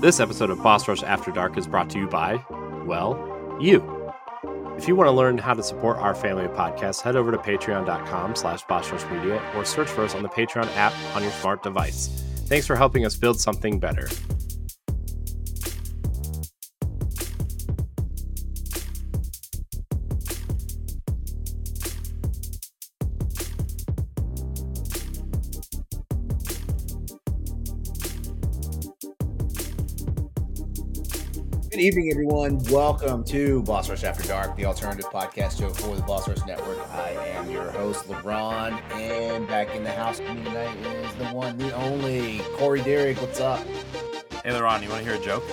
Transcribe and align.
This 0.00 0.20
episode 0.20 0.50
of 0.50 0.62
Boss 0.62 0.86
Rush 0.86 1.02
After 1.02 1.30
Dark 1.30 1.56
is 1.56 1.66
brought 1.66 1.88
to 1.90 1.98
you 1.98 2.06
by, 2.06 2.44
well, 2.84 3.16
you. 3.58 3.82
If 4.76 4.86
you 4.86 4.94
want 4.94 5.08
to 5.08 5.12
learn 5.12 5.38
how 5.38 5.54
to 5.54 5.62
support 5.62 5.96
our 5.96 6.14
family 6.14 6.44
of 6.44 6.50
podcasts, 6.50 7.00
head 7.00 7.16
over 7.16 7.32
to 7.32 7.38
patreon.com 7.38 8.36
slash 8.36 8.62
Media 8.68 9.42
or 9.56 9.64
search 9.64 9.88
for 9.88 10.04
us 10.04 10.14
on 10.14 10.22
the 10.22 10.28
Patreon 10.28 10.68
app 10.76 10.92
on 11.16 11.22
your 11.22 11.32
smart 11.32 11.62
device. 11.62 12.08
Thanks 12.44 12.66
for 12.66 12.76
helping 12.76 13.06
us 13.06 13.16
build 13.16 13.40
something 13.40 13.80
better. 13.80 14.06
Evening, 31.86 32.10
everyone. 32.10 32.58
Welcome 32.64 33.22
to 33.26 33.62
Boss 33.62 33.88
Rush 33.88 34.02
After 34.02 34.26
Dark, 34.26 34.56
the 34.56 34.64
alternative 34.64 35.08
podcast 35.08 35.60
show 35.60 35.68
for 35.68 35.94
the 35.94 36.02
Boss 36.02 36.26
Rush 36.26 36.44
Network. 36.44 36.80
I 36.90 37.10
am 37.10 37.48
your 37.48 37.70
host, 37.70 38.08
LeRon, 38.08 38.72
and 38.90 39.46
back 39.46 39.72
in 39.72 39.84
the 39.84 39.92
house 39.92 40.18
with 40.18 40.30
me 40.30 40.42
tonight 40.42 40.76
is 40.78 41.14
the 41.14 41.26
one, 41.26 41.56
the 41.58 41.72
only 41.76 42.40
Corey 42.56 42.82
Derrick. 42.82 43.20
What's 43.20 43.38
up? 43.38 43.64
Hey, 44.42 44.50
LeRon, 44.50 44.82
you 44.82 44.88
want 44.88 45.04
to 45.04 45.08
hear 45.08 45.14
a 45.14 45.24
joke? 45.24 45.44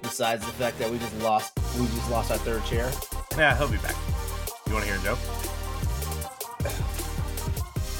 Besides 0.00 0.46
the 0.46 0.52
fact 0.52 0.78
that 0.78 0.90
we 0.90 0.96
just 0.96 1.18
lost, 1.20 1.52
we 1.78 1.84
just 1.84 2.10
lost 2.10 2.30
our 2.30 2.38
third 2.38 2.64
chair. 2.64 2.90
Yeah, 3.36 3.54
he'll 3.54 3.68
be 3.68 3.76
back. 3.76 3.96
You 4.66 4.72
want 4.72 4.86
to 4.86 4.90
hear 4.90 4.98
a 4.98 5.04
joke? 5.04 5.18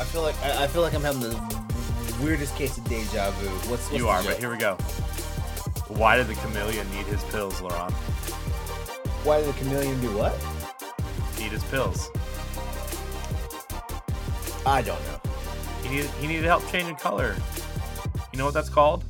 I 0.01 0.05
feel 0.05 0.23
like 0.23 0.43
I, 0.43 0.65
I 0.65 0.67
feel 0.67 0.81
like 0.81 0.95
I'm 0.95 1.03
having 1.03 1.21
the 1.21 2.17
weirdest 2.23 2.57
case 2.57 2.79
of 2.79 2.89
deja 2.89 3.33
vu. 3.33 3.49
What's, 3.49 3.69
what's 3.69 3.93
you 3.93 4.09
are, 4.09 4.23
joke? 4.23 4.31
but 4.31 4.39
here 4.39 4.51
we 4.51 4.57
go. 4.57 4.79
Why 5.89 6.17
did 6.17 6.27
the 6.27 6.35
chameleon 6.35 6.89
need 6.91 7.07
his 7.07 7.23
pills, 7.25 7.61
LeRon? 7.61 7.91
Why 9.25 9.41
did 9.41 9.55
the 9.55 9.59
chameleon 9.59 10.01
do 10.01 10.09
what? 10.17 10.33
Need 11.39 11.53
his 11.53 11.65
pills. 11.65 12.11
I 14.67 14.83
don't 14.83 15.01
know. 15.07 15.21
He 15.83 15.89
needed 15.89 16.11
he 16.21 16.27
needed 16.27 16.45
help 16.45 16.67
changing 16.71 16.97
color. 16.97 17.35
You 18.33 18.39
know 18.39 18.45
what 18.45 18.55
that's 18.55 18.69
called? 18.69 19.05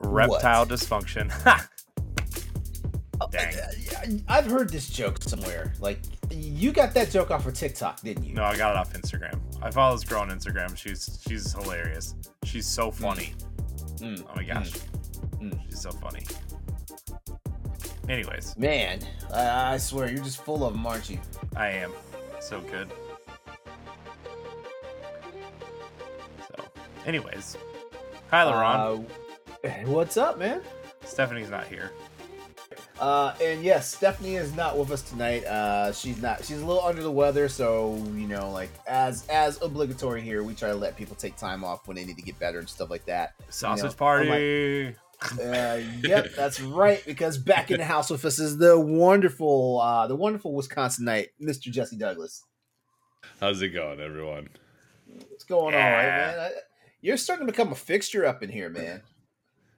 Reptile 0.00 0.66
dysfunction. 0.66 1.28
Dang. 3.30 3.54
Uh, 3.54 4.18
I've 4.28 4.46
heard 4.46 4.70
this 4.70 4.88
joke 4.88 5.22
somewhere. 5.22 5.74
Like 5.80 6.00
you 6.30 6.72
got 6.72 6.94
that 6.94 7.10
joke 7.10 7.30
off 7.30 7.46
of 7.46 7.54
TikTok, 7.54 8.00
didn't 8.00 8.24
you? 8.24 8.34
No, 8.34 8.44
I 8.44 8.56
got 8.56 8.70
it 8.70 8.76
off 8.78 8.92
Instagram. 8.94 9.38
I 9.60 9.70
follow 9.70 9.94
this 9.94 10.04
girl 10.04 10.22
on 10.22 10.30
Instagram. 10.30 10.76
She's 10.76 11.20
she's 11.26 11.52
hilarious. 11.52 12.14
She's 12.44 12.66
so 12.66 12.90
funny. 12.90 13.34
Mm, 13.34 13.47
Oh 14.02 14.14
my 14.36 14.44
gosh. 14.44 14.70
mm. 15.40 15.58
She's 15.68 15.80
so 15.80 15.90
funny. 15.90 16.22
Anyways, 18.08 18.56
Man, 18.56 19.00
I, 19.34 19.74
I 19.74 19.76
swear 19.78 20.10
you're 20.10 20.24
just 20.24 20.42
full 20.42 20.64
of 20.64 20.72
them, 20.72 20.86
aren't 20.86 21.10
you? 21.10 21.18
I 21.56 21.68
am 21.68 21.92
so 22.40 22.60
good. 22.62 22.88
So, 26.48 26.64
anyways, 27.04 27.56
hi, 28.30 28.44
LeRon. 28.44 29.04
Uh, 29.64 29.68
what's 29.90 30.16
up, 30.16 30.38
man? 30.38 30.62
Stephanie's 31.04 31.50
not 31.50 31.66
here. 31.66 31.92
Uh, 33.00 33.34
and 33.40 33.62
yes, 33.62 33.94
Stephanie 33.94 34.34
is 34.34 34.54
not 34.54 34.76
with 34.76 34.90
us 34.90 35.02
tonight. 35.02 35.44
Uh, 35.44 35.92
she's 35.92 36.20
not. 36.20 36.44
She's 36.44 36.60
a 36.60 36.66
little 36.66 36.82
under 36.84 37.02
the 37.02 37.10
weather, 37.10 37.48
so 37.48 37.96
you 38.14 38.26
know, 38.26 38.50
like 38.50 38.70
as 38.86 39.26
as 39.28 39.60
obligatory 39.62 40.20
here, 40.20 40.42
we 40.42 40.54
try 40.54 40.68
to 40.68 40.74
let 40.74 40.96
people 40.96 41.14
take 41.14 41.36
time 41.36 41.64
off 41.64 41.86
when 41.86 41.96
they 41.96 42.04
need 42.04 42.16
to 42.16 42.22
get 42.22 42.38
better 42.38 42.58
and 42.58 42.68
stuff 42.68 42.90
like 42.90 43.04
that. 43.06 43.34
Sausage 43.50 43.92
I'm 43.92 43.96
party. 43.96 44.94
Uh, 45.40 45.80
yep, 46.02 46.28
that's 46.36 46.60
right. 46.60 47.02
Because 47.06 47.38
back 47.38 47.70
in 47.70 47.78
the 47.78 47.84
house 47.84 48.10
with 48.10 48.24
us 48.24 48.38
is 48.38 48.58
the 48.58 48.78
wonderful, 48.78 49.80
uh, 49.80 50.06
the 50.06 50.16
wonderful 50.16 50.52
Wisconsinite, 50.52 51.28
Mr. 51.42 51.70
Jesse 51.70 51.96
Douglas. 51.96 52.44
How's 53.40 53.60
it 53.62 53.70
going, 53.70 54.00
everyone? 54.00 54.48
What's 55.28 55.44
going 55.44 55.74
on, 55.74 55.80
right, 55.80 56.06
man? 56.06 56.38
I, 56.38 56.50
you're 57.00 57.16
starting 57.16 57.46
to 57.46 57.52
become 57.52 57.72
a 57.72 57.76
fixture 57.76 58.26
up 58.26 58.42
in 58.42 58.50
here, 58.50 58.68
man. 58.68 59.02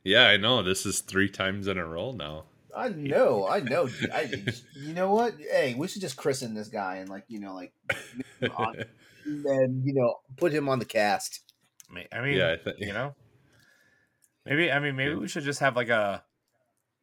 Yeah, 0.05 0.29
I 0.29 0.37
know. 0.37 0.63
This 0.63 0.87
is 0.87 1.01
three 1.01 1.29
times 1.29 1.67
in 1.67 1.79
a 1.79 1.87
row 1.87 2.13
now. 2.13 2.45
I 2.77 2.89
know, 2.97 3.47
I 3.47 3.61
know. 3.61 3.89
I, 4.13 4.31
you 4.77 4.95
know 4.95 5.13
what? 5.13 5.35
Hey, 5.39 5.75
we 5.75 5.89
should 5.89 6.03
just 6.03 6.17
christen 6.17 6.55
this 6.55 6.69
guy 6.69 6.97
and 6.97 7.09
like, 7.09 7.25
you 7.29 7.41
know, 7.41 7.55
like, 7.55 7.73
on, 8.57 8.85
and 9.25 9.85
you 9.85 9.95
know, 9.95 10.17
put 10.37 10.53
him 10.53 10.69
on 10.69 10.79
the 10.79 10.85
cast. 10.85 11.41
I 11.91 11.95
mean, 11.95 12.07
I 12.13 12.21
mean, 12.21 12.37
yeah, 12.37 12.53
I 12.53 12.57
think 12.57 12.77
you 12.79 12.93
know, 12.93 13.15
maybe. 14.47 14.71
I 14.71 14.79
mean, 14.79 14.97
maybe 14.97 15.15
we 15.15 15.29
should 15.29 15.45
just 15.45 15.61
have 15.61 15.77
like 15.77 15.89
a 15.89 16.23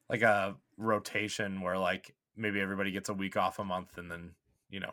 like 0.09 0.22
a 0.22 0.56
rotation 0.77 1.61
where 1.61 1.77
like 1.77 2.16
maybe 2.35 2.61
everybody 2.61 2.91
gets 2.91 3.09
a 3.09 3.13
week 3.13 3.35
off 3.35 3.59
a 3.59 3.66
month, 3.66 3.97
and 3.97 4.09
then 4.09 4.31
you 4.69 4.79
know 4.79 4.91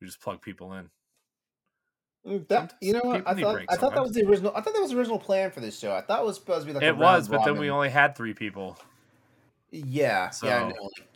we 0.00 0.06
just 0.06 0.20
plug 0.20 0.40
people 0.40 0.72
in. 0.72 0.88
Mm, 2.26 2.48
That, 2.48 2.74
you 2.80 2.92
know 2.92 3.00
what? 3.02 3.26
I 3.26 3.34
thought 3.34 3.54
breaks 3.54 3.74
I 3.74 3.76
thought 3.76 3.94
that 3.94 4.02
was 4.02 4.12
the 4.12 4.24
original. 4.26 4.52
I 4.54 4.60
thought 4.60 4.74
that 4.74 4.80
was 4.80 4.92
the 4.92 4.98
original 4.98 5.18
plan 5.18 5.50
for 5.50 5.60
this 5.60 5.78
show. 5.78 5.92
I 5.92 6.00
thought 6.02 6.20
it 6.20 6.26
was 6.26 6.36
supposed 6.36 6.62
to 6.62 6.66
be 6.66 6.72
like 6.72 6.82
a 6.84 6.88
it 6.88 6.96
was, 6.96 7.28
but 7.28 7.44
then 7.44 7.58
we 7.58 7.68
only 7.70 7.90
had 7.90 8.16
three 8.16 8.34
people. 8.34 8.78
Yeah, 9.72 9.82
yeah. 9.84 10.26
I 10.26 10.30
So- 10.30 10.68
know. 10.68 10.74
Like, 10.82 11.08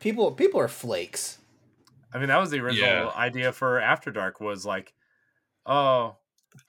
people, 0.00 0.30
people 0.32 0.60
are 0.60 0.68
flakes. 0.68 1.38
I 2.14 2.18
mean, 2.18 2.28
that 2.28 2.36
was 2.38 2.50
the 2.50 2.60
original 2.60 2.88
Yeah. 2.88 3.08
idea 3.16 3.52
for 3.52 3.80
After 3.80 4.10
Dark. 4.10 4.40
Was 4.40 4.64
like, 4.66 4.92
oh, 5.66 6.16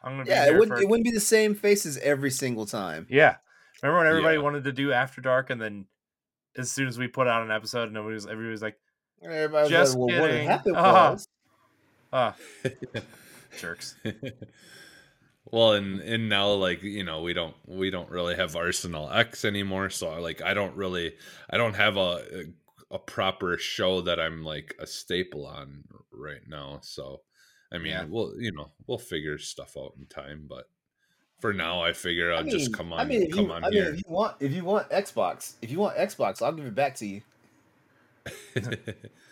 I'm 0.02 0.14
gonna 0.14 0.24
be 0.24 0.30
Yeah, 0.32 0.46
here 0.46 0.56
it 0.56 0.60
wouldn't. 0.60 0.78
for 0.78 0.84
It 0.84 0.88
wouldn't 0.90 1.04
be 1.04 1.12
the 1.12 1.20
same 1.20 1.54
faces 1.54 1.98
every 1.98 2.32
single 2.32 2.66
time. 2.66 3.06
Yeah. 3.10 3.36
Remember 3.82 3.98
when 4.00 4.08
everybody 4.08 4.38
Yeah. 4.38 4.44
wanted 4.44 4.64
to 4.64 4.72
do 4.72 4.94
After 4.94 5.20
Dark 5.20 5.50
and 5.50 5.62
then 5.62 5.88
as 6.58 6.72
soon 6.72 6.88
as 6.88 6.98
we 6.98 7.08
put 7.10 7.28
out 7.28 7.42
an 7.44 7.52
episode, 7.52 7.92
nobody 7.92 8.14
was 8.14 8.26
everybody 8.26 8.52
was 8.52 8.62
like, 8.62 8.78
Everybody's 9.22 9.70
Just 9.70 9.98
like, 9.98 10.10
well, 10.10 10.22
what 10.22 10.32
kidding. 10.32 10.48
happened 10.48 10.76
Ah. 10.78 11.12
was 11.12 11.28
ah, 12.14 12.36
jerks. 13.60 13.96
well, 15.54 15.74
and 15.74 16.02
and 16.02 16.30
now 16.30 16.50
like 16.54 16.82
you 16.84 17.04
know 17.04 17.22
we 17.22 17.34
don't 17.34 17.56
we 17.68 17.92
don't 17.92 18.10
really 18.10 18.36
have 18.36 18.56
Arsenal 18.56 19.12
X 19.12 19.46
anymore, 19.46 19.92
so 19.92 20.20
like 20.20 20.42
I 20.42 20.56
don't 20.56 20.76
really 20.76 21.16
I 21.50 21.58
don't 21.58 21.76
have 21.76 21.96
a 21.98 22.46
a 22.92 23.00
proper 23.00 23.58
show 23.60 24.02
that 24.02 24.20
I'm 24.20 24.44
like 24.44 24.76
a 24.80 24.88
staple 24.88 25.46
on 25.46 25.84
right 26.12 26.42
now. 26.48 26.80
So 26.84 27.22
I 27.72 27.78
mean, 27.78 27.92
Yeah. 27.92 28.06
we'll 28.10 28.34
you 28.42 28.52
know 28.52 28.72
we'll 28.88 28.98
figure 28.98 29.38
stuff 29.38 29.78
out 29.78 29.94
in 30.00 30.08
time, 30.08 30.48
but 30.50 30.66
for 31.40 31.54
now 31.54 31.84
I 31.84 31.94
figure 31.94 32.34
I'll 32.34 32.40
I 32.40 32.44
mean, 32.44 32.52
just 32.52 32.74
come 32.74 32.94
on 32.94 33.00
I 33.00 33.06
mean, 33.06 33.30
come 33.32 33.46
you, 33.46 33.52
on 33.52 33.64
I 33.64 33.70
mean, 33.70 33.84
if 33.84 33.98
you 33.98 34.04
want, 34.08 34.38
if 34.42 34.54
you 34.54 34.64
want 34.66 34.90
Xbox, 34.90 35.56
if 35.62 35.72
you 35.72 35.80
want 35.80 35.98
Xbox, 35.98 36.42
I'll 36.42 36.54
give 36.54 36.66
it 36.66 36.76
back 36.76 36.96
to 36.98 37.06
you. 37.06 37.22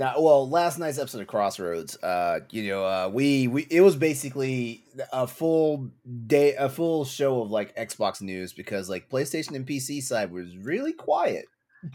Now, 0.00 0.14
well, 0.18 0.48
last 0.48 0.78
night's 0.78 0.98
episode 0.98 1.20
of 1.20 1.26
Crossroads, 1.26 1.94
uh, 2.02 2.40
you 2.48 2.66
know, 2.68 2.86
uh, 2.86 3.10
we 3.12 3.48
we 3.48 3.66
it 3.70 3.82
was 3.82 3.96
basically 3.96 4.82
a 5.12 5.26
full 5.26 5.90
day, 6.26 6.54
a 6.54 6.70
full 6.70 7.04
show 7.04 7.42
of 7.42 7.50
like 7.50 7.76
Xbox 7.76 8.22
news 8.22 8.54
because 8.54 8.88
like 8.88 9.10
PlayStation 9.10 9.54
and 9.54 9.66
PC 9.66 10.02
side 10.02 10.32
was 10.32 10.56
really 10.56 10.94
quiet. 10.94 11.44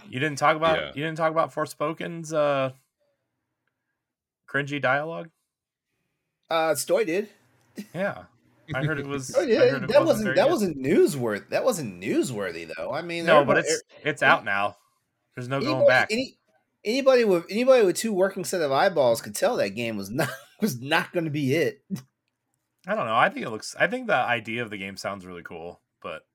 You 0.08 0.20
didn't 0.20 0.38
talk 0.38 0.56
about 0.56 0.78
Yeah. 0.78 0.88
you 0.90 1.04
didn't 1.04 1.18
talk 1.18 1.32
about 1.32 1.52
Forspoken's 1.52 2.32
uh 2.32 2.74
cringy 4.48 4.80
dialogue? 4.80 5.30
Uh, 6.50 6.74
Stoy 6.76 7.08
did. 7.08 7.30
Yeah. 7.94 8.26
I 8.76 8.84
heard 8.84 9.00
it 9.00 9.08
was 9.08 9.36
Oh 9.38 9.42
yeah, 9.42 9.68
heard 9.68 9.84
it 9.86 9.88
that 9.90 10.06
wasn't 10.06 10.06
wasn't 10.06 10.36
that 10.36 10.44
good. 10.44 10.52
wasn't 10.52 10.78
newsworthy. 10.78 11.50
That 11.50 11.64
wasn't 11.66 12.02
newsworthy 12.04 12.72
though. 12.78 12.92
I 12.94 13.02
mean, 13.02 13.26
No, 13.26 13.44
but 13.44 13.58
everybody- 13.58 13.68
it's 13.74 13.84
it's 14.04 14.22
out 14.24 14.46
now. 14.46 14.78
There's 15.36 15.48
no 15.50 15.60
going 15.60 15.72
anybody, 15.72 15.88
back. 15.90 16.08
Any, 16.12 16.38
anybody 16.86 17.24
with 17.26 17.46
anybody 17.50 17.84
with 17.86 17.98
two 17.98 18.14
working 18.14 18.46
set 18.46 18.62
of 18.62 18.72
eyeballs 18.72 19.22
could 19.22 19.36
tell 19.36 19.58
that 19.58 19.72
game 19.72 19.98
was 19.98 20.10
not 20.10 20.30
was 20.62 20.80
not 20.80 21.12
going 21.12 21.26
to 21.26 21.32
be 21.32 21.54
it. 21.56 21.84
I 22.88 22.94
don't 22.96 23.08
know. 23.08 23.16
I 23.16 23.30
think 23.30 23.46
it 23.46 23.50
looks 23.50 23.76
I 23.80 23.88
think 23.88 24.08
the 24.08 24.16
idea 24.16 24.62
of 24.62 24.70
the 24.70 24.78
game 24.78 24.96
sounds 24.96 25.26
really 25.26 25.44
cool, 25.44 25.82
but 26.02 26.26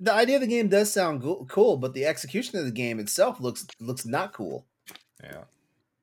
The 0.00 0.12
idea 0.12 0.36
of 0.36 0.40
the 0.40 0.46
game 0.48 0.68
does 0.68 0.92
sound 0.92 1.20
go- 1.22 1.46
cool, 1.48 1.76
but 1.76 1.92
the 1.94 2.06
execution 2.06 2.58
of 2.58 2.64
the 2.64 2.70
game 2.72 2.98
itself 2.98 3.40
looks 3.40 3.66
looks 3.78 4.04
not 4.06 4.32
cool. 4.32 4.66
yeah. 5.22 5.44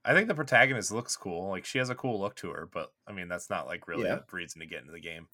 I 0.07 0.13
think 0.13 0.27
the 0.27 0.35
protagonist 0.35 0.91
looks 0.91 1.17
cool. 1.17 1.49
Like 1.49 1.65
she 1.65 1.79
has 1.79 1.89
a 1.89 1.95
cool 1.95 2.19
look 2.21 2.35
to 2.37 2.51
her, 2.51 2.69
but 2.71 2.93
I 3.07 3.11
mean 3.11 3.27
that's 3.27 3.49
not 3.49 3.65
like 3.65 3.87
really 3.87 4.03
Yeah. 4.03 4.17
a 4.17 4.35
reason 4.35 4.59
to 4.61 4.67
get 4.67 4.81
into 4.81 4.91
the 4.93 4.99
game. 4.99 5.27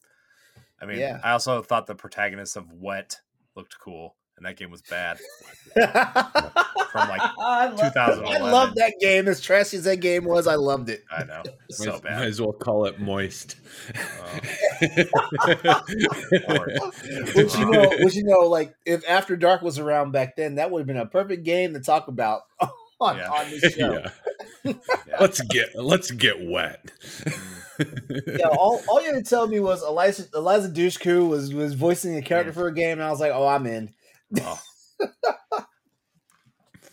I 0.81 0.85
mean, 0.85 0.99
Yeah. 0.99 1.19
I 1.23 1.31
also 1.31 1.61
thought 1.61 1.87
the 1.87 1.95
protagonist 1.95 2.55
of 2.55 2.71
Wet 2.71 3.19
looked 3.55 3.77
cool, 3.79 4.15
and 4.37 4.45
that 4.45 4.57
game 4.57 4.71
was 4.71 4.81
bad. 4.81 5.17
From 5.73 7.07
like, 7.07 7.21
I 7.39 7.67
love, 7.67 7.93
2011. 7.93 8.25
I 8.25 8.51
love 8.51 8.75
that 8.75 8.93
game. 8.99 9.27
As 9.27 9.39
trashy 9.39 9.77
as 9.77 9.85
that 9.85 9.97
game 10.01 10.25
was, 10.25 10.45
I 10.45 10.55
loved 10.55 10.89
it. 10.89 11.03
I 11.09 11.23
know, 11.23 11.41
so 11.69 11.85
might, 11.85 11.93
might 11.93 12.03
bad. 12.03 12.23
as 12.27 12.41
well 12.41 12.51
call 12.51 12.85
it 12.85 12.99
moist. 12.99 13.55
Oh. 13.95 14.39
Which 17.35 17.57
you 17.57 17.65
know, 17.69 17.89
which 17.99 18.15
you 18.15 18.23
know, 18.23 18.41
like 18.41 18.75
if 18.85 19.07
After 19.07 19.35
Dark 19.35 19.61
was 19.61 19.79
around 19.79 20.11
back 20.11 20.35
then, 20.35 20.55
that 20.55 20.71
would 20.71 20.79
have 20.79 20.87
been 20.87 20.97
a 20.97 21.05
perfect 21.05 21.43
game 21.43 21.73
to 21.73 21.79
talk 21.79 22.07
about 22.07 22.41
on, 22.99 23.17
Yeah. 23.17 23.29
on 23.29 23.49
this 23.49 23.73
show. 23.73 24.03
yeah. 24.63 24.73
let's 25.19 25.41
get 25.41 25.69
let's 25.75 26.11
get 26.11 26.41
wet. 26.45 26.91
Mm. 27.79 28.37
yeah, 28.39 28.47
all, 28.47 28.81
all 28.87 29.01
you 29.01 29.13
had 29.13 29.23
to 29.23 29.29
tell 29.29 29.47
me 29.47 29.59
was 29.59 29.81
Eliza 29.83 30.25
Eliza 30.35 30.69
Dushku 30.69 31.27
was 31.27 31.53
was 31.53 31.73
voicing 31.73 32.15
a 32.17 32.21
character 32.21 32.53
for 32.53 32.67
a 32.67 32.73
game, 32.73 32.93
and 32.99 33.03
I 33.03 33.09
was 33.09 33.19
like, 33.19 33.31
oh, 33.33 33.47
I'm 33.47 33.65
in. 33.65 33.93
Oh. 34.39 34.59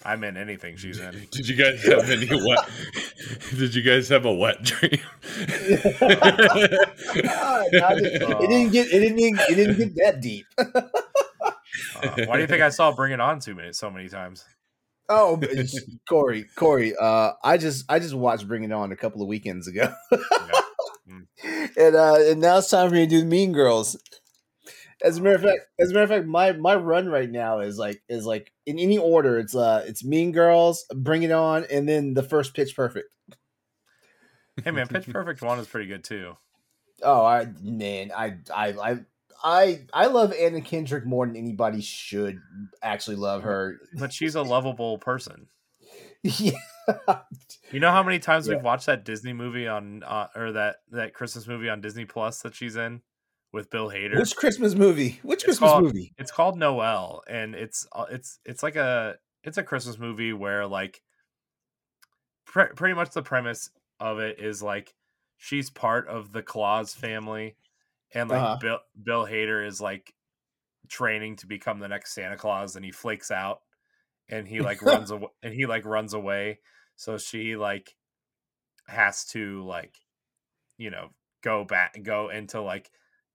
I'm 0.05 0.25
in 0.25 0.37
anything 0.37 0.77
she's 0.77 0.99
in. 1.01 1.27
Did 1.31 1.49
you 1.49 1.57
guys 1.57 1.83
have 1.85 2.09
any 2.09 2.27
wet? 2.47 2.69
Did 3.51 3.75
you 3.75 3.83
guys 3.83 4.09
have 4.09 4.25
a 4.25 4.33
wet 4.35 4.63
dream? 4.63 4.93
Ah, 7.31 7.63
no, 7.73 7.89
it, 7.91 8.03
didn't, 8.03 8.33
it 8.43 8.49
didn't 8.49 8.73
get 8.73 8.87
it 8.89 9.01
didn't 9.01 9.41
it 9.41 9.55
didn't 9.55 9.77
get 9.79 9.95
that 9.97 10.21
deep. 10.21 10.47
Uh, 12.01 12.27
why 12.27 12.37
do 12.37 12.41
you 12.43 12.47
think 12.47 12.63
I 12.63 12.69
saw 12.71 12.93
Bring 12.93 13.13
It 13.13 13.21
On 13.21 13.41
too 13.41 13.55
many 13.57 13.73
so 13.73 13.91
many 13.91 14.09
times? 14.09 14.45
Oh, 15.09 15.39
it's- 15.43 15.77
Corey, 16.09 16.45
Corey, 16.57 16.95
uh, 17.01 17.33
I 17.43 17.57
just 17.57 17.85
I 17.89 17.99
just 17.99 18.15
watched 18.15 18.47
Bring 18.47 18.63
It 18.63 18.71
On 18.73 18.93
a 18.93 18.97
couple 18.97 19.21
of 19.23 19.29
weekends 19.29 19.67
ago, 19.69 19.93
and 21.77 21.97
uh, 21.97 22.15
and 22.21 22.41
now 22.41 22.59
it's 22.59 22.71
time 22.71 22.89
for 22.89 22.95
me 22.95 23.07
to 23.07 23.11
do 23.21 23.25
Mean 23.25 23.53
Girls. 23.53 23.97
As 25.03 25.19
a 25.19 25.23
matter 25.23 25.37
of 25.37 25.43
fact, 25.43 25.61
as 25.81 25.91
a 25.91 25.95
matter 25.95 26.05
of 26.05 26.11
fact, 26.11 26.27
my 26.27 26.53
my 26.53 26.75
run 26.75 27.09
right 27.09 27.31
now 27.31 27.61
is 27.61 27.79
like 27.79 28.03
is 28.09 28.27
like 28.27 28.53
in 28.67 28.79
any 28.79 28.99
order. 28.99 29.39
It's 29.39 29.55
uh 29.55 29.85
it's 29.87 30.05
Mean 30.05 30.33
Girls, 30.33 30.85
Bring 30.95 31.23
It 31.23 31.31
On, 31.31 31.65
and 31.71 31.89
then 31.89 32.15
the 32.15 32.23
first 32.23 32.55
Pitch 32.55 32.75
Perfect. 32.75 33.09
Hey 34.65 34.71
man, 34.73 34.89
Pitch 34.89 35.07
Perfect 35.13 35.41
one 35.43 35.59
is 35.59 35.69
pretty 35.69 35.87
good 35.87 36.03
too. 36.05 36.37
Oh, 37.03 37.25
I 37.25 37.47
man, 37.63 38.11
I 38.17 38.39
I 38.55 38.69
I. 38.73 38.99
I 39.45 39.87
I 39.95 40.07
love 40.07 40.33
Anna 40.33 40.61
Kendrick 40.61 41.07
more 41.07 41.25
than 41.25 41.37
anybody 41.37 41.81
should 41.81 42.41
actually 42.83 43.15
love 43.15 43.45
her. 43.45 43.79
But 43.95 44.13
she's 44.13 44.35
a 44.35 44.43
lovable 44.43 44.99
person. 44.99 45.47
yeah. 46.25 46.59
You 47.71 47.79
know 47.79 47.93
how 47.93 48.03
many 48.03 48.19
times 48.19 48.49
Yeah. 48.49 48.57
we've 48.57 48.65
watched 48.65 48.87
that 48.87 49.05
Disney 49.05 49.33
movie 49.33 49.69
on 49.69 50.03
uh, 50.03 50.27
or 50.35 50.51
that 50.51 50.79
that 50.91 51.15
Christmas 51.15 51.47
movie 51.47 51.69
on 51.69 51.81
Disney 51.81 52.05
Plus 52.05 52.43
that 52.43 52.57
she's 52.57 52.75
in 52.75 53.01
with 53.53 53.71
Bill 53.71 53.89
Hader? 53.89 54.19
Which 54.19 54.37
Christmas 54.37 54.75
movie? 54.75 55.21
Which 55.23 55.39
It's 55.39 55.45
Christmas 55.45 55.71
called- 55.71 55.85
movie? 55.85 56.15
It's 56.19 56.31
called 56.33 56.59
Noelle, 56.59 57.23
and 57.29 57.55
it's 57.55 57.87
uh, 57.93 58.07
it's 58.11 58.39
it's 58.45 58.63
like 58.63 58.77
a 58.77 59.17
it's 59.45 59.59
a 59.59 59.63
Christmas 59.63 59.99
movie 59.99 60.33
where 60.33 60.67
like 60.67 61.03
pre- 62.47 62.73
pretty 62.77 62.95
much 62.95 63.11
the 63.11 63.23
premise 63.23 63.71
of 64.01 64.19
it 64.19 64.39
is 64.41 64.63
like 64.63 64.95
she's 65.37 65.71
part 65.71 66.09
of 66.09 66.33
the 66.33 66.43
Claus 66.43 66.95
family, 66.95 67.57
and 68.15 68.29
like 68.31 68.41
Uh-huh. 68.41 68.57
Bill 68.61 68.79
Bill 69.03 69.27
Hader 69.27 69.67
is 69.67 69.81
like 69.81 70.13
training 70.89 71.37
to 71.37 71.47
become 71.47 71.79
the 71.81 71.89
next 71.89 72.15
Santa 72.15 72.37
Claus, 72.37 72.77
and 72.77 72.85
he 72.85 72.91
flakes 72.93 73.31
out, 73.31 73.61
and 74.29 74.47
he 74.49 74.61
like 74.61 74.83
runs 74.83 75.11
away, 75.11 75.29
and 75.43 75.55
he 75.55 75.67
like 75.67 75.85
runs 75.85 76.15
away, 76.15 76.61
so 76.97 77.19
she 77.19 77.57
like 77.57 77.95
has 78.87 79.25
to 79.27 79.65
like 79.67 79.95
you 80.79 80.91
know 80.91 81.11
go 81.43 81.65
back 81.65 81.99
go 82.03 82.29
into 82.31 82.61
like 82.61 82.91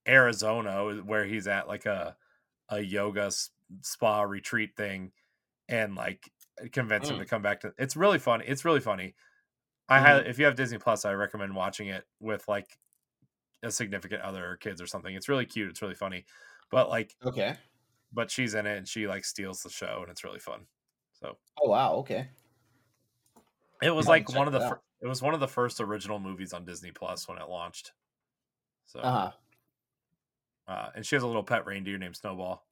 Arizona 0.08 1.02
where 1.04 1.24
he's 1.24 1.46
at 1.46 1.68
like 1.68 1.86
a 1.86 2.16
a 2.70 2.80
yoga 2.80 3.30
spa 3.82 4.22
retreat 4.22 4.76
thing 4.76 5.12
and 5.68 5.94
like 5.94 6.30
convince 6.72 7.10
him 7.10 7.16
Mm. 7.16 7.20
to 7.20 7.26
come 7.26 7.42
back 7.42 7.60
to 7.60 7.74
it's 7.78 7.96
really 7.96 8.18
funny 8.18 8.44
it's 8.46 8.64
really 8.64 8.80
funny 8.80 9.14
i 9.88 10.00
Mm-hmm. 10.00 10.28
if 10.28 10.38
you 10.38 10.44
have 10.46 10.56
disney 10.56 10.78
plus 10.78 11.04
i 11.04 11.12
recommend 11.12 11.54
watching 11.54 11.88
it 11.88 12.04
with 12.20 12.46
like 12.48 12.78
a 13.62 13.70
significant 13.70 14.22
other 14.22 14.46
or 14.50 14.56
kids 14.56 14.80
or 14.82 14.86
something 14.86 15.14
it's 15.14 15.28
really 15.28 15.46
cute 15.46 15.70
it's 15.70 15.82
really 15.82 15.94
funny 15.94 16.26
but 16.70 16.88
like 16.90 17.16
Okay. 17.22 17.56
but 18.12 18.30
she's 18.30 18.54
in 18.54 18.66
it 18.66 18.78
and 18.78 18.88
she 18.88 19.06
like 19.06 19.24
steals 19.24 19.62
the 19.62 19.70
show 19.70 20.00
and 20.02 20.10
it's 20.10 20.24
really 20.24 20.38
fun 20.40 20.66
so 21.12 21.38
Oh 21.62 21.68
wow. 21.68 21.94
Okay. 21.94 22.28
it 23.82 23.90
was 23.90 24.06
I'll 24.06 24.12
like 24.12 24.28
one 24.30 24.46
of 24.46 24.52
the 24.52 24.60
it 24.60 24.68
fir- 24.68 24.80
it 25.02 25.06
was 25.06 25.20
one 25.22 25.34
of 25.34 25.40
the 25.40 25.48
first 25.48 25.80
original 25.80 26.18
movies 26.18 26.52
on 26.52 26.64
disney 26.64 26.90
plus 26.92 27.28
when 27.28 27.38
it 27.38 27.48
launched 27.48 27.92
so 28.86 29.00
Uh 29.00 29.10
huh. 29.10 29.32
Uh, 30.66 30.88
and 30.94 31.04
she 31.04 31.14
has 31.16 31.22
a 31.22 31.26
little 31.26 31.42
pet 31.42 31.66
reindeer 31.66 31.98
named 31.98 32.16
Snowball, 32.16 32.64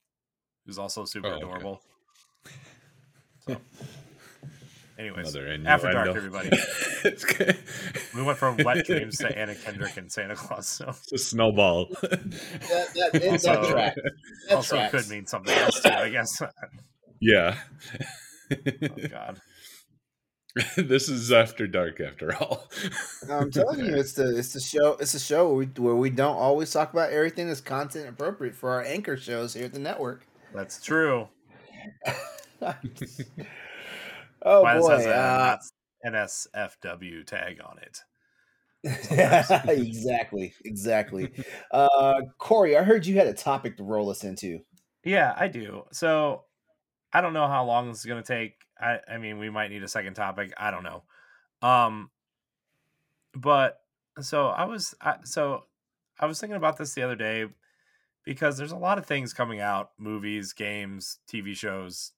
who's 0.67 0.79
also 0.79 1.05
super 1.05 1.29
Oh, 1.29 1.33
okay. 1.33 1.43
adorable. 1.43 1.83
So, 3.45 3.57
anyways, 4.99 5.35
After 5.35 5.91
Dark, 5.91 6.07
innuendo. 6.09 6.15
everybody. 6.15 6.49
it's 7.05 7.25
good. 7.25 7.59
we 8.15 8.23
went 8.23 8.39
from 8.39 8.57
wet 8.59 8.87
dreams 8.87 9.19
to 9.19 9.37
Anna 9.37 9.55
Kendrick 9.57 9.97
and 9.97 10.13
Santa 10.13 10.37
Claus. 10.37 10.69
So, 10.69 10.91
It's 10.91 11.13
a 11.13 11.19
snowball. 11.19 11.87
That 12.03 12.11
that, 12.95 13.11
that, 13.13 13.29
Also- 13.33 13.63
that 13.63 13.71
track. 13.73 13.97
Also 14.51 14.77
tracks. 14.77 14.91
could 14.93 15.09
mean 15.11 15.27
something 15.27 15.53
else 15.57 15.81
too, 15.81 15.89
I 15.91 16.09
guess. 16.11 16.41
Yeah. 17.21 17.57
oh 18.53 18.57
yeah. 18.97 19.07
God, 19.09 19.41
this 20.77 21.09
is 21.09 21.33
after 21.33 21.67
dark 21.67 21.99
after 22.01 22.35
all. 22.37 22.69
I'm 23.31 23.51
telling 23.51 23.87
you, 23.87 23.95
it's 23.97 24.13
the 24.13 24.37
it's 24.37 24.53
the 24.53 24.61
show. 24.61 24.97
It's 25.01 25.15
a 25.15 25.21
show 25.21 25.47
where 25.49 25.57
we, 25.57 25.67
where 25.83 25.95
we 25.95 26.11
don't 26.11 26.37
always 26.37 26.71
talk 26.71 26.93
about 26.93 27.11
everything 27.11 27.49
that's 27.49 27.61
content 27.63 28.09
appropriate 28.09 28.55
for 28.55 28.71
our 28.71 28.83
anchor 28.83 29.17
shows 29.17 29.55
here 29.55 29.65
at 29.65 29.73
the 29.73 29.79
network. 29.79 30.27
that's 30.55 30.83
true. 30.83 31.29
oh 34.43 34.63
Why 34.63 34.79
boy. 34.79 34.91
has 34.91 35.07
a 35.07 35.15
Uh, 35.15 35.57
NSFW 36.07 37.27
tag 37.27 37.61
on 37.65 37.79
it? 37.79 38.01
exactly. 39.71 40.53
Exactly. 40.65 41.33
Uh, 41.71 42.21
Corey, 42.39 42.77
I 42.77 42.83
heard 42.83 43.07
you 43.07 43.17
had 43.17 43.29
a 43.29 43.33
topic 43.33 43.77
to 43.77 43.85
roll 43.85 44.11
us 44.11 44.25
into. 44.25 44.61
Yeah, 45.05 45.35
I 45.37 45.49
do. 45.49 45.85
So 45.93 46.43
I 47.13 47.21
don't 47.21 47.33
know 47.33 47.47
how 47.47 47.65
long 47.65 47.89
this 47.89 47.99
is 48.01 48.05
going 48.07 48.23
to 48.23 48.27
take. 48.27 48.55
I, 48.83 49.01
I 49.09 49.19
mean, 49.19 49.39
we 49.39 49.51
might 49.51 49.71
need 49.71 49.83
a 49.83 49.89
second 49.89 50.15
topic. 50.15 50.53
I 50.59 50.71
don't 50.71 50.83
know. 50.83 51.05
Um, 51.63 52.11
but 53.35 53.81
so 54.21 54.49
I 54.49 54.65
was, 54.65 54.95
I, 55.01 55.19
so 55.25 55.65
I 56.19 56.27
was 56.27 56.41
thinking 56.41 56.57
about 56.57 56.77
this 56.77 56.95
the 56.95 57.03
other 57.03 57.17
day 57.17 57.47
because 58.25 58.59
there's 58.59 58.73
a 58.73 58.77
lot 58.77 58.99
of 58.99 59.07
things 59.07 59.33
coming 59.33 59.61
out 59.61 59.93
movies, 59.99 60.53
games, 60.53 61.21
TV 61.29 61.55
shows, 61.55 62.13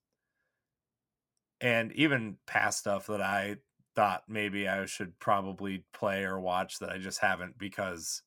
and 1.61 1.93
even 1.93 2.39
past 2.47 2.81
stuff 2.81 3.07
that 3.07 3.23
I 3.23 3.59
thought 3.95 4.25
maybe 4.29 4.69
I 4.69 4.87
should 4.87 5.19
probably 5.21 5.85
play 5.93 6.25
or 6.25 6.41
watch 6.41 6.79
that 6.81 6.91
I 6.91 6.99
just 6.99 7.21
haven't 7.21 7.59
because 7.59 8.23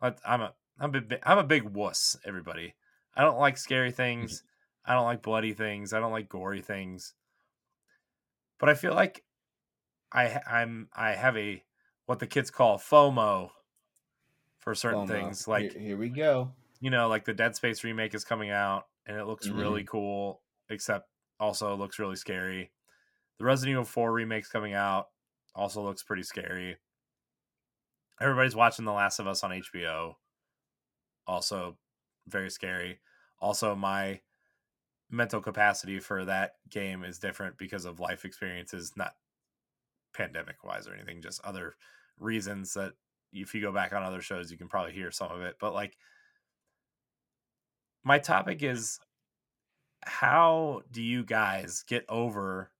I- 0.00 0.14
I'm 0.24 0.40
a 0.42 0.54
I'm 0.78 0.94
a 0.94 1.02
I'm 1.22 1.38
a 1.38 1.44
big 1.44 1.64
wuss. 1.64 2.16
Everybody, 2.24 2.74
I 3.14 3.22
don't 3.22 3.38
like 3.38 3.58
scary 3.58 3.92
things. 3.92 4.42
I 4.84 4.94
don't 4.94 5.04
like 5.04 5.22
bloody 5.22 5.52
things. 5.54 5.92
I 5.92 6.00
don't 6.00 6.12
like 6.12 6.28
gory 6.28 6.62
things. 6.62 7.14
But 8.58 8.68
I 8.68 8.74
feel 8.74 8.94
like 8.94 9.24
I 10.12 10.40
I'm 10.46 10.88
I 10.92 11.12
have 11.12 11.36
a 11.36 11.64
what 12.06 12.18
the 12.18 12.26
kids 12.26 12.50
call 12.50 12.78
FOMO 12.78 13.50
for 14.58 14.74
certain 14.74 15.06
FOMO. 15.06 15.08
things. 15.08 15.48
Like 15.48 15.72
here, 15.72 15.80
here 15.80 15.96
we 15.96 16.08
go. 16.10 16.52
you 16.80 16.90
know, 16.90 17.08
like 17.08 17.24
the 17.24 17.34
Dead 17.34 17.56
Space 17.56 17.84
remake 17.84 18.14
is 18.14 18.24
coming 18.24 18.50
out 18.50 18.88
and 19.06 19.16
it 19.16 19.24
looks 19.26 19.48
Mhm. 19.48 19.58
really 19.58 19.84
cool, 19.84 20.42
except 20.68 21.08
also 21.38 21.74
looks 21.76 21.98
really 21.98 22.16
scary. 22.16 22.72
The 23.38 23.44
Resident 23.44 23.72
Evil 23.72 23.84
4 23.84 24.12
remake's 24.12 24.50
coming 24.50 24.74
out, 24.74 25.10
also 25.54 25.82
looks 25.82 26.02
pretty 26.02 26.22
scary. 26.24 26.78
Everybody's 28.20 28.54
watching 28.54 28.84
The 28.84 28.92
Last 28.92 29.18
of 29.18 29.26
Us 29.26 29.42
on 29.42 29.50
HBO, 29.52 30.16
also 31.26 31.78
very 32.26 32.50
scary. 32.50 33.00
Also, 33.40 33.74
my 33.74 34.20
mental 35.10 35.40
capacity 35.40 35.98
for 35.98 36.24
that 36.24 36.52
game 36.68 37.04
is 37.04 37.18
different 37.18 37.58
because 37.58 37.84
of 37.84 38.00
life 38.00 38.24
experiences, 38.24 38.92
not 38.96 39.12
pandemic 40.14 40.62
wise 40.64 40.86
or 40.86 40.94
anything, 40.94 41.22
just 41.22 41.44
other 41.44 41.74
reasons 42.18 42.74
that 42.74 42.92
if 43.32 43.54
you 43.54 43.60
go 43.60 43.72
back 43.72 43.92
on 43.92 44.02
other 44.02 44.20
shows, 44.20 44.50
you 44.50 44.58
can 44.58 44.68
probably 44.68 44.92
hear 44.92 45.10
some 45.10 45.30
of 45.30 45.40
it. 45.42 45.56
But 45.60 45.74
like, 45.74 45.96
my 48.02 48.18
topic 48.18 48.62
is 48.62 48.98
how 50.02 50.82
do 50.90 51.02
you 51.02 51.24
guys 51.24 51.84
get 51.86 52.04
over 52.08 52.70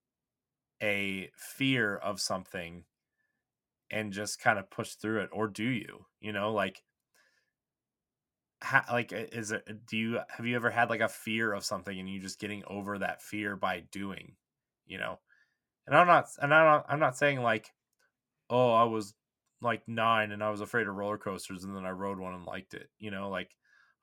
a 0.82 1.30
fear 1.36 1.96
of 1.96 2.20
something 2.20 2.84
and 3.90 4.12
just 4.12 4.40
kind 4.40 4.58
of 4.58 4.70
push 4.70 4.94
through 4.94 5.20
it 5.20 5.28
or 5.32 5.46
do 5.46 5.64
you 5.64 6.06
you 6.20 6.32
know 6.32 6.52
like 6.52 6.82
how, 8.62 8.84
like 8.90 9.12
is 9.12 9.52
it 9.52 9.86
do 9.86 9.96
you 9.96 10.18
have 10.28 10.46
you 10.46 10.56
ever 10.56 10.70
had 10.70 10.90
like 10.90 11.00
a 11.00 11.08
fear 11.08 11.52
of 11.52 11.64
something 11.64 11.98
and 11.98 12.08
you 12.08 12.20
just 12.20 12.40
getting 12.40 12.62
over 12.66 12.98
that 12.98 13.22
fear 13.22 13.56
by 13.56 13.80
doing 13.92 14.32
you 14.86 14.98
know? 14.98 15.18
And 15.86 15.96
i'm 15.96 16.06
not 16.06 16.26
and 16.40 16.52
i'm 16.52 16.64
not, 16.64 16.86
I'm 16.88 17.00
not 17.00 17.16
saying 17.16 17.42
like 17.42 17.70
oh 18.50 18.72
i 18.72 18.84
was 18.84 19.14
like 19.62 19.82
nine 19.86 20.32
and 20.32 20.42
i 20.42 20.50
was 20.50 20.60
afraid 20.60 20.86
of 20.86 20.94
roller 20.94 21.18
coasters 21.18 21.64
and 21.64 21.74
then 21.74 21.84
i 21.84 21.90
rode 21.90 22.18
one 22.18 22.34
and 22.34 22.44
liked 22.44 22.74
it 22.74 22.88
you 22.98 23.10
know? 23.10 23.30
Like 23.30 23.50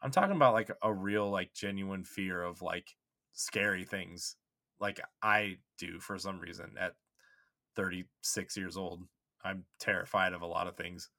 i'm 0.01 0.11
talking 0.11 0.35
about 0.35 0.53
like 0.53 0.71
a 0.81 0.93
real 0.93 1.29
like 1.29 1.53
genuine 1.53 2.03
fear 2.03 2.41
of 2.41 2.61
like 2.61 2.95
scary 3.33 3.85
things 3.85 4.35
like 4.79 4.99
i 5.21 5.57
do 5.77 5.99
for 5.99 6.17
some 6.17 6.39
reason 6.39 6.73
at 6.79 6.93
36 7.77 8.57
years 8.57 8.75
old. 8.75 9.03
I'm 9.45 9.63
terrified 9.79 10.33
of 10.33 10.41
a 10.41 10.47
lot 10.47 10.67
of 10.67 10.75
things 10.75 11.09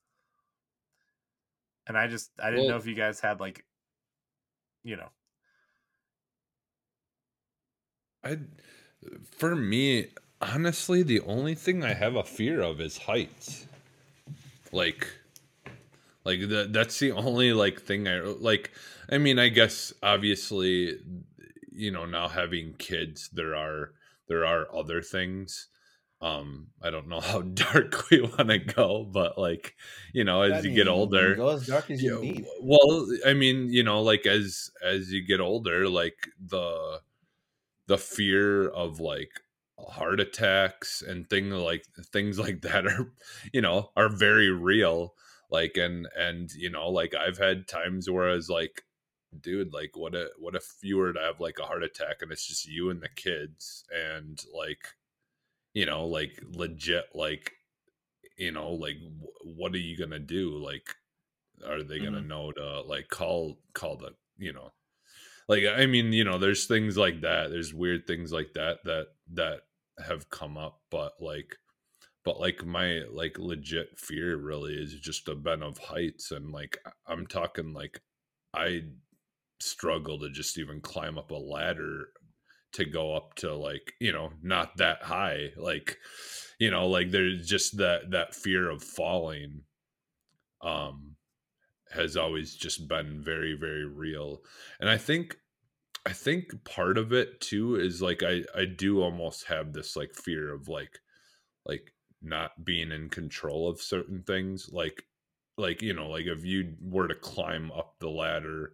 and 1.88 1.98
i 1.98 2.06
just 2.06 2.30
i 2.42 2.50
didn't 2.50 2.68
know 2.68 2.76
if 2.76 2.86
you 2.86 2.94
guys 2.94 3.20
had 3.20 3.40
like 3.40 3.64
you 4.84 4.96
know 4.96 5.08
I 8.24 8.38
for 9.22 9.54
me, 9.54 10.08
honestly, 10.40 11.02
the 11.02 11.20
only 11.20 11.54
thing 11.54 11.84
I 11.84 11.94
have 11.94 12.16
a 12.16 12.24
fear 12.24 12.60
of 12.60 12.80
is 12.80 12.98
heights. 12.98 13.66
Like, 14.72 15.08
like 16.24 16.48
that. 16.48 16.72
That's 16.72 16.98
the 16.98 17.12
only 17.12 17.52
like 17.52 17.80
thing 17.80 18.08
I 18.08 18.20
like. 18.20 18.72
I 19.10 19.18
mean, 19.18 19.38
I 19.38 19.48
guess 19.48 19.92
obviously, 20.02 20.98
you 21.72 21.90
know, 21.90 22.04
now 22.04 22.28
having 22.28 22.74
kids, 22.74 23.30
there 23.32 23.54
are 23.54 23.92
there 24.28 24.44
are 24.44 24.66
other 24.74 25.00
things. 25.00 25.68
Um, 26.20 26.68
I 26.82 26.90
don't 26.90 27.08
know 27.08 27.20
how 27.32 27.42
dark 27.42 28.10
we 28.10 28.20
want 28.20 28.48
to 28.48 28.58
go, 28.58 29.04
but 29.04 29.38
like, 29.38 29.76
you 30.12 30.24
know, 30.24 30.42
as 30.42 30.64
I 30.64 30.68
you 30.68 30.74
get 30.74 30.88
older, 30.88 31.36
go 31.36 31.50
as 31.50 31.66
dark 31.66 31.90
as 31.90 32.02
you, 32.02 32.16
you 32.16 32.22
need. 32.22 32.46
Well, 32.60 33.06
I 33.26 33.34
mean, 33.34 33.68
you 33.68 33.82
know, 33.82 34.02
like 34.02 34.26
as 34.26 34.70
as 34.82 35.12
you 35.12 35.24
get 35.24 35.40
older, 35.40 35.88
like 35.88 36.28
the 36.44 37.00
the 37.86 37.98
fear 37.98 38.68
of 38.68 39.00
like 39.00 39.30
heart 39.78 40.20
attacks 40.20 41.02
and 41.02 41.28
things 41.28 41.54
like 41.54 41.84
things 42.12 42.38
like 42.38 42.60
that 42.62 42.86
are 42.86 43.12
you 43.52 43.60
know 43.60 43.90
are 43.96 44.08
very 44.08 44.50
real 44.50 45.14
like 45.50 45.76
and 45.76 46.06
and 46.16 46.52
you 46.52 46.70
know 46.70 46.90
like 46.90 47.14
i've 47.14 47.38
had 47.38 47.66
times 47.66 48.10
where 48.10 48.28
i 48.28 48.32
was 48.32 48.50
like 48.50 48.84
dude 49.40 49.72
like 49.72 49.96
what 49.96 50.14
if 50.14 50.28
what 50.38 50.54
if 50.54 50.76
you 50.82 50.96
were 50.96 51.12
to 51.12 51.20
have 51.20 51.40
like 51.40 51.58
a 51.58 51.64
heart 51.64 51.82
attack 51.82 52.16
and 52.20 52.32
it's 52.32 52.46
just 52.46 52.66
you 52.66 52.90
and 52.90 53.02
the 53.02 53.08
kids 53.08 53.84
and 53.94 54.44
like 54.54 54.94
you 55.78 55.86
know 55.86 56.06
like 56.06 56.42
legit 56.50 57.04
like 57.14 57.52
you 58.36 58.50
know 58.50 58.70
like 58.70 58.96
what 59.44 59.72
are 59.72 59.78
you 59.78 59.96
gonna 59.96 60.18
do 60.18 60.58
like 60.58 60.88
are 61.64 61.84
they 61.84 62.00
gonna 62.00 62.18
mm-hmm. 62.18 62.26
know 62.26 62.50
to 62.50 62.80
like 62.80 63.06
call 63.08 63.60
call 63.74 63.96
the 63.96 64.10
you 64.38 64.52
know 64.52 64.72
like 65.46 65.62
i 65.76 65.86
mean 65.86 66.12
you 66.12 66.24
know 66.24 66.36
there's 66.36 66.66
things 66.66 66.96
like 66.96 67.20
that 67.20 67.50
there's 67.50 67.72
weird 67.72 68.08
things 68.08 68.32
like 68.32 68.52
that 68.54 68.78
that 68.84 69.06
that 69.32 69.60
have 70.04 70.28
come 70.30 70.58
up 70.58 70.80
but 70.90 71.12
like 71.20 71.54
but 72.24 72.40
like 72.40 72.66
my 72.66 73.02
like 73.12 73.38
legit 73.38 73.96
fear 73.96 74.36
really 74.36 74.74
is 74.74 74.94
just 74.94 75.28
a 75.28 75.34
been 75.36 75.62
of 75.62 75.78
heights 75.78 76.32
and 76.32 76.50
like 76.50 76.76
i'm 77.06 77.24
talking 77.24 77.72
like 77.72 78.00
i 78.52 78.82
struggle 79.60 80.18
to 80.18 80.28
just 80.28 80.58
even 80.58 80.80
climb 80.80 81.18
up 81.18 81.30
a 81.30 81.34
ladder 81.34 82.08
to 82.72 82.84
go 82.84 83.14
up 83.14 83.34
to 83.34 83.54
like 83.54 83.94
you 84.00 84.12
know 84.12 84.30
not 84.42 84.76
that 84.76 85.02
high 85.02 85.50
like 85.56 85.96
you 86.58 86.70
know 86.70 86.88
like 86.88 87.10
there's 87.10 87.46
just 87.46 87.78
that 87.78 88.10
that 88.10 88.34
fear 88.34 88.68
of 88.68 88.82
falling 88.82 89.62
um 90.62 91.16
has 91.90 92.16
always 92.16 92.54
just 92.54 92.86
been 92.88 93.22
very 93.22 93.54
very 93.54 93.86
real. 93.86 94.42
And 94.80 94.90
i 94.90 94.98
think 94.98 95.36
I 96.06 96.12
think 96.12 96.64
part 96.64 96.96
of 96.96 97.12
it 97.12 97.40
too 97.40 97.76
is 97.76 98.00
like 98.00 98.22
I 98.22 98.42
I 98.54 98.64
do 98.64 99.02
almost 99.02 99.44
have 99.44 99.72
this 99.72 99.94
like 99.96 100.14
fear 100.14 100.54
of 100.54 100.68
like 100.68 101.00
like 101.66 101.92
not 102.22 102.64
being 102.64 102.92
in 102.92 103.10
control 103.10 103.68
of 103.68 103.80
certain 103.80 104.22
things 104.22 104.70
like 104.72 105.02
like 105.58 105.82
you 105.82 105.92
know 105.92 106.08
like 106.08 106.26
if 106.26 106.44
you 106.44 106.76
were 106.80 107.08
to 107.08 107.14
climb 107.14 107.70
up 107.72 107.96
the 108.00 108.08
ladder 108.08 108.72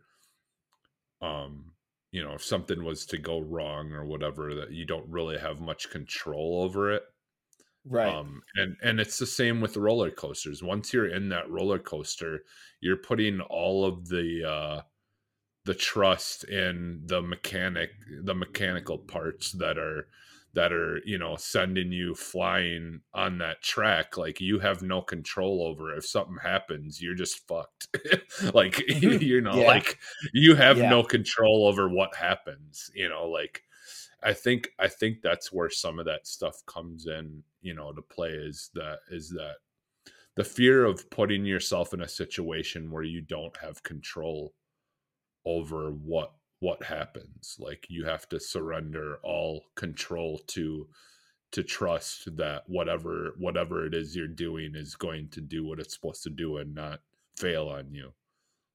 um 1.20 1.73
you 2.14 2.22
know 2.22 2.32
if 2.32 2.44
something 2.44 2.84
was 2.84 3.04
to 3.06 3.18
go 3.18 3.40
wrong 3.40 3.90
or 3.90 4.04
whatever 4.04 4.54
that 4.54 4.70
you 4.70 4.86
don't 4.86 5.08
really 5.08 5.36
have 5.36 5.60
much 5.60 5.90
control 5.90 6.62
over 6.62 6.92
it. 6.92 7.02
Right. 7.84 8.14
Um 8.14 8.40
and 8.54 8.76
and 8.84 9.00
it's 9.00 9.18
the 9.18 9.26
same 9.26 9.60
with 9.60 9.76
roller 9.76 10.12
coasters. 10.12 10.62
Once 10.62 10.92
you're 10.92 11.08
in 11.08 11.28
that 11.30 11.50
roller 11.50 11.80
coaster 11.80 12.44
you're 12.80 12.96
putting 12.96 13.40
all 13.40 13.84
of 13.84 14.08
the 14.08 14.48
uh 14.48 14.82
the 15.64 15.74
trust 15.74 16.44
in 16.44 17.02
the 17.06 17.20
mechanic 17.20 17.90
the 18.22 18.34
mechanical 18.34 18.98
parts 18.98 19.50
that 19.50 19.76
are 19.76 20.06
that 20.54 20.72
are 20.72 21.00
you 21.04 21.18
know 21.18 21.36
sending 21.36 21.92
you 21.92 22.14
flying 22.14 23.00
on 23.12 23.38
that 23.38 23.60
track 23.62 24.16
like 24.16 24.40
you 24.40 24.58
have 24.58 24.82
no 24.82 25.02
control 25.02 25.62
over 25.62 25.92
it. 25.92 25.98
if 25.98 26.06
something 26.06 26.36
happens 26.42 27.02
you're 27.02 27.14
just 27.14 27.46
fucked 27.46 27.88
like 28.54 28.74
mm-hmm. 28.88 29.22
you 29.22 29.40
know 29.40 29.56
yeah. 29.56 29.66
like 29.66 29.98
you 30.32 30.54
have 30.54 30.78
yeah. 30.78 30.88
no 30.88 31.02
control 31.02 31.66
over 31.66 31.88
what 31.88 32.14
happens 32.14 32.90
you 32.94 33.08
know 33.08 33.26
like 33.26 33.62
i 34.22 34.32
think 34.32 34.70
i 34.78 34.88
think 34.88 35.20
that's 35.22 35.52
where 35.52 35.70
some 35.70 35.98
of 35.98 36.06
that 36.06 36.26
stuff 36.26 36.64
comes 36.66 37.06
in 37.06 37.42
you 37.60 37.74
know 37.74 37.92
to 37.92 38.02
play 38.02 38.30
is 38.30 38.70
that 38.74 38.98
is 39.10 39.28
that 39.30 39.56
the 40.36 40.44
fear 40.44 40.84
of 40.84 41.08
putting 41.10 41.44
yourself 41.44 41.94
in 41.94 42.02
a 42.02 42.08
situation 42.08 42.90
where 42.90 43.04
you 43.04 43.20
don't 43.20 43.56
have 43.56 43.82
control 43.82 44.52
over 45.44 45.90
what 45.90 46.32
what 46.64 46.82
happens. 46.82 47.56
Like 47.58 47.86
you 47.90 48.06
have 48.06 48.26
to 48.30 48.40
surrender 48.40 49.18
all 49.22 49.66
control 49.74 50.40
to 50.48 50.88
to 51.52 51.62
trust 51.62 52.36
that 52.38 52.62
whatever 52.66 53.34
whatever 53.38 53.84
it 53.84 53.92
is 53.92 54.16
you're 54.16 54.26
doing 54.26 54.74
is 54.74 54.94
going 54.94 55.28
to 55.28 55.42
do 55.42 55.66
what 55.66 55.78
it's 55.78 55.94
supposed 55.94 56.22
to 56.22 56.30
do 56.30 56.56
and 56.56 56.74
not 56.74 57.00
fail 57.36 57.68
on 57.68 57.92
you. 57.92 58.12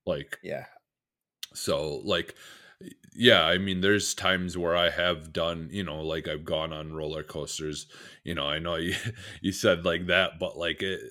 Like 0.05 0.37
yeah. 0.43 0.65
so 1.55 2.01
like 2.05 2.35
yeah 3.13 3.43
i 3.43 3.57
mean 3.57 3.81
there's 3.81 4.13
times 4.13 4.57
where 4.57 4.75
i 4.75 4.89
have 4.89 5.33
done 5.33 5.67
you 5.69 5.83
know 5.83 6.01
like 6.01 6.27
i've 6.29 6.45
gone 6.45 6.71
on 6.71 6.93
roller 6.93 7.23
coasters 7.23 7.87
you 8.23 8.33
know 8.33 8.45
i 8.45 8.57
know 8.57 8.75
you 8.75 8.95
you 9.41 9.51
said 9.51 9.83
like 9.83 10.07
that 10.07 10.39
but 10.39 10.57
like 10.57 10.81
it 10.81 11.01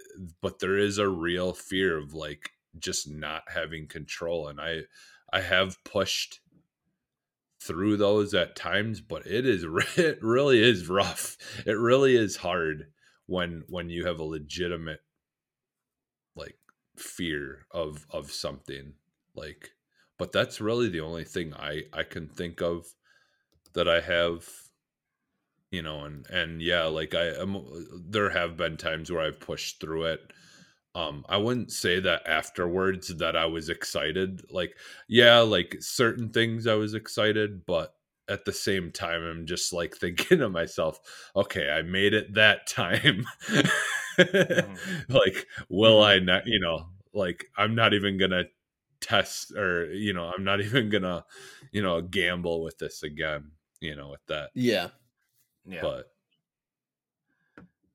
but 0.41 0.61
there 0.61 0.79
is 0.79 0.97
a 0.97 1.09
real 1.09 1.53
fear 1.53 1.99
of 1.99 2.15
like 2.15 2.53
just 2.79 3.11
not 3.11 3.43
having 3.49 3.87
control 3.87 4.49
and 4.49 4.61
i 4.61 4.81
I 5.33 5.41
have 5.41 5.83
pushed 5.85 6.41
through 7.61 7.97
those 7.97 8.35
at 8.35 8.57
times, 8.57 9.01
but 9.01 9.27
it 9.27 9.47
is 9.47 9.65
it 9.97 10.19
really 10.23 10.63
is 10.63 10.89
rough. 10.89 11.37
It 11.67 11.79
really 11.79 12.17
is 12.17 12.37
hard 12.37 12.87
when 13.27 13.65
when 13.69 13.91
you 13.91 14.07
have 14.07 14.19
a 14.19 14.25
legitimate 14.25 15.01
like 16.35 16.59
fear 16.97 17.67
of 17.71 18.07
of 18.11 18.31
something 18.31 18.95
like 19.35 19.71
but 20.19 20.33
that's 20.33 20.61
really 20.61 20.89
the 20.89 21.01
only 21.01 21.25
thing 21.25 21.55
I 21.55 21.83
I 21.93 22.03
can 22.03 22.29
think 22.29 22.61
of 22.61 22.87
that 23.75 23.87
I 23.87 24.01
have 24.01 24.49
you 25.71 25.83
know 25.83 26.05
and 26.05 26.27
and 26.31 26.63
yeah 26.63 26.85
like 26.85 27.15
I 27.15 27.27
am 27.41 27.63
there 28.09 28.31
have 28.31 28.57
been 28.57 28.77
times 28.77 29.13
where 29.13 29.21
I've 29.21 29.41
pushed 29.41 29.81
through 29.81 30.05
it 30.05 30.33
um 30.95 31.25
i 31.29 31.37
wouldn't 31.37 31.71
say 31.71 32.01
that 32.01 32.27
afterwards 32.27 33.09
that 33.17 33.37
i 33.37 33.47
was 33.47 33.69
excited 33.69 34.43
like 34.51 34.77
yeah 35.09 35.39
like 35.39 35.77
certain 35.81 36.31
things 36.31 36.67
i 36.67 36.75
was 36.75 36.95
excited 36.95 37.65
but 37.67 37.95
at 38.29 38.45
the 38.45 38.53
same 38.53 38.91
time 38.91 39.23
i'm 39.23 39.47
just 39.47 39.73
like 39.73 39.97
thinking 40.01 40.39
to 40.39 40.49
myself 40.49 41.01
okay 41.37 41.71
i 41.71 41.83
made 41.83 42.15
it 42.15 42.35
that 42.35 42.67
time. 42.67 43.25
Mm-hmm. 44.19 45.13
like 45.15 45.47
will 45.69 46.01
mm-hmm. 46.01 46.11
i 46.11 46.19
not 46.19 46.45
you 46.49 46.59
know 46.59 46.89
like 47.15 47.45
i'm 47.57 47.77
not 47.77 47.95
even 47.95 48.19
gonna 48.19 48.47
test 49.01 49.53
or 49.53 49.93
you 49.93 50.13
know 50.13 50.33
i'm 50.37 50.43
not 50.43 50.61
even 50.65 50.89
gonna 50.89 51.25
you 51.71 51.81
know 51.81 52.03
gamble 52.03 52.65
with 52.65 52.79
this 52.79 53.05
again 53.05 53.53
you 53.81 53.95
know 53.95 54.09
with 54.09 54.25
that. 54.27 54.51
Yeah. 54.55 54.89
Yeah. 55.67 55.81
But 55.83 56.11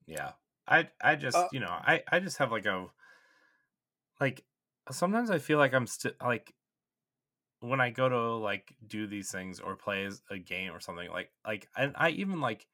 yeah 0.06 0.32
I 0.68 0.90
I 1.02 1.16
just 1.16 1.38
uh, 1.38 1.48
you 1.52 1.60
know 1.60 1.68
I 1.72 2.04
I 2.12 2.20
just 2.20 2.38
have 2.38 2.52
like 2.52 2.66
a 2.66 2.88
like 4.20 4.46
sometimes 4.92 5.30
I 5.30 5.40
feel 5.40 5.58
like 5.58 5.74
I'm 5.74 5.88
still 5.88 6.14
like 6.22 6.54
when 7.60 7.80
I 7.80 7.90
go 7.92 8.10
to 8.10 8.36
like 8.36 8.76
do 8.86 9.08
these 9.08 9.32
things 9.32 9.60
or 9.60 9.76
play 9.76 10.10
a 10.30 10.38
game 10.38 10.74
or 10.74 10.80
something 10.80 11.10
like 11.10 11.32
like 11.46 11.70
and 11.78 11.94
I 11.96 12.10
even 12.10 12.42
like 12.42 12.68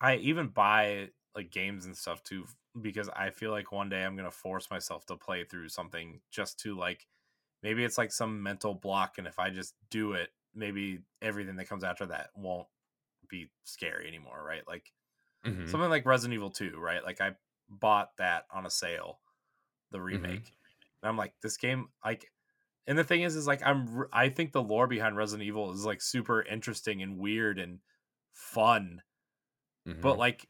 I 0.00 0.16
even 0.16 0.48
buy 0.48 1.10
like 1.34 1.50
games 1.50 1.86
and 1.86 1.96
stuff 1.96 2.22
too 2.22 2.46
because 2.80 3.08
I 3.10 3.30
feel 3.30 3.50
like 3.50 3.72
one 3.72 3.88
day 3.88 4.02
I'm 4.04 4.16
gonna 4.16 4.30
force 4.30 4.70
myself 4.70 5.06
to 5.06 5.16
play 5.16 5.44
through 5.44 5.68
something 5.68 6.20
just 6.30 6.58
to 6.60 6.76
like 6.76 7.06
maybe 7.62 7.84
it's 7.84 7.98
like 7.98 8.12
some 8.12 8.42
mental 8.42 8.74
block 8.74 9.18
and 9.18 9.26
if 9.26 9.38
I 9.38 9.50
just 9.50 9.74
do 9.90 10.12
it 10.12 10.30
maybe 10.54 11.00
everything 11.22 11.56
that 11.56 11.68
comes 11.68 11.84
after 11.84 12.06
that 12.06 12.30
won't 12.34 12.66
be 13.28 13.50
scary 13.64 14.08
anymore 14.08 14.42
right? 14.42 14.66
Like 14.66 14.92
Mm-hmm. 15.46 15.66
Something 15.68 15.90
like 15.90 16.06
Resident 16.06 16.34
Evil 16.34 16.50
2, 16.50 16.78
right? 16.78 17.02
Like 17.02 17.20
I 17.20 17.32
bought 17.68 18.10
that 18.18 18.44
on 18.52 18.66
a 18.66 18.70
sale, 18.70 19.20
the 19.90 19.98
mm-hmm. 19.98 20.06
remake. 20.06 20.42
Mm-hmm. 20.42 21.02
And 21.02 21.08
I'm 21.08 21.16
like, 21.16 21.32
this 21.42 21.56
game, 21.56 21.88
like, 22.04 22.30
and 22.86 22.98
the 22.98 23.04
thing 23.04 23.22
is, 23.22 23.36
is 23.36 23.46
like, 23.46 23.62
I'm, 23.64 24.04
I 24.12 24.28
think 24.28 24.52
the 24.52 24.62
lore 24.62 24.86
behind 24.86 25.16
Resident 25.16 25.46
Evil 25.46 25.72
is 25.72 25.84
like 25.84 26.02
super 26.02 26.42
interesting 26.42 27.02
and 27.02 27.18
weird 27.18 27.58
and 27.58 27.78
fun. 28.34 29.02
Mm-hmm. 29.88 30.00
But 30.00 30.18
like, 30.18 30.46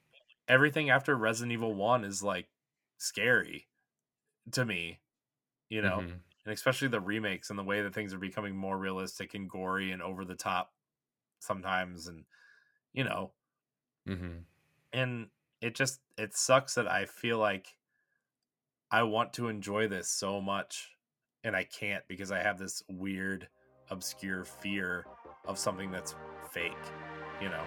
everything 0.49 0.91
after 0.91 1.15
Resident 1.15 1.53
Evil 1.53 1.75
1 1.75 2.05
is 2.05 2.23
like 2.23 2.49
scary 2.99 3.69
to 4.53 4.65
me, 4.65 5.01
you 5.69 5.83
know? 5.83 5.99
Mm-hmm. 5.99 6.15
And 6.47 6.55
especially 6.55 6.89
the 6.89 7.01
remakes 7.01 7.51
and 7.51 7.59
the 7.59 7.65
way 7.65 7.83
that 7.83 7.95
things 7.95 8.15
are 8.15 8.19
becoming 8.19 8.57
more 8.57 8.77
realistic 8.77 9.35
and 9.35 9.49
gory 9.49 9.93
and 9.93 10.03
over 10.03 10.25
the 10.25 10.35
top 10.35 10.73
sometimes. 11.39 12.09
And, 12.09 12.25
you 12.93 13.05
know, 13.05 13.33
mm-hmm 14.09 14.39
and 14.93 15.29
it 15.61 15.75
just 15.75 16.01
it 16.19 16.35
sucks 16.35 16.75
that 16.75 16.91
I 16.91 17.07
feel 17.07 17.39
like 17.39 17.69
I 18.91 19.03
want 19.05 19.33
to 19.35 19.49
enjoy 19.49 19.89
this 19.89 20.09
so 20.09 20.41
much 20.41 20.91
and 21.45 21.55
I 21.55 21.65
can't 21.65 22.03
because 22.09 22.33
I 22.33 22.39
have 22.39 22.59
this 22.59 22.83
weird 22.89 23.49
obscure 23.91 24.45
fear 24.45 25.07
of 25.47 25.59
something 25.59 25.91
that's 25.91 26.15
fake, 26.51 26.73
you 27.41 27.49
know. 27.49 27.65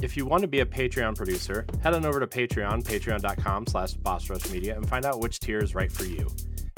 If 0.00 0.16
you 0.16 0.26
want 0.26 0.42
to 0.42 0.48
be 0.48 0.60
a 0.60 0.64
Patreon 0.64 1.16
producer, 1.16 1.66
head 1.82 1.92
on 1.92 2.06
over 2.06 2.20
to 2.20 2.26
Patreon, 2.28 2.84
patreon.com 2.84 3.66
slash 3.66 3.94
bossrushmedia, 3.94 4.76
and 4.76 4.88
find 4.88 5.04
out 5.04 5.18
which 5.18 5.40
tier 5.40 5.58
is 5.58 5.74
right 5.74 5.90
for 5.90 6.04
you. 6.04 6.28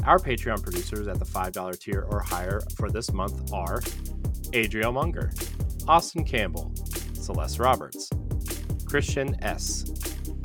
Our 0.04 0.18
Patreon 0.18 0.62
producers 0.62 1.06
at 1.06 1.18
the 1.18 1.26
$5 1.26 1.78
tier 1.78 2.06
or 2.10 2.20
higher 2.20 2.62
for 2.76 2.90
this 2.90 3.12
month 3.12 3.52
are 3.52 3.82
Adriel 4.54 4.92
Munger, 4.92 5.32
Austin 5.90 6.22
Campbell, 6.22 6.72
Celeste 7.14 7.58
Roberts, 7.58 8.08
Christian 8.86 9.36
S., 9.42 9.92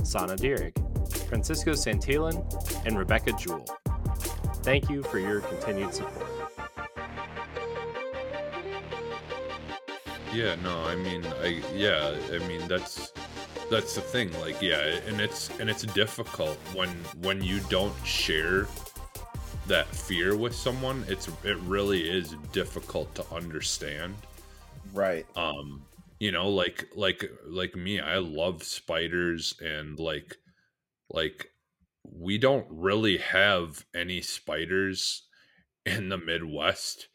Sana 0.03 0.35
Dierig, 0.35 0.73
Francisco 1.29 1.73
Santillan, 1.73 2.35
and 2.87 2.97
Rebecca 2.97 3.31
Jewell. 3.33 3.67
Thank 4.63 4.89
you 4.89 5.03
for 5.03 5.19
your 5.19 5.41
continued 5.41 5.93
support. 5.93 6.25
Yeah, 10.33 10.55
no, 10.63 10.81
I 10.81 10.95
mean, 10.95 11.23
I 11.43 11.61
yeah, 11.75 12.17
I 12.33 12.39
mean 12.47 12.67
that's 12.67 13.13
that's 13.69 13.93
the 13.93 14.01
thing. 14.01 14.31
Like, 14.41 14.59
yeah, 14.63 14.99
and 15.07 15.21
it's 15.21 15.51
and 15.59 15.69
it's 15.69 15.83
difficult 15.83 16.57
when 16.73 16.89
when 17.21 17.43
you 17.43 17.59
don't 17.69 17.93
share 18.03 18.67
that 19.67 19.85
fear 19.89 20.35
with 20.35 20.55
someone. 20.55 21.05
It's 21.07 21.27
it 21.43 21.57
really 21.67 22.09
is 22.09 22.35
difficult 22.51 23.13
to 23.13 23.23
understand. 23.31 24.15
Right. 24.95 25.25
Um, 25.35 25.85
you 26.19 26.31
know, 26.31 26.49
like 26.49 26.87
like 26.95 27.29
like 27.45 27.75
me, 27.75 27.99
I 27.99 28.17
love 28.17 28.63
spiders 28.63 29.55
and 29.61 29.99
like 29.99 30.37
like 31.09 31.51
we 32.03 32.37
don't 32.37 32.67
really 32.69 33.17
have 33.17 33.85
any 33.93 34.21
spiders 34.21 35.23
in 35.85 36.09
the 36.09 36.17
Midwest 36.17 37.07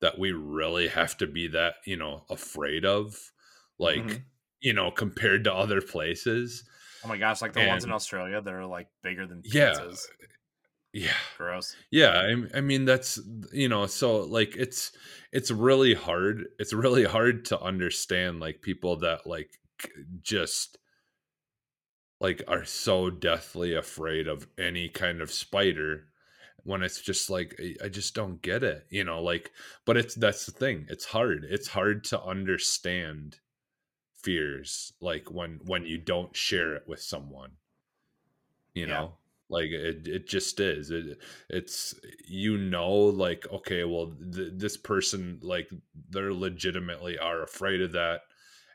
that 0.00 0.18
we 0.18 0.32
really 0.32 0.88
have 0.88 1.16
to 1.18 1.26
be 1.26 1.48
that 1.48 1.74
you 1.84 1.96
know 1.96 2.24
afraid 2.30 2.84
of 2.84 3.32
like 3.78 3.98
mm-hmm. 3.98 4.16
you 4.60 4.72
know 4.72 4.90
compared 4.90 5.44
to 5.44 5.54
other 5.54 5.80
places 5.80 6.64
oh 7.04 7.08
my 7.08 7.16
gosh 7.16 7.42
like 7.42 7.52
the 7.52 7.60
and, 7.60 7.68
ones 7.68 7.84
in 7.84 7.92
australia 7.92 8.40
that 8.40 8.52
are 8.52 8.66
like 8.66 8.88
bigger 9.02 9.26
than 9.26 9.42
pizzas. 9.42 9.52
yeah 9.54 10.26
yeah 10.96 11.10
gross 11.36 11.76
yeah 11.90 12.22
I, 12.22 12.58
I 12.58 12.60
mean 12.62 12.86
that's 12.86 13.20
you 13.52 13.68
know 13.68 13.84
so 13.84 14.20
like 14.20 14.56
it's 14.56 14.92
it's 15.30 15.50
really 15.50 15.92
hard 15.92 16.44
it's 16.58 16.72
really 16.72 17.04
hard 17.04 17.44
to 17.46 17.60
understand 17.60 18.40
like 18.40 18.62
people 18.62 18.96
that 19.00 19.26
like 19.26 19.50
just 20.22 20.78
like 22.18 22.42
are 22.48 22.64
so 22.64 23.10
deathly 23.10 23.74
afraid 23.74 24.26
of 24.26 24.46
any 24.58 24.88
kind 24.88 25.20
of 25.20 25.30
spider 25.30 26.06
when 26.64 26.82
it's 26.82 27.02
just 27.02 27.28
like 27.28 27.60
I 27.84 27.88
just 27.88 28.14
don't 28.14 28.42
get 28.42 28.64
it, 28.64 28.86
you 28.90 29.04
know, 29.04 29.22
like 29.22 29.52
but 29.84 29.96
it's 29.96 30.14
that's 30.14 30.46
the 30.46 30.52
thing. 30.52 30.86
It's 30.88 31.04
hard. 31.04 31.46
It's 31.48 31.68
hard 31.68 32.04
to 32.04 32.20
understand 32.20 33.36
fears 34.16 34.92
like 35.00 35.30
when 35.30 35.60
when 35.64 35.84
you 35.84 35.98
don't 35.98 36.34
share 36.34 36.74
it 36.74 36.84
with 36.88 37.00
someone. 37.00 37.52
You 38.74 38.86
yeah. 38.86 38.94
know? 38.94 39.12
Like 39.48 39.70
it 39.70 40.08
it 40.08 40.28
just 40.28 40.58
is. 40.58 40.90
It 40.90 41.18
it's 41.48 41.94
you 42.26 42.58
know 42.58 42.90
like 42.92 43.46
okay, 43.52 43.84
well 43.84 44.12
th- 44.34 44.52
this 44.56 44.76
person 44.76 45.38
like 45.42 45.68
they're 46.10 46.34
legitimately 46.34 47.18
are 47.18 47.42
afraid 47.42 47.80
of 47.80 47.92
that 47.92 48.22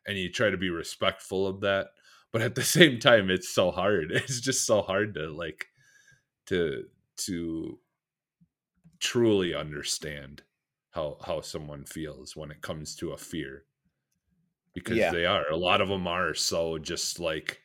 and 0.05 0.17
you 0.17 0.31
try 0.31 0.49
to 0.49 0.57
be 0.57 0.69
respectful 0.69 1.47
of 1.47 1.61
that 1.61 1.87
but 2.31 2.41
at 2.41 2.55
the 2.55 2.63
same 2.77 2.99
time 2.99 3.29
it's 3.29 3.49
so 3.49 3.71
hard 3.71 4.11
it's 4.11 4.39
just 4.41 4.65
so 4.65 4.81
hard 4.81 5.13
to 5.13 5.29
like 5.29 5.67
to 6.47 6.85
to 7.17 7.79
truly 8.99 9.53
understand 9.53 10.43
how 10.91 11.17
how 11.25 11.41
someone 11.41 11.85
feels 11.85 12.35
when 12.35 12.51
it 12.51 12.61
comes 12.61 12.95
to 12.95 13.11
a 13.11 13.17
fear 13.17 13.65
because 14.73 14.97
yeah. 14.97 15.11
they 15.11 15.25
are 15.25 15.49
a 15.49 15.57
lot 15.57 15.81
of 15.81 15.89
them 15.89 16.07
are 16.07 16.33
so 16.33 16.77
just 16.77 17.19
like 17.19 17.59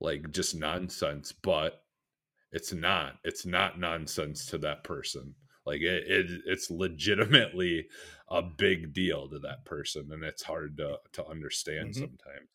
like 0.00 0.30
just 0.32 0.54
nonsense 0.54 1.32
but 1.32 1.83
it's 2.54 2.72
not 2.72 3.16
it's 3.24 3.44
not 3.44 3.78
nonsense 3.78 4.46
to 4.46 4.56
that 4.56 4.84
person 4.84 5.34
like 5.66 5.82
it, 5.82 6.04
it 6.06 6.40
it's 6.46 6.70
legitimately 6.70 7.86
a 8.30 8.40
big 8.40 8.94
deal 8.94 9.28
to 9.28 9.38
that 9.40 9.64
person 9.66 10.08
and 10.12 10.24
it's 10.24 10.42
hard 10.42 10.76
to 10.78 10.96
to 11.12 11.26
understand 11.26 11.90
mm-hmm. 11.90 12.00
sometimes 12.00 12.48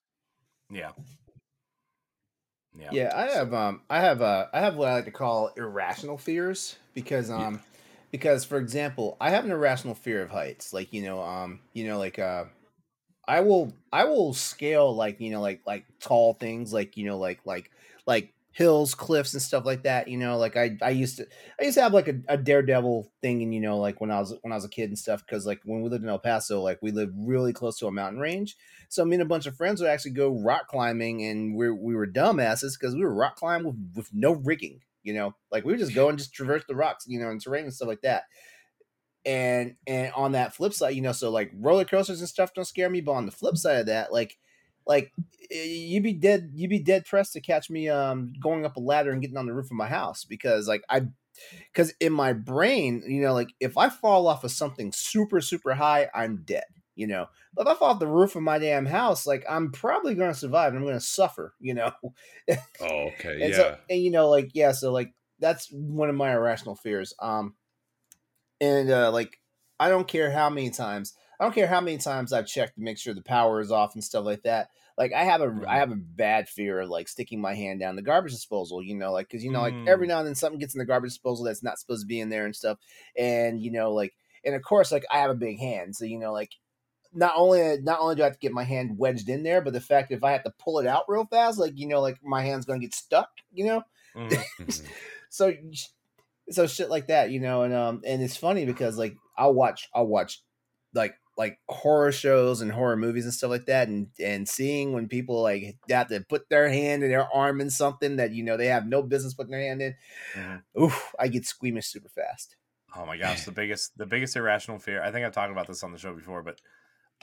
yeah 0.71 0.91
yeah. 2.77 2.89
Yeah, 2.91 3.11
I 3.15 3.31
have 3.31 3.53
um 3.53 3.81
I 3.89 3.99
have 3.99 4.21
uh 4.21 4.47
I 4.53 4.59
have 4.59 4.75
what 4.75 4.89
I 4.89 4.93
like 4.93 5.05
to 5.05 5.11
call 5.11 5.51
irrational 5.57 6.17
fears 6.17 6.77
because 6.93 7.29
um 7.29 7.55
yeah. 7.55 7.59
because 8.11 8.45
for 8.45 8.57
example, 8.57 9.17
I 9.19 9.31
have 9.31 9.43
an 9.43 9.51
irrational 9.51 9.95
fear 9.95 10.21
of 10.21 10.29
heights. 10.29 10.71
Like, 10.71 10.93
you 10.93 11.01
know, 11.01 11.21
um, 11.21 11.61
you 11.73 11.87
know, 11.87 11.97
like 11.97 12.19
uh 12.19 12.45
I 13.27 13.41
will 13.41 13.73
I 13.91 14.05
will 14.05 14.33
scale 14.33 14.95
like, 14.95 15.19
you 15.19 15.31
know, 15.31 15.41
like 15.41 15.61
like 15.65 15.85
tall 15.99 16.35
things, 16.35 16.71
like, 16.71 16.95
you 16.95 17.05
know, 17.05 17.17
like 17.17 17.39
like 17.43 17.71
like 18.05 18.33
hills, 18.51 18.95
cliffs, 18.95 19.33
and 19.33 19.41
stuff 19.41 19.65
like 19.65 19.83
that. 19.83 20.07
You 20.07 20.17
know, 20.17 20.37
like 20.37 20.57
I, 20.57 20.77
I 20.81 20.89
used 20.89 21.17
to, 21.17 21.27
I 21.59 21.65
used 21.65 21.75
to 21.75 21.83
have 21.83 21.93
like 21.93 22.07
a, 22.07 22.15
a 22.27 22.37
daredevil 22.37 23.11
thing, 23.21 23.41
and 23.41 23.53
you 23.53 23.59
know, 23.59 23.77
like 23.77 24.01
when 24.01 24.11
I 24.11 24.19
was 24.19 24.35
when 24.41 24.51
I 24.51 24.55
was 24.55 24.65
a 24.65 24.69
kid 24.69 24.89
and 24.89 24.97
stuff, 24.97 25.25
because 25.25 25.45
like 25.45 25.61
when 25.65 25.81
we 25.81 25.89
lived 25.89 26.03
in 26.03 26.09
El 26.09 26.19
Paso, 26.19 26.61
like 26.61 26.79
we 26.81 26.91
lived 26.91 27.13
really 27.17 27.53
close 27.53 27.77
to 27.79 27.87
a 27.87 27.91
mountain 27.91 28.19
range. 28.19 28.55
So 28.89 29.05
me 29.05 29.15
and 29.15 29.23
a 29.23 29.25
bunch 29.25 29.45
of 29.45 29.55
friends 29.55 29.81
would 29.81 29.89
actually 29.89 30.11
go 30.11 30.29
rock 30.29 30.67
climbing, 30.67 31.23
and 31.23 31.55
we 31.55 31.69
we 31.71 31.95
were 31.95 32.07
dumbasses 32.07 32.73
because 32.79 32.95
we 32.95 33.01
were 33.01 33.13
rock 33.13 33.35
climbing 33.35 33.67
with, 33.67 33.77
with 33.95 34.09
no 34.13 34.33
rigging. 34.33 34.81
You 35.03 35.13
know, 35.13 35.35
like 35.51 35.63
we 35.63 35.73
would 35.73 35.79
just 35.79 35.95
go 35.95 36.09
and 36.09 36.17
just 36.17 36.33
traverse 36.33 36.63
the 36.67 36.75
rocks, 36.75 37.05
you 37.07 37.19
know, 37.19 37.29
and 37.29 37.41
terrain 37.41 37.63
and 37.63 37.73
stuff 37.73 37.87
like 37.87 38.01
that. 38.01 38.23
And 39.25 39.75
and 39.87 40.11
on 40.13 40.33
that 40.33 40.55
flip 40.55 40.73
side, 40.73 40.95
you 40.95 41.01
know, 41.01 41.11
so 41.11 41.29
like 41.29 41.51
roller 41.55 41.85
coasters 41.85 42.19
and 42.19 42.29
stuff 42.29 42.53
don't 42.53 42.65
scare 42.65 42.89
me, 42.89 43.01
but 43.01 43.13
on 43.13 43.25
the 43.25 43.31
flip 43.31 43.55
mm. 43.55 43.59
side 43.59 43.79
of 43.79 43.85
that, 43.85 44.11
like 44.11 44.37
like 44.85 45.11
you'd 45.49 46.03
be 46.03 46.13
dead 46.13 46.51
you'd 46.53 46.69
be 46.69 46.79
dead 46.79 47.05
pressed 47.05 47.33
to 47.33 47.41
catch 47.41 47.69
me 47.69 47.89
um 47.89 48.33
going 48.41 48.65
up 48.65 48.77
a 48.77 48.79
ladder 48.79 49.11
and 49.11 49.21
getting 49.21 49.37
on 49.37 49.45
the 49.45 49.53
roof 49.53 49.65
of 49.65 49.77
my 49.77 49.87
house 49.87 50.23
because 50.23 50.67
like 50.67 50.83
I 50.89 51.07
because 51.71 51.93
in 51.99 52.13
my 52.13 52.33
brain, 52.33 53.03
you 53.07 53.21
know, 53.21 53.33
like 53.33 53.49
if 53.59 53.77
I 53.77 53.89
fall 53.89 54.27
off 54.27 54.43
of 54.43 54.51
something 54.51 54.91
super, 54.91 55.41
super 55.41 55.73
high, 55.73 56.09
I'm 56.13 56.43
dead. 56.43 56.65
You 56.95 57.07
know, 57.07 57.27
but 57.53 57.61
if 57.61 57.75
I 57.75 57.79
fall 57.79 57.89
off 57.91 57.99
the 57.99 58.07
roof 58.07 58.35
of 58.35 58.43
my 58.43 58.59
damn 58.59 58.85
house, 58.85 59.25
like 59.25 59.45
I'm 59.49 59.71
probably 59.71 60.15
going 60.15 60.33
to 60.33 60.37
survive. 60.37 60.73
I'm 60.73 60.83
going 60.83 60.95
to 60.95 60.99
suffer. 60.99 61.53
You 61.59 61.75
know. 61.75 61.91
oh, 62.49 62.55
okay. 62.81 63.41
and 63.41 63.51
yeah. 63.51 63.55
So, 63.55 63.77
and 63.89 64.01
you 64.01 64.11
know, 64.11 64.29
like 64.29 64.51
yeah, 64.53 64.73
so 64.73 64.91
like 64.91 65.13
that's 65.39 65.69
one 65.71 66.09
of 66.09 66.15
my 66.15 66.33
irrational 66.33 66.75
fears. 66.75 67.13
Um, 67.19 67.55
and 68.59 68.91
uh, 68.91 69.11
like 69.13 69.39
I 69.79 69.87
don't 69.87 70.09
care 70.09 70.29
how 70.29 70.49
many 70.49 70.71
times 70.71 71.13
I 71.39 71.45
don't 71.45 71.53
care 71.53 71.67
how 71.67 71.81
many 71.81 71.97
times 71.97 72.33
I've 72.33 72.47
checked 72.47 72.75
to 72.75 72.81
make 72.81 72.97
sure 72.97 73.13
the 73.13 73.21
power 73.21 73.61
is 73.61 73.71
off 73.71 73.93
and 73.93 74.03
stuff 74.03 74.25
like 74.25 74.43
that. 74.43 74.69
Like 74.97 75.13
I 75.13 75.23
have 75.23 75.41
a 75.41 75.47
mm. 75.47 75.65
I 75.65 75.77
have 75.77 75.91
a 75.91 75.95
bad 75.95 76.49
fear 76.49 76.81
of 76.81 76.89
like 76.89 77.07
sticking 77.07 77.39
my 77.39 77.55
hand 77.55 77.79
down 77.79 77.95
the 77.95 78.01
garbage 78.01 78.33
disposal, 78.33 78.83
you 78.83 78.95
know, 78.95 79.13
like 79.13 79.29
because 79.29 79.43
you 79.43 79.51
know, 79.51 79.61
like 79.61 79.73
every 79.87 80.05
mm. 80.05 80.09
now 80.09 80.19
and 80.19 80.27
then 80.27 80.35
something 80.35 80.59
gets 80.59 80.75
in 80.75 80.79
the 80.79 80.85
garbage 80.85 81.11
disposal 81.11 81.45
that's 81.45 81.63
not 81.63 81.79
supposed 81.79 82.01
to 82.01 82.07
be 82.07 82.19
in 82.19 82.27
there 82.27 82.45
and 82.45 82.55
stuff, 82.55 82.77
and 83.17 83.61
you 83.61 83.71
know, 83.71 83.93
like 83.93 84.13
and 84.43 84.55
of 84.55 84.61
course, 84.61 84.91
like 84.91 85.05
I 85.09 85.19
have 85.19 85.31
a 85.31 85.35
big 85.35 85.59
hand, 85.59 85.95
so 85.95 86.03
you 86.03 86.19
know, 86.19 86.33
like 86.33 86.51
not 87.13 87.33
only 87.35 87.77
not 87.81 87.99
only 88.01 88.15
do 88.15 88.23
I 88.23 88.25
have 88.25 88.33
to 88.33 88.39
get 88.39 88.51
my 88.51 88.65
hand 88.65 88.97
wedged 88.97 89.29
in 89.29 89.43
there, 89.43 89.61
but 89.61 89.71
the 89.71 89.79
fact 89.79 90.11
if 90.11 90.23
I 90.23 90.33
have 90.33 90.43
to 90.43 90.53
pull 90.59 90.79
it 90.79 90.87
out 90.87 91.05
real 91.07 91.25
fast, 91.25 91.59
like 91.59 91.77
you 91.77 91.87
know, 91.87 92.01
like 92.01 92.17
my 92.21 92.41
hand's 92.41 92.65
gonna 92.65 92.79
get 92.79 92.93
stuck, 92.93 93.29
you 93.53 93.65
know. 93.65 93.83
Mm-hmm. 94.17 94.69
so 95.29 95.53
so 96.49 96.67
shit 96.67 96.89
like 96.89 97.07
that, 97.07 97.31
you 97.31 97.39
know, 97.39 97.63
and 97.63 97.73
um 97.73 98.01
and 98.05 98.21
it's 98.21 98.37
funny 98.37 98.65
because 98.65 98.97
like 98.97 99.15
I'll 99.37 99.53
watch 99.53 99.89
I'll 99.93 100.07
watch 100.07 100.43
like 100.93 101.15
like 101.39 101.57
horror 101.69 102.11
shows 102.11 102.59
and 102.59 102.69
horror 102.69 102.97
movies 102.97 103.23
and 103.23 103.33
stuff 103.33 103.49
like 103.49 103.65
that 103.65 103.87
and 103.87 104.09
and 104.19 104.47
seeing 104.47 104.91
when 104.91 105.07
people 105.07 105.41
like 105.41 105.77
have 105.89 106.09
to 106.09 106.19
put 106.19 106.49
their 106.49 106.67
hand 106.67 107.01
and 107.01 107.13
their 107.13 107.33
arm 107.33 107.61
in 107.61 107.69
something 107.69 108.17
that 108.17 108.33
you 108.33 108.43
know 108.43 108.57
they 108.57 108.65
have 108.65 108.85
no 108.85 109.01
business 109.01 109.33
putting 109.33 109.51
their 109.51 109.61
hand 109.61 109.81
in 109.81 109.95
mm-hmm. 110.35 110.83
oof 110.83 111.15
i 111.17 111.29
get 111.29 111.45
squeamish 111.45 111.87
super 111.87 112.09
fast 112.09 112.57
oh 112.97 113.05
my 113.05 113.15
gosh 113.15 113.45
the 113.45 113.51
biggest 113.53 113.97
the 113.97 114.05
biggest 114.05 114.35
irrational 114.35 114.77
fear 114.77 115.01
i 115.01 115.11
think 115.11 115.25
i've 115.25 115.31
talked 115.31 115.51
about 115.51 115.65
this 115.65 115.81
on 115.81 115.93
the 115.93 115.97
show 115.97 116.13
before 116.13 116.43
but 116.43 116.59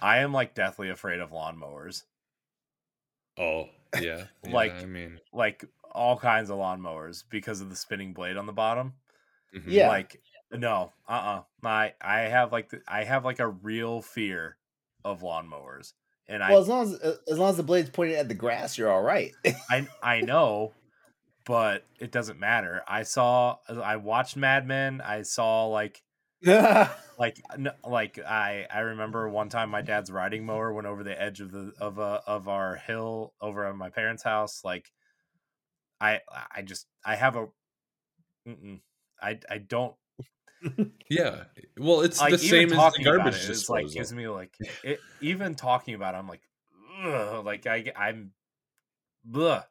i 0.01 0.17
am 0.19 0.33
like 0.33 0.55
deathly 0.55 0.89
afraid 0.89 1.21
of 1.21 1.31
lawnmowers 1.31 2.05
oh 3.39 3.69
yeah, 4.01 4.25
yeah 4.45 4.51
like 4.51 4.73
i 4.83 4.87
mean 4.87 5.21
like 5.35 5.63
all 5.93 6.17
kinds 6.17 6.49
of 6.49 6.57
lawnmowers 6.57 7.23
because 7.29 7.61
of 7.61 7.69
the 7.69 7.77
spinning 7.77 8.15
blade 8.15 8.39
on 8.39 8.47
the 8.47 8.53
bottom 8.53 8.95
mm-hmm. 9.55 9.71
yeah 9.71 9.89
like 9.89 10.23
no, 10.53 10.93
uh, 11.09 11.13
uh-uh. 11.13 11.39
uh 11.39 11.43
My 11.63 11.95
I 12.01 12.21
have 12.21 12.53
like 12.53 12.71
the, 12.71 12.81
I 12.87 13.05
have 13.05 13.25
like 13.25 13.39
a 13.39 13.49
real 13.49 14.03
fear 14.03 14.57
of 15.05 15.21
lawnmowers, 15.21 15.93
and 16.29 16.41
well, 16.41 16.59
I 16.59 16.61
as 16.61 16.69
long 16.69 16.83
as 16.83 16.95
uh, 16.95 17.17
as 17.29 17.39
long 17.39 17.51
as 17.51 17.57
the 17.57 17.63
blade's 17.63 17.91
pointed 17.91 18.17
at 18.17 18.29
the 18.29 18.35
grass, 18.35 18.79
you're 18.79 18.91
all 18.91 19.03
right. 19.03 19.33
I 19.71 19.87
I 20.03 20.21
know, 20.21 20.73
but 21.47 21.85
it 22.01 22.13
doesn't 22.13 22.39
matter. 22.39 22.83
I 22.87 23.03
saw 23.03 23.57
I 23.69 23.97
watched 23.97 24.37
Mad 24.37 24.67
Men. 24.67 25.01
I 25.01 25.23
saw 25.23 25.67
like 25.67 26.03
like 27.19 27.41
like 27.85 28.19
I 28.19 28.67
I 28.71 28.81
remember 28.81 29.29
one 29.29 29.49
time 29.49 29.71
my 29.71 29.83
dad's 29.83 30.11
riding 30.11 30.45
mower 30.45 30.73
went 30.73 30.87
over 30.87 31.03
the 31.03 31.21
edge 31.21 31.41
of 31.41 31.51
the 31.51 31.73
of 31.81 31.99
a 31.99 32.23
of 32.27 32.47
our 32.47 32.77
hill 32.77 33.33
over 33.41 33.65
at 33.65 33.75
my 33.75 33.89
parents' 33.89 34.23
house. 34.23 34.63
Like 34.65 34.93
I 36.01 36.21
I 36.55 36.63
just 36.63 36.87
I 37.05 37.17
have 37.17 37.37
a 37.37 37.47
I 39.21 39.39
I 39.51 39.59
don't 39.59 39.95
yeah. 41.11 41.45
Well, 41.79 42.01
it's 42.01 42.21
like, 42.21 42.33
the 42.33 42.39
same 42.39 42.73
as 42.73 42.95
the 42.95 43.05
garbage 43.05 43.35
it, 43.35 43.39
it's 43.39 43.47
disposal. 43.47 43.85
like 43.85 43.95
gives 43.95 44.13
me 44.13 44.29
like 44.29 44.57
it, 44.83 45.01
even 45.21 45.55
talking 45.55 45.95
about 45.95 46.15
it, 46.15 46.19
I'm 46.19 46.29
like, 46.29 46.43
ugh, 47.05 47.45
like 47.45 47.67
I 47.67 47.93
I'm, 47.97 48.33
blah, 49.25 49.65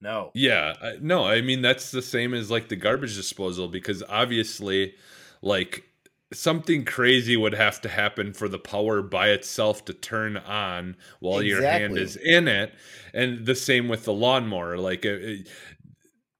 no. 0.00 0.30
Yeah, 0.34 0.74
I- 0.82 0.96
no, 1.00 1.26
I 1.26 1.40
mean 1.42 1.62
that's 1.62 1.90
the 1.90 2.02
same 2.02 2.34
as 2.34 2.50
like 2.50 2.68
the 2.68 2.76
garbage 2.76 3.16
disposal 3.16 3.68
because 3.68 4.02
obviously, 4.08 4.94
like 5.42 5.84
something 6.32 6.84
crazy 6.84 7.36
would 7.36 7.54
have 7.54 7.80
to 7.80 7.88
happen 7.88 8.32
for 8.32 8.48
the 8.48 8.58
power 8.58 9.02
by 9.02 9.30
itself 9.30 9.84
to 9.84 9.92
turn 9.92 10.36
on 10.36 10.96
while 11.18 11.42
your 11.42 11.60
hand 11.62 11.98
is 11.98 12.16
in 12.16 12.48
it, 12.48 12.72
and 13.12 13.46
the 13.46 13.54
same 13.54 13.88
with 13.88 14.04
the 14.04 14.12
lawnmower. 14.12 14.78
Like 14.78 15.04
it, 15.04 15.48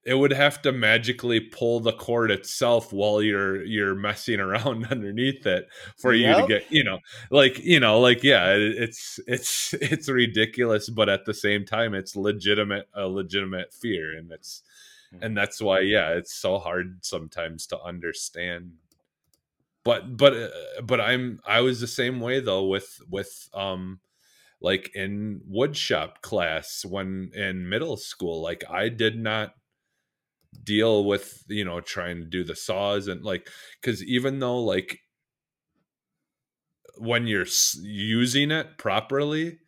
it, 0.05 0.15
would 0.15 0.33
have 0.33 0.63
to 0.63 0.73
magically 0.73 1.41
pull 1.41 1.81
the 1.81 1.93
cord 1.93 2.31
itself 2.31 2.93
while 2.93 3.23
you're 3.23 3.65
you're 3.65 3.95
messing 3.95 4.41
around 4.41 4.87
underneath 4.91 5.47
it 5.47 5.69
for 5.99 6.13
you 6.13 6.35
to 6.35 6.47
get 6.47 6.71
you 6.71 6.85
know 6.85 6.99
like 7.31 7.59
you 7.59 7.81
know 7.81 8.01
like 8.01 8.23
yeah 8.23 8.53
it, 8.53 8.63
it's 8.77 9.21
it's 9.27 9.75
it's 9.81 10.09
ridiculous 10.09 10.89
but 10.89 11.09
at 11.09 11.25
the 11.25 11.35
same 11.35 11.65
time 11.65 11.95
it's 11.95 12.17
legitimate 12.17 12.89
a 12.95 13.07
legitimate 13.07 13.73
fear 13.73 14.17
and 14.17 14.31
it's 14.33 14.63
and 15.21 15.37
that's 15.37 15.61
why 15.61 15.81
yeah 15.81 16.11
it's 16.11 16.33
so 16.33 16.59
hard 16.59 17.05
sometimes 17.05 17.67
to 17.67 17.81
understand. 17.81 18.73
But 19.83 20.17
but 20.17 20.35
uh, 20.35 20.83
but 20.85 21.01
i'm 21.01 21.41
i 21.47 21.63
was 21.63 21.81
the 21.81 21.87
same 21.87 22.21
way 22.21 22.41
though 22.41 22.67
with 22.67 23.01
with 23.09 23.49
um 23.55 24.01
like 24.61 24.95
in 24.95 25.41
woodshop 25.51 26.21
class 26.21 26.85
when 26.85 27.31
in 27.35 27.67
middle 27.67 27.97
school 27.97 28.43
like 28.43 28.63
i 28.71 28.91
did 28.91 29.19
not 29.19 29.55
deal 30.65 31.05
with 31.05 31.45
you 31.49 31.65
know 31.65 31.81
trying 31.81 32.19
to 32.21 32.27
do 32.27 32.45
the 32.45 32.57
saws 32.57 33.09
and 33.09 33.25
like 33.25 33.49
because 33.81 34.03
even 34.05 34.39
though 34.41 34.61
like 34.63 34.99
when 36.99 37.27
you're 37.27 37.47
using 37.83 38.51
it 38.51 38.77
properly 38.79 39.59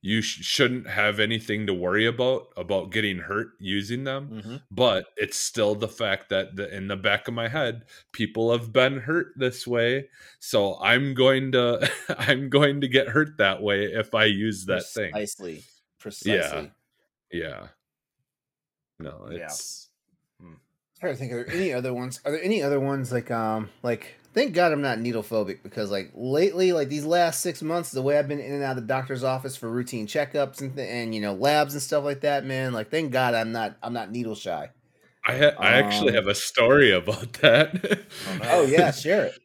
you 0.00 0.22
sh- 0.22 0.44
shouldn't 0.44 0.88
have 0.88 1.18
anything 1.18 1.66
to 1.66 1.74
worry 1.74 2.06
about 2.06 2.46
about 2.56 2.92
getting 2.92 3.18
hurt 3.18 3.48
using 3.58 4.04
them 4.04 4.42
Mhm. 4.42 4.62
but 4.70 5.06
it's 5.16 5.36
still 5.36 5.74
the 5.74 5.88
fact 5.88 6.28
that 6.30 6.54
the, 6.56 6.74
in 6.74 6.86
the 6.86 6.96
back 6.96 7.26
of 7.28 7.34
my 7.34 7.48
head 7.48 7.82
people 8.12 8.52
have 8.52 8.72
been 8.72 8.98
hurt 9.00 9.32
this 9.36 9.66
way 9.66 10.08
so 10.38 10.78
i'm 10.80 11.14
going 11.14 11.50
to 11.52 11.90
i'm 12.18 12.48
going 12.48 12.80
to 12.80 12.88
get 12.88 13.08
hurt 13.08 13.36
that 13.38 13.60
way 13.60 13.84
if 13.86 14.14
i 14.14 14.24
use 14.24 14.64
that 14.66 14.86
thing 14.86 15.10
Precisely. 15.12 15.64
Precisely. 15.98 16.70
yeah 17.32 17.40
yeah 17.60 17.66
no 19.00 19.28
Yeah. 19.30 19.44
it's 19.46 19.87
trying 19.87 19.87
to 21.06 21.14
think, 21.14 21.30
there 21.30 21.40
are 21.40 21.44
there 21.44 21.54
any 21.54 21.72
other 21.72 21.94
ones? 21.94 22.20
Are 22.24 22.32
there 22.32 22.42
any 22.42 22.62
other 22.62 22.80
ones 22.80 23.12
like 23.12 23.30
um 23.30 23.70
like 23.82 24.16
thank 24.34 24.52
God 24.52 24.72
I'm 24.72 24.82
not 24.82 24.98
needle 24.98 25.22
phobic 25.22 25.62
because 25.62 25.90
like 25.90 26.10
lately, 26.14 26.72
like 26.72 26.88
these 26.88 27.04
last 27.04 27.40
six 27.40 27.62
months, 27.62 27.90
the 27.92 28.02
way 28.02 28.18
I've 28.18 28.28
been 28.28 28.40
in 28.40 28.52
and 28.52 28.62
out 28.64 28.76
of 28.76 28.82
the 28.82 28.88
doctor's 28.88 29.22
office 29.24 29.56
for 29.56 29.68
routine 29.70 30.06
checkups 30.06 30.60
and 30.60 30.74
th- 30.74 30.88
and 30.88 31.14
you 31.14 31.20
know 31.20 31.34
labs 31.34 31.74
and 31.74 31.82
stuff 31.82 32.04
like 32.04 32.20
that, 32.22 32.44
man. 32.44 32.72
Like 32.72 32.90
thank 32.90 33.12
God 33.12 33.34
I'm 33.34 33.52
not 33.52 33.76
I'm 33.82 33.92
not 33.92 34.10
needle 34.10 34.34
shy. 34.34 34.70
I 35.26 35.36
ha- 35.36 35.56
I 35.58 35.72
actually 35.72 36.10
Um, 36.10 36.14
have 36.16 36.26
a 36.26 36.34
story 36.34 36.90
about 36.90 37.34
that. 37.34 38.00
Oh 38.44 38.62
yeah, 38.66 38.90
share 38.90 39.26
it. 39.26 39.38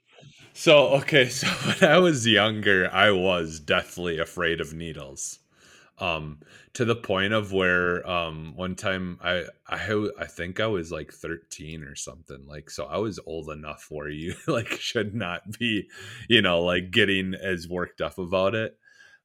So 0.53 0.87
okay, 0.99 1.27
so 1.29 1.47
when 1.79 1.89
I 1.91 1.97
was 1.97 2.27
younger, 2.27 2.89
I 2.91 3.11
was 3.11 3.59
deathly 3.59 4.19
afraid 4.19 4.61
of 4.61 4.73
needles. 4.73 5.39
Um 5.99 6.39
to 6.73 6.85
the 6.85 6.95
point 6.95 7.33
of 7.33 7.53
where 7.53 8.07
um 8.09 8.55
one 8.55 8.75
time 8.75 9.19
I 9.21 9.45
I 9.67 10.09
I 10.17 10.25
think 10.25 10.59
I 10.59 10.67
was 10.67 10.91
like 10.91 11.13
13 11.13 11.83
or 11.83 11.95
something. 11.95 12.45
Like 12.47 12.69
so 12.69 12.85
I 12.85 12.97
was 12.97 13.19
old 13.25 13.49
enough 13.49 13.87
where 13.89 14.09
you 14.09 14.35
like 14.47 14.71
should 14.71 15.13
not 15.15 15.57
be, 15.59 15.89
you 16.29 16.41
know, 16.41 16.61
like 16.63 16.91
getting 16.91 17.35
as 17.35 17.67
worked 17.67 18.01
up 18.01 18.17
about 18.17 18.55
it. 18.55 18.77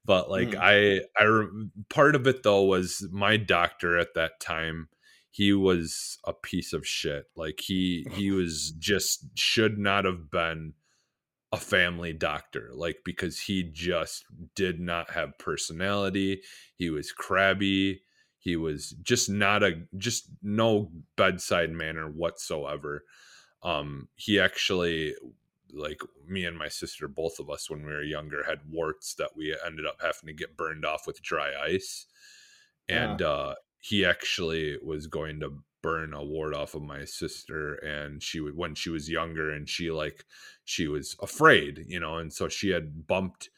But 0.05 0.31
like 0.31 0.55
Mhm. 0.55 0.59
I 0.59 1.03
I 1.19 1.25
re- 1.25 1.71
part 1.91 2.15
of 2.15 2.27
it 2.27 2.43
though 2.43 2.65
was 2.65 3.07
my 3.11 3.37
doctor 3.37 3.99
at 3.99 4.15
that 4.15 4.41
time 4.41 4.89
he 5.31 5.53
was 5.53 6.19
a 6.25 6.33
piece 6.33 6.73
of 6.73 6.87
shit. 6.87 7.27
Like 7.37 7.61
he 7.61 8.09
he 8.11 8.31
was 8.31 8.73
just 8.73 9.27
should 9.39 9.79
not 9.79 10.05
have 10.05 10.31
been 10.31 10.75
a 11.53 11.57
family 11.57 12.13
doctor 12.13 12.71
like 12.75 12.99
because 13.05 13.41
he 13.41 13.63
just 13.63 14.25
did 14.55 14.79
not 14.81 15.11
have 15.11 15.39
personality 15.39 16.43
he 16.77 16.91
was 16.91 17.11
crabby 17.11 18.03
he 18.39 18.57
was 18.57 18.91
just 19.03 19.29
not 19.29 19.63
a 19.63 19.83
just 19.97 20.31
no 20.43 20.91
bedside 21.17 21.71
manner 21.71 22.09
whatsoever. 22.09 23.05
Um 23.63 24.09
he 24.15 24.41
actually 24.41 25.15
like 25.71 26.01
me 26.27 26.45
and 26.47 26.57
my 26.57 26.69
sister 26.69 27.09
both 27.09 27.39
of 27.39 27.51
us 27.51 27.69
when 27.69 27.85
we 27.85 27.93
were 27.93 28.03
younger 28.03 28.45
had 28.45 28.61
warts 28.71 29.15
that 29.17 29.37
we 29.37 29.55
ended 29.67 29.85
up 29.85 29.99
having 30.01 30.29
to 30.29 30.33
get 30.33 30.57
burned 30.57 30.85
off 30.85 31.07
with 31.07 31.23
dry 31.23 31.53
ice. 31.63 32.07
And 32.89 33.21
uh 33.21 33.57
he 33.81 34.05
actually 34.05 34.79
was 34.83 35.07
going 35.07 35.41
to 35.41 35.59
burn 35.83 36.13
a 36.15 36.23
wart 36.25 36.55
off 36.55 36.75
of 36.75 36.83
my 36.83 37.05
sister 37.05 37.75
and 37.77 38.23
she 38.23 38.41
would 38.41 38.57
when 38.57 38.75
she 38.75 38.91
was 38.91 39.09
younger 39.09 39.51
and 39.51 39.69
she 39.69 39.91
like 39.91 40.25
she 40.65 40.89
was 40.89 41.17
afraid 41.23 41.85
you 41.87 42.01
know 42.01 42.19
and 42.19 42.33
so 42.33 42.49
she 42.49 42.71
had 42.71 43.07
bumped 43.07 43.51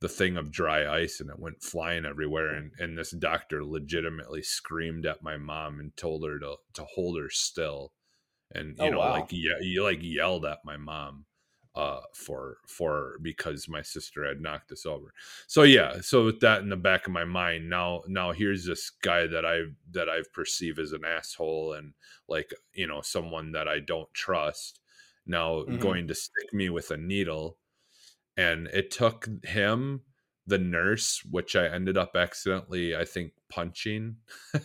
the 0.00 0.08
thing 0.08 0.36
of 0.36 0.50
dry 0.52 0.88
ice 1.02 1.20
and 1.20 1.30
it 1.30 1.38
went 1.38 1.62
flying 1.62 2.04
everywhere 2.04 2.48
and 2.54 2.72
and 2.78 2.96
this 2.98 3.10
doctor 3.12 3.64
legitimately 3.64 4.42
screamed 4.42 5.06
at 5.06 5.22
my 5.22 5.36
mom 5.36 5.80
and 5.80 5.96
told 5.96 6.24
her 6.24 6.38
to 6.38 6.56
to 6.74 6.84
hold 6.94 7.18
her 7.18 7.30
still 7.30 7.92
and 8.52 8.78
you 8.78 8.90
Oh, 8.90 8.90
know 8.90 9.02
wow. 9.02 9.10
like 9.10 9.28
yeah 9.30 9.58
you 9.60 9.82
like 9.84 10.00
yelled 10.02 10.44
at 10.46 10.60
my 10.64 10.76
mom 10.76 11.26
uh 11.78 12.00
for 12.14 12.58
for 12.66 13.18
because 13.22 13.68
my 13.68 13.82
sister 13.82 14.26
had 14.26 14.40
knocked 14.40 14.72
us 14.72 14.84
over 14.86 15.14
so 15.46 15.62
yeah 15.62 16.00
so 16.00 16.24
with 16.24 16.40
that 16.40 16.60
in 16.62 16.68
the 16.70 16.76
back 16.76 17.06
of 17.06 17.12
my 17.12 17.24
mind 17.24 17.70
now 17.70 18.02
now 18.08 18.32
here's 18.32 18.66
this 18.66 18.90
guy 18.90 19.26
that 19.26 19.46
i 19.46 19.60
that 19.90 20.08
i've 20.08 20.32
perceived 20.32 20.78
as 20.80 20.92
an 20.92 21.04
asshole 21.04 21.74
and 21.74 21.94
like 22.28 22.52
you 22.74 22.86
know 22.86 23.00
someone 23.02 23.52
that 23.52 23.68
i 23.68 23.78
don't 23.80 24.12
trust 24.14 24.80
now 25.26 25.64
Mhm. 25.66 25.78
going 25.78 26.08
to 26.08 26.14
stick 26.14 26.52
me 26.52 26.68
with 26.70 26.90
a 26.90 26.96
needle 26.96 27.58
and 28.36 28.68
it 28.68 28.90
took 28.90 29.28
him 29.44 30.02
the 30.48 30.58
nurse 30.58 31.22
which 31.30 31.54
i 31.54 31.66
ended 31.66 31.96
up 31.98 32.16
accidentally 32.16 32.96
i 32.96 33.04
think 33.04 33.32
punching 33.50 34.16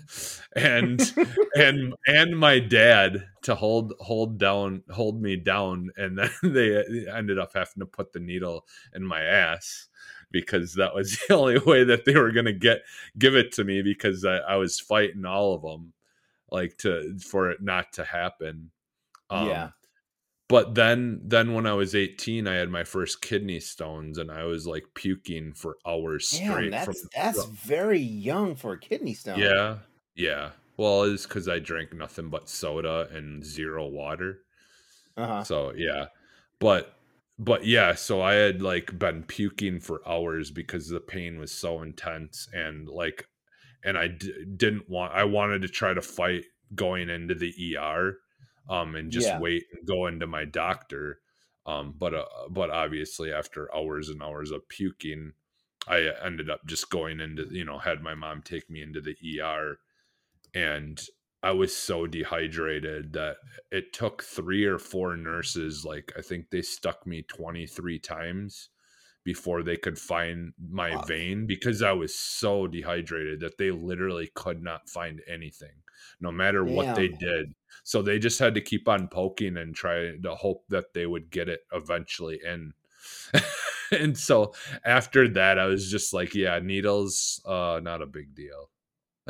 and 0.55 1.13
and 1.55 1.93
and 2.07 2.39
my 2.39 2.59
dad 2.59 3.27
to 3.41 3.53
hold 3.53 3.93
hold 3.99 4.37
down 4.37 4.81
hold 4.91 5.21
me 5.21 5.35
down 5.35 5.89
and 5.97 6.17
then 6.17 6.29
they 6.43 7.05
ended 7.07 7.37
up 7.37 7.51
having 7.53 7.79
to 7.79 7.85
put 7.85 8.13
the 8.13 8.19
needle 8.19 8.65
in 8.95 9.03
my 9.03 9.21
ass 9.21 9.87
because 10.31 10.73
that 10.75 10.95
was 10.95 11.19
the 11.27 11.35
only 11.35 11.59
way 11.59 11.83
that 11.83 12.05
they 12.05 12.15
were 12.15 12.31
going 12.31 12.45
to 12.45 12.53
get 12.53 12.81
give 13.19 13.35
it 13.35 13.51
to 13.51 13.63
me 13.63 13.81
because 13.81 14.25
I, 14.25 14.37
I 14.37 14.55
was 14.55 14.79
fighting 14.79 15.25
all 15.25 15.53
of 15.53 15.61
them 15.61 15.93
like 16.49 16.77
to 16.79 17.17
for 17.19 17.51
it 17.51 17.61
not 17.61 17.93
to 17.93 18.05
happen 18.05 18.71
Um, 19.29 19.47
Yeah. 19.47 19.69
But 20.47 20.75
then 20.75 21.21
then 21.23 21.53
when 21.53 21.65
i 21.65 21.73
was 21.73 21.95
18 21.95 22.47
i 22.47 22.53
had 22.55 22.69
my 22.69 22.83
first 22.83 23.21
kidney 23.21 23.59
stones 23.59 24.17
and 24.17 24.31
i 24.31 24.43
was 24.43 24.67
like 24.67 24.83
puking 24.93 25.53
for 25.53 25.77
hours 25.85 26.29
Damn, 26.31 26.51
straight 26.51 26.71
that's 26.71 27.07
that's 27.15 27.45
very 27.45 27.99
young 27.99 28.55
for 28.55 28.73
a 28.73 28.79
kidney 28.79 29.13
stone. 29.13 29.39
yeah 29.39 29.77
yeah. 30.15 30.51
Well 30.77 31.03
it's 31.03 31.25
because 31.25 31.47
i 31.47 31.59
drank 31.59 31.93
nothing 31.93 32.29
but 32.29 32.47
soda 32.49 33.07
and 33.11 33.43
zero 33.43 33.87
water. 33.87 34.39
Uh-huh. 35.17 35.43
so 35.43 35.73
yeah. 35.75 36.05
But 36.59 36.95
but 37.39 37.65
yeah 37.65 37.95
so 37.95 38.21
i 38.21 38.33
had 38.33 38.61
like 38.61 38.97
been 38.99 39.23
puking 39.23 39.79
for 39.79 40.07
hours 40.07 40.51
because 40.51 40.87
the 40.87 40.99
pain 40.99 41.39
was 41.39 41.51
so 41.51 41.81
intense 41.81 42.47
and 42.53 42.87
like 42.87 43.27
and 43.83 43.97
i 43.97 44.07
d- 44.07 44.45
didn't 44.55 44.87
want 44.87 45.11
i 45.13 45.23
wanted 45.23 45.63
to 45.63 45.67
try 45.67 45.93
to 45.95 46.01
fight 46.01 46.45
going 46.75 47.09
into 47.09 47.33
the 47.33 47.75
er 47.75 48.19
um 48.69 48.95
and 48.95 49.11
just 49.11 49.33
Yeah. 49.33 49.39
wait 49.39 49.63
and 49.73 49.87
go 49.87 50.07
into 50.07 50.27
my 50.27 50.45
doctor 50.45 51.19
um 51.65 51.93
but 51.97 52.13
uh, 52.13 52.25
but 52.49 52.69
obviously 52.69 53.31
after 53.31 53.73
hours 53.75 54.09
and 54.09 54.21
hours 54.21 54.51
of 54.51 54.67
puking 54.69 55.33
i 55.87 56.09
ended 56.23 56.49
up 56.49 56.65
just 56.65 56.89
going 56.89 57.19
into 57.19 57.45
you 57.51 57.65
know 57.65 57.77
had 57.77 58.01
my 58.01 58.15
mom 58.15 58.41
take 58.41 58.69
me 58.69 58.81
into 58.81 59.01
the 59.01 59.15
er 59.41 59.77
and 60.53 61.01
I 61.41 61.51
was 61.51 61.75
so 61.75 62.07
dehydrated 62.07 63.13
that 63.13 63.37
it 63.71 63.91
took 63.91 64.23
three 64.23 64.63
or 64.65 64.79
four 64.79 65.17
nurses, 65.17 65.83
like 65.83 66.13
I 66.17 66.21
think 66.21 66.49
they 66.49 66.61
stuck 66.61 67.05
me 67.05 67.23
23 67.23 67.99
times 67.99 68.69
before 69.25 69.63
they 69.63 69.77
could 69.77 69.99
find 69.99 70.53
my 70.69 70.95
Fuck. 70.95 71.07
vein 71.07 71.45
because 71.45 71.81
I 71.81 71.91
was 71.93 72.15
so 72.15 72.67
dehydrated 72.67 73.41
that 73.41 73.57
they 73.57 73.71
literally 73.71 74.31
could 74.35 74.61
not 74.61 74.89
find 74.89 75.21
anything, 75.27 75.83
no 76.21 76.31
matter 76.31 76.63
what 76.63 76.95
they 76.95 77.07
did. 77.09 77.53
So 77.83 78.01
they 78.01 78.19
just 78.19 78.39
had 78.39 78.55
to 78.55 78.61
keep 78.61 78.87
on 78.87 79.07
poking 79.07 79.57
and 79.57 79.75
try 79.75 80.15
to 80.17 80.35
hope 80.35 80.63
that 80.69 80.93
they 80.93 81.05
would 81.05 81.29
get 81.29 81.49
it 81.49 81.61
eventually 81.71 82.39
in. 82.45 82.73
and 83.91 84.17
so 84.17 84.53
after 84.85 85.27
that, 85.29 85.59
I 85.59 85.65
was 85.65 85.89
just 85.91 86.13
like, 86.13 86.33
yeah, 86.33 86.59
needles, 86.59 87.41
uh, 87.45 87.79
not 87.83 88.01
a 88.01 88.05
big 88.05 88.33
deal. 88.35 88.69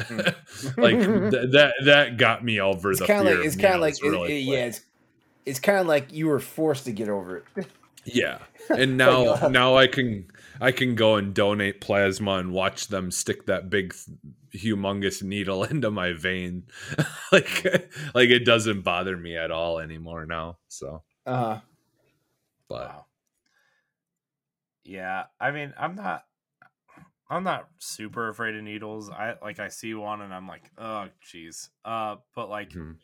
like 0.78 0.98
th- 0.98 1.52
that 1.52 1.74
that 1.86 2.18
got 2.18 2.44
me 2.44 2.60
over 2.60 2.92
It's 2.92 3.00
the 3.00 3.06
kind 3.06 3.28
of 3.28 3.28
fear 3.28 3.38
like 3.38 3.46
it's 3.46 3.56
kind 3.56 3.76
of 3.76 3.82
like 3.82 3.94
needles 3.94 4.02
it- 4.02 4.18
really 4.18 4.38
it- 4.40 4.42
yeah, 4.42 4.66
it's 4.66 4.82
it's 5.46 5.60
kind 5.60 5.78
of 5.78 5.86
like 5.88 6.12
you 6.12 6.28
were 6.28 6.40
forced 6.40 6.86
to 6.86 6.92
get 6.92 7.10
over 7.10 7.38
it. 7.56 7.68
Yeah. 8.06 8.40
And 8.76 8.98
now 8.98 9.36
uh, 9.42 9.50
now 9.50 9.76
I 9.76 9.88
can 9.88 10.28
I 10.60 10.72
can 10.72 10.96
go 10.96 11.16
and 11.16 11.34
donate 11.34 11.82
plasma 11.82 12.34
and 12.34 12.52
watch 12.52 12.88
them 12.88 13.12
stick 13.12 13.46
that 13.46 13.70
big 13.70 13.94
humongous 14.56 15.22
needle 15.22 15.64
into 15.72 15.92
my 15.92 16.14
vein. 16.14 16.68
like 17.32 17.66
like 18.16 18.30
it 18.30 18.46
doesn't 18.46 18.82
bother 18.82 19.18
me 19.18 19.38
at 19.38 19.52
all 19.52 19.80
anymore 19.80 20.26
now. 20.26 20.60
So, 20.70 21.04
Uh, 21.26 21.60
but 22.68 22.88
Wow. 22.88 23.06
Yeah, 24.84 25.28
I 25.40 25.52
mean, 25.52 25.74
I'm 25.78 25.96
not 25.96 26.26
I'm 27.30 27.44
not 27.44 27.70
super 27.80 28.30
afraid 28.30 28.56
of 28.56 28.64
needles. 28.64 29.10
I 29.10 29.38
like 29.42 29.60
I 29.60 29.70
see 29.70 29.94
one 29.94 30.22
and 30.22 30.34
I'm 30.34 30.48
like, 30.48 30.70
"Oh, 30.78 31.10
jeez." 31.26 31.70
Uh, 31.84 32.18
but 32.36 32.50
like 32.50 32.74
Mhm. 32.76 33.00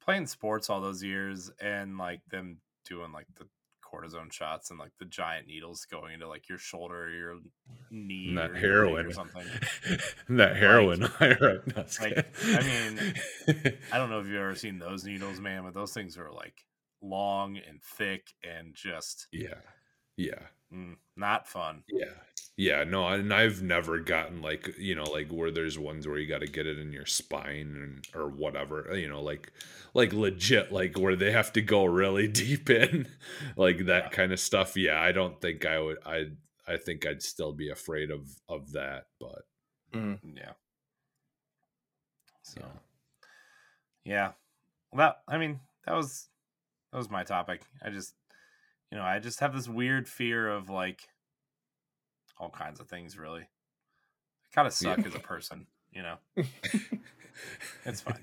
playing 0.00 0.26
sports 0.26 0.70
all 0.70 0.80
those 0.80 1.02
years 1.02 1.50
and 1.60 1.98
like 1.98 2.24
them 2.30 2.60
doing 2.84 3.12
like 3.12 3.26
the 3.36 3.48
cortisone 3.92 4.32
shots 4.32 4.70
and 4.70 4.78
like 4.78 4.92
the 4.98 5.04
giant 5.04 5.46
needles 5.46 5.84
going 5.90 6.14
into 6.14 6.28
like 6.28 6.48
your 6.48 6.58
shoulder 6.58 7.04
or 7.04 7.10
your 7.10 7.36
knee 7.90 8.28
And 8.28 8.38
that 8.38 8.50
or 8.50 8.54
heroin. 8.56 9.06
or 9.06 9.12
something. 9.12 9.44
that 10.30 10.56
heroin. 10.56 11.00
right? 11.20 11.38
No, 11.76 11.84
like. 12.00 12.26
I 12.46 12.62
mean, 12.62 13.74
I 13.92 13.98
don't 13.98 14.10
know 14.10 14.20
if 14.20 14.26
you've 14.26 14.36
ever 14.36 14.54
seen 14.54 14.78
those 14.78 15.04
needles, 15.04 15.40
man, 15.40 15.64
but 15.64 15.74
those 15.74 15.92
things 15.92 16.16
are 16.18 16.30
like 16.32 16.64
long 17.02 17.56
and 17.56 17.82
thick 17.82 18.28
and 18.42 18.74
just 18.74 19.26
yeah. 19.32 19.54
Yeah. 20.16 20.40
mm, 20.72 20.96
not 21.16 21.48
fun. 21.48 21.82
Yeah. 21.88 22.06
Yeah, 22.60 22.84
no, 22.84 23.08
and 23.08 23.32
I've 23.32 23.62
never 23.62 23.98
gotten 24.00 24.42
like, 24.42 24.76
you 24.76 24.94
know, 24.94 25.04
like 25.04 25.30
where 25.32 25.50
there's 25.50 25.78
ones 25.78 26.06
where 26.06 26.18
you 26.18 26.26
got 26.28 26.40
to 26.40 26.46
get 26.46 26.66
it 26.66 26.78
in 26.78 26.92
your 26.92 27.06
spine 27.06 27.74
and 27.74 28.06
or 28.14 28.28
whatever, 28.28 28.94
you 28.94 29.08
know, 29.08 29.22
like 29.22 29.50
like 29.94 30.12
legit 30.12 30.70
like 30.70 30.98
where 30.98 31.16
they 31.16 31.32
have 31.32 31.54
to 31.54 31.62
go 31.62 31.86
really 31.86 32.28
deep 32.44 32.68
in 32.68 33.08
like 33.56 33.86
that 33.86 34.04
Yeah. 34.04 34.10
kind 34.10 34.32
of 34.32 34.40
stuff. 34.40 34.76
Yeah, 34.76 35.00
I 35.00 35.12
don't 35.12 35.40
think 35.40 35.64
I 35.64 35.78
would 35.80 35.98
I 36.04 36.32
I 36.66 36.76
think 36.76 37.06
I'd 37.06 37.22
still 37.22 37.52
be 37.54 37.70
afraid 37.70 38.10
of 38.10 38.28
of 38.48 38.72
that, 38.72 39.06
but 39.18 39.44
mm. 39.92 40.18
Yeah. 40.22 40.52
So 42.42 42.60
yeah. 42.60 42.80
yeah. 44.04 44.32
Well, 44.92 45.16
I 45.28 45.38
mean, 45.38 45.60
that 45.86 45.94
was 45.94 46.28
that 46.92 46.98
was 46.98 47.10
my 47.10 47.24
topic. 47.24 47.62
I 47.82 47.90
just 47.90 48.14
you 48.92 48.98
know, 48.98 49.04
I 49.04 49.18
just 49.20 49.40
have 49.40 49.54
this 49.54 49.68
weird 49.68 50.08
fear 50.08 50.48
of 50.48 50.70
like 50.70 51.02
all 52.40 52.50
kinds 52.50 52.80
of 52.80 52.88
things 52.88 53.16
really. 53.18 53.42
I 53.42 54.54
kind 54.54 54.66
of 54.66 54.72
suck 54.72 54.98
Yeah. 54.98 55.06
as 55.06 55.14
a 55.14 55.20
person, 55.20 55.66
you 55.92 56.02
know. 56.02 56.16
It's 57.86 58.00
fine. 58.02 58.16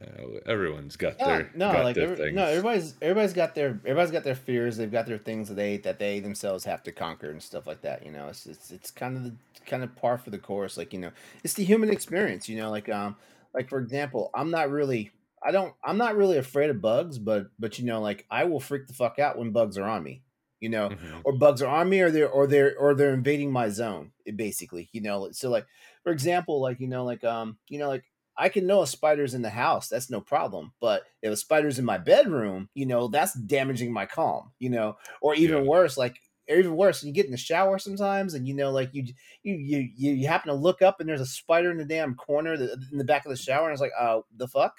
Uh, 0.00 0.38
everyone's 0.46 0.96
got 0.96 1.18
no, 1.18 1.26
their 1.26 1.50
no, 1.54 1.72
got 1.72 1.84
like 1.84 1.94
their 1.96 2.04
every, 2.04 2.16
things. 2.16 2.36
no, 2.36 2.44
everybody's 2.44 2.94
everybody's 3.02 3.32
got 3.32 3.54
their 3.56 3.80
everybody's 3.84 4.12
got 4.12 4.22
their 4.22 4.36
fears. 4.36 4.76
They've 4.76 4.90
got 4.90 5.06
their 5.06 5.18
things 5.18 5.48
that 5.48 5.54
they 5.54 5.76
that 5.78 5.98
they 5.98 6.20
themselves 6.20 6.64
have 6.64 6.84
to 6.84 6.92
conquer 6.92 7.30
and 7.30 7.42
stuff 7.42 7.66
like 7.66 7.80
that. 7.82 8.04
You 8.06 8.12
know, 8.12 8.28
it's 8.28 8.46
it's 8.46 8.70
it's 8.70 8.90
kind 8.92 9.16
of 9.16 9.24
the 9.24 9.34
kind 9.66 9.82
of 9.82 9.94
par 9.96 10.16
for 10.18 10.30
the 10.30 10.38
course. 10.38 10.76
Like 10.76 10.92
you 10.92 11.00
know, 11.00 11.10
it's 11.42 11.54
the 11.54 11.64
human 11.64 11.90
experience. 11.90 12.48
You 12.48 12.58
know, 12.58 12.70
like 12.70 12.88
um, 12.88 13.16
like 13.54 13.68
for 13.68 13.78
example, 13.80 14.30
I'm 14.34 14.50
not 14.52 14.70
really. 14.70 15.10
I 15.44 15.50
don't. 15.50 15.74
I'm 15.84 15.98
not 15.98 16.16
really 16.16 16.38
afraid 16.38 16.70
of 16.70 16.80
bugs, 16.80 17.18
but 17.18 17.50
but 17.58 17.78
you 17.80 17.84
know, 17.84 18.00
like 18.00 18.24
I 18.30 18.44
will 18.44 18.60
freak 18.60 18.86
the 18.86 18.92
fuck 18.94 19.18
out 19.18 19.36
when 19.36 19.50
bugs 19.50 19.76
are 19.78 19.84
on 19.88 20.02
me. 20.04 20.22
You 20.60 20.68
know, 20.70 20.90
Mhm. 20.90 21.24
or 21.24 21.36
bugs 21.38 21.62
are 21.62 21.68
on 21.68 21.88
me 21.88 22.00
or 22.00 22.10
they're 22.10 22.28
or 22.28 22.46
they're 22.46 22.76
or 22.78 22.94
they're 22.94 23.14
invading 23.14 23.52
my 23.52 23.68
zone 23.68 24.12
basically 24.36 24.88
you 24.92 25.00
know 25.00 25.30
so 25.30 25.48
like 25.50 25.66
for 26.02 26.12
example 26.12 26.60
like 26.60 26.80
you 26.80 26.88
know 26.88 27.04
like 27.04 27.24
um 27.24 27.58
you 27.68 27.78
know 27.78 27.88
like 27.88 28.04
i 28.36 28.48
can 28.48 28.66
know 28.66 28.82
a 28.82 28.86
spider's 28.86 29.34
in 29.34 29.42
the 29.42 29.50
house 29.50 29.88
that's 29.88 30.10
no 30.10 30.20
problem 30.20 30.72
but 30.80 31.04
if 31.22 31.32
a 31.32 31.36
spider's 31.36 31.78
in 31.78 31.84
my 31.84 31.98
bedroom 31.98 32.68
you 32.74 32.84
know 32.86 33.08
that's 33.08 33.34
damaging 33.34 33.92
my 33.92 34.04
calm 34.06 34.52
you 34.58 34.68
know 34.70 34.96
or 35.22 35.34
even 35.34 35.56
Yeah. 35.56 35.64
worse 35.64 35.96
like 35.96 36.20
or 36.48 36.56
even 36.56 36.76
worse 36.76 37.02
you 37.02 37.12
get 37.12 37.26
in 37.26 37.32
the 37.32 37.36
shower 37.38 37.78
sometimes 37.78 38.34
and 38.34 38.46
you 38.46 38.54
know 38.54 38.70
like 38.70 38.92
you 38.92 39.04
you 39.42 39.54
you 39.54 40.12
you 40.12 40.26
happen 40.26 40.48
to 40.48 40.54
look 40.54 40.82
up 40.82 41.00
and 41.00 41.08
there's 41.08 41.20
a 41.20 41.26
spider 41.26 41.70
in 41.70 41.78
the 41.78 41.84
damn 41.84 42.14
corner 42.14 42.54
in 42.54 42.98
the 42.98 43.04
back 43.04 43.24
of 43.24 43.30
the 43.30 43.36
shower 43.36 43.64
and 43.64 43.72
it's 43.72 43.80
like 43.82 43.92
uh 43.98 44.20
the 44.36 44.48
fuck 44.48 44.74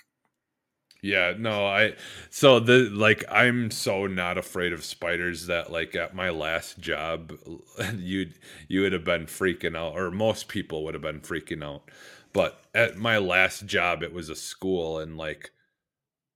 Yeah, 1.01 1.33
no, 1.37 1.65
I 1.65 1.95
so 2.29 2.59
the 2.59 2.89
like 2.89 3.23
I'm 3.31 3.71
so 3.71 4.05
not 4.05 4.37
afraid 4.37 4.73
of 4.73 4.83
spiders 4.83 5.45
that 5.47 5.71
like 5.71 5.95
at 5.95 6.13
my 6.13 6.29
last 6.29 6.79
job 6.79 7.31
you'd 7.95 8.33
you 8.67 8.81
would 8.81 8.91
have 8.91 9.05
been 9.05 9.25
freaking 9.25 9.77
out 9.77 9.93
or 9.97 10.11
most 10.11 10.49
people 10.49 10.83
would 10.83 10.93
have 10.95 11.01
been 11.03 11.21
freaking 11.21 11.63
out. 11.63 11.89
But 12.33 12.61
at 12.75 12.97
my 12.97 13.17
last 13.17 13.65
job 13.65 14.03
it 14.03 14.11
was 14.13 14.27
a 14.29 14.35
school 14.35 14.99
and 14.99 15.17
like 15.17 15.51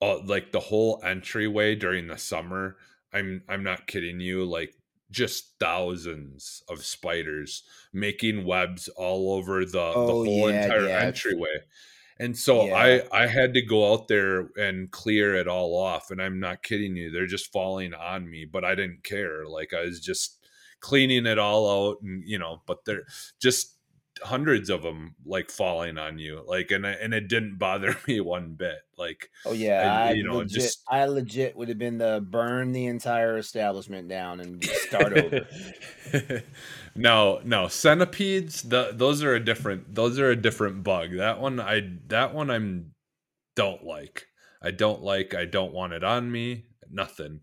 uh, 0.02 0.20
like 0.24 0.52
the 0.52 0.60
whole 0.60 1.02
entryway 1.04 1.76
during 1.76 2.08
the 2.08 2.18
summer, 2.18 2.78
I'm 3.14 3.44
I'm 3.50 3.64
not 3.64 3.88
kidding 3.88 4.20
you, 4.20 4.46
like 4.46 4.76
just 5.12 5.60
thousands 5.60 6.64
of 6.70 6.84
spiders 6.86 7.64
making 7.94 8.46
webs 8.46 8.88
all 8.90 9.34
over 9.34 9.66
the, 9.66 9.96
Oh, 9.96 10.06
the 10.06 10.16
whole 10.16 10.50
yeah, 10.50 10.50
entire 10.50 10.88
yeah. 10.88 11.00
entryway. 11.00 11.60
And 12.24 12.38
so 12.38 12.68
Yeah. 12.68 12.76
I 12.76 13.24
I 13.24 13.28
had 13.28 13.54
to 13.56 13.62
go 13.62 13.92
out 13.94 14.08
there 14.08 14.50
and 14.58 14.90
clear 14.92 15.36
it 15.36 15.48
all 15.48 15.76
off 15.76 16.12
and 16.12 16.22
I'm 16.22 16.40
not 16.40 16.64
kidding 16.64 16.96
you 16.96 17.12
they're 17.12 17.28
just 17.28 17.52
falling 17.52 17.94
on 17.94 18.30
me 18.30 18.46
but 18.46 18.64
I 18.64 18.76
didn't 18.76 19.04
care 19.04 19.46
like 19.48 19.74
I 19.74 19.82
was 19.82 20.00
just 20.00 20.40
cleaning 20.80 21.26
it 21.26 21.40
all 21.40 21.70
out 21.92 22.02
and 22.02 22.24
you 22.28 22.40
know 22.40 22.62
but 22.68 22.86
they're 22.86 23.06
just 23.42 23.73
hundreds 24.22 24.70
of 24.70 24.84
them 24.84 25.16
like 25.26 25.50
falling 25.50 25.98
on 25.98 26.20
you 26.20 26.44
like 26.48 26.70
and 26.72 26.86
I- 26.86 26.92
and 26.92 27.14
it 27.14 27.28
didn't 27.28 27.58
bother 27.60 27.96
me 28.08 28.20
one 28.22 28.54
bit 28.54 28.78
like 28.98 29.30
Oh 29.46 29.54
yeah, 29.54 29.92
I- 30.06 30.10
I, 30.10 30.12
you 30.12 30.24
know, 30.24 30.38
legit, 30.38 30.54
just- 30.62 30.84
I 30.88 31.06
legit 31.06 31.56
would 31.56 31.68
have 31.70 31.80
been 31.80 31.98
the 31.98 32.24
burn 32.28 32.72
the 32.74 32.86
entire 32.86 33.38
establishment 33.38 34.08
down 34.08 34.40
and 34.40 34.64
start 34.64 35.14
over. 35.18 35.48
no 36.96 37.42
no 37.44 37.68
centipedes 37.68 38.62
the, 38.64 38.92
those 38.94 39.24
are 39.24 39.34
a 39.34 39.40
different 39.44 39.94
those 39.96 40.20
are 40.20 40.30
a 40.30 40.36
different 40.36 40.84
bug. 40.84 41.16
That 41.18 41.40
one 41.42 41.60
i 41.60 41.82
that 42.08 42.34
one 42.34 42.50
i'm 42.52 42.92
don't 43.56 43.84
like. 43.84 44.28
I 44.62 44.72
don't 44.72 45.02
like 45.02 45.34
i 45.34 45.46
don't 45.46 45.74
want 45.74 45.94
it 45.94 46.04
on 46.04 46.32
me 46.32 46.66
nothing 46.90 47.42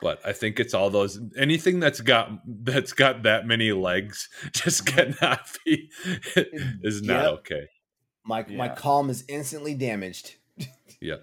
but 0.00 0.20
i 0.24 0.32
think 0.32 0.60
it's 0.60 0.74
all 0.74 0.90
those 0.90 1.20
anything 1.36 1.80
that's 1.80 2.00
got 2.00 2.30
that's 2.64 2.92
got 2.92 3.22
that 3.22 3.46
many 3.46 3.72
legs 3.72 4.28
just 4.52 4.84
mm-hmm. 4.84 5.12
cannot 5.12 5.40
be 5.64 5.90
mm, 6.04 6.78
is 6.82 7.02
not 7.02 7.24
Yep. 7.24 7.32
okay 7.32 7.66
My 8.24 8.44
my 8.48 8.68
calm 8.68 9.10
is 9.10 9.24
instantly 9.28 9.74
damaged. 9.74 10.36
yeah 11.00 11.16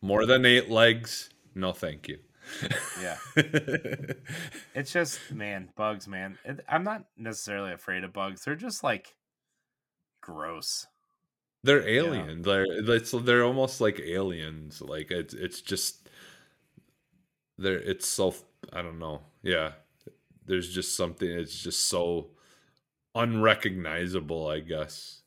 more 0.00 0.26
than 0.26 0.44
eight 0.46 0.70
legs 0.70 1.30
no 1.54 1.72
thank 1.72 2.08
you 2.08 2.18
Yeah. 3.00 3.16
It's 4.74 4.92
just 4.92 5.32
man, 5.32 5.70
bugs, 5.76 6.06
man. 6.06 6.38
It, 6.44 6.60
I'm 6.68 6.84
not 6.84 7.04
necessarily 7.16 7.72
afraid 7.72 8.04
of 8.04 8.12
bugs. 8.12 8.44
They're 8.44 8.54
just 8.54 8.84
like 8.84 9.14
gross. 10.20 10.86
They're 11.64 11.86
alien. 11.86 12.42
They're 12.42 12.66
it's 12.68 13.10
they're 13.10 13.44
almost 13.44 13.80
like 13.80 13.98
aliens. 14.00 14.80
Like 14.80 15.10
it's 15.10 15.34
it's 15.34 15.60
just 15.60 16.07
they're 17.58 17.78
it's 17.78 18.06
so 18.06 18.34
I 18.72 18.82
don't 18.82 18.98
know. 18.98 19.20
Yeah. 19.42 19.72
There's 20.46 20.72
just 20.72 20.96
something 20.96 21.28
it's 21.28 21.62
just 21.62 21.86
so 21.86 22.30
unrecognizable, 23.14 24.48
I 24.48 24.60
guess. 24.60 25.22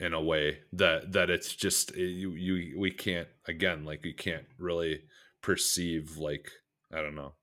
In 0.00 0.14
a 0.14 0.20
way 0.22 0.60
that 0.72 1.12
that 1.12 1.30
it's 1.30 1.54
just 1.54 1.92
eh, 1.92 2.00
you 2.00 2.32
you 2.32 2.78
we 2.78 2.90
can't 2.90 3.28
again 3.46 3.84
like 3.84 4.04
you 4.04 4.14
can't 4.14 4.46
really 4.58 5.02
perceive 5.42 6.16
like 6.16 6.50
I 6.92 7.02
don't 7.02 7.14
know. 7.14 7.34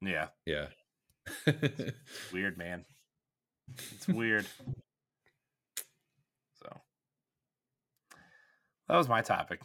Yeah, 0.00 0.28
Yeah. 0.46 0.66
weird, 2.32 2.58
man. 2.58 2.84
It's 3.94 4.08
weird. 4.08 4.46
so 6.60 6.80
that 8.88 8.96
was 8.96 9.08
my 9.08 9.20
topic. 9.22 9.60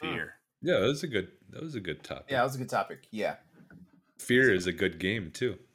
Fear. 0.00 0.34
Yeah, 0.64 0.80
that 0.80 0.86
was 0.86 1.02
a 1.02 1.06
good 1.08 1.28
that 1.50 1.62
was 1.62 1.74
a 1.74 1.80
good 1.80 2.02
topic. 2.02 2.26
Yeah, 2.30 2.38
that 2.38 2.44
was 2.44 2.54
a 2.56 2.58
good 2.58 2.70
topic. 2.70 3.06
Yeah. 3.10 3.36
Fear 4.18 4.52
is 4.54 4.66
a 4.66 4.72
good 4.72 4.98
game 4.98 5.30
too. 5.32 5.58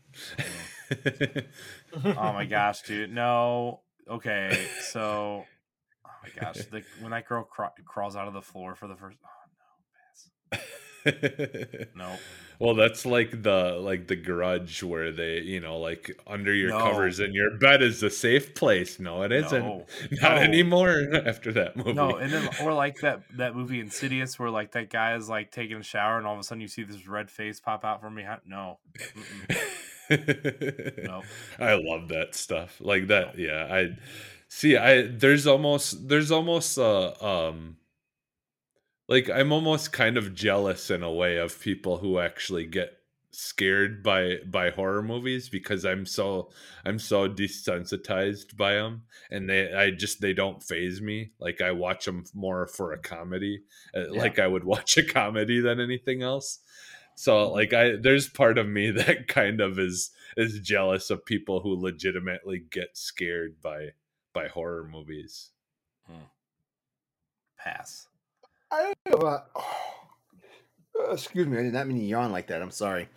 Oh 2.05 2.33
my 2.33 2.45
gosh, 2.45 2.81
dude. 2.83 3.11
No. 3.11 3.81
Okay, 4.07 4.67
so 4.91 5.43
oh 6.05 6.09
my 6.23 6.29
gosh, 6.41 6.57
the, 6.71 6.83
when 6.99 7.11
that 7.11 7.27
girl 7.27 7.43
craw- 7.43 7.71
crawls 7.85 8.15
out 8.15 8.27
of 8.27 8.33
the 8.33 8.41
floor 8.41 8.75
for 8.75 8.87
the 8.87 8.95
first. 8.95 9.17
Oh 9.23 9.27
no, 11.95 12.15
well, 12.59 12.75
that's 12.75 13.05
like 13.05 13.41
the 13.43 13.77
like 13.81 14.07
the 14.07 14.15
grudge 14.17 14.83
where 14.83 15.11
they, 15.11 15.39
you 15.39 15.59
know, 15.61 15.77
like 15.79 16.11
under 16.27 16.53
your 16.53 16.69
No. 16.71 16.79
covers 16.79 17.19
and 17.19 17.33
your 17.33 17.57
bed 17.57 17.81
is 17.81 18.01
the 18.01 18.09
safe 18.09 18.53
place. 18.53 18.99
No, 18.99 19.21
it 19.23 19.31
isn't. 19.31 19.63
No. 19.63 19.85
Not 20.11 20.35
No. 20.35 20.41
anymore 20.41 21.05
after 21.25 21.53
that 21.53 21.77
movie. 21.77 21.93
No, 21.93 22.17
and 22.17 22.31
then 22.31 22.49
or 22.61 22.73
like 22.73 22.97
that 23.01 23.21
that 23.37 23.55
movie 23.55 23.79
Insidious 23.79 24.37
where 24.37 24.49
like 24.49 24.73
that 24.73 24.89
guy 24.89 25.15
is 25.15 25.29
like 25.29 25.51
taking 25.51 25.77
a 25.77 25.83
shower 25.83 26.17
and 26.17 26.27
all 26.27 26.33
of 26.33 26.39
a 26.39 26.43
sudden 26.43 26.61
you 26.61 26.67
see 26.67 26.83
this 26.83 27.07
red 27.07 27.31
face 27.31 27.59
pop 27.59 27.85
out 27.85 28.01
from 28.01 28.15
behind. 28.15 28.41
No, 28.45 28.79
no. 30.09 31.21
I 31.59 31.73
love 31.75 32.09
that 32.09 32.35
stuff. 32.35 32.77
Like 32.81 33.07
that, 33.07 33.37
yeah. 33.37 33.67
I 33.69 33.97
see 34.47 34.75
I 34.77 35.03
there's 35.03 35.45
almost 35.47 36.09
there's 36.09 36.31
almost 36.31 36.77
uh 36.77 37.13
um 37.21 37.77
like 39.09 39.29
I'm 39.29 39.51
almost 39.51 39.91
kind 39.91 40.15
of 40.17 40.33
jealous 40.33 40.89
in 40.89 41.03
a 41.03 41.11
way 41.11 41.37
of 41.37 41.59
people 41.59 41.97
who 41.97 42.19
actually 42.19 42.65
get 42.65 42.93
scared 43.31 44.01
by 44.01 44.37
by 44.45 44.69
horror 44.71 45.03
movies 45.03 45.49
because 45.49 45.85
I'm 45.85 46.05
so 46.05 46.49
I'm 46.85 46.97
so 46.99 47.29
desensitized 47.29 48.57
by 48.57 48.73
them 48.73 49.03
and 49.29 49.49
they 49.49 49.73
I 49.73 49.91
just 49.91 50.21
they 50.21 50.33
don't 50.33 50.63
phase 50.63 51.01
me. 51.01 51.31
Like 51.39 51.61
I 51.61 51.71
watch 51.71 52.05
them 52.05 52.23
more 52.33 52.67
for 52.67 52.91
a 52.93 52.97
comedy 52.97 53.63
uh, 53.95 54.11
Yeah. 54.11 54.19
like 54.19 54.39
I 54.39 54.47
would 54.47 54.63
watch 54.63 54.97
a 54.97 55.03
comedy 55.03 55.59
than 55.59 55.79
anything 55.79 56.21
else. 56.23 56.59
So 57.15 57.51
like 57.51 57.73
I 57.73 57.97
there's 57.97 58.29
part 58.29 58.57
of 58.57 58.67
me 58.67 58.91
that 59.01 59.27
kind 59.27 59.59
of 59.61 59.77
is 59.79 60.11
is 60.37 60.59
jealous 60.59 61.09
of 61.09 61.25
people 61.25 61.59
who 61.61 61.75
legitimately 61.75 62.63
get 62.71 62.97
scared 62.97 63.61
by 63.61 63.89
by 64.33 64.47
horror 64.47 64.87
movies. 64.89 65.49
Pass. 67.57 68.07
I 68.71 68.81
don't 68.83 69.21
know 69.21 69.27
about. 69.27 69.49
Oh, 69.55 71.11
excuse 71.11 71.47
me, 71.47 71.57
I 71.57 71.63
did 71.63 71.73
not 71.73 71.87
mean 71.87 71.97
to 71.99 72.03
yawn 72.03 72.31
like 72.31 72.47
that. 72.47 72.61
I'm 72.61 72.71
sorry. 72.71 73.09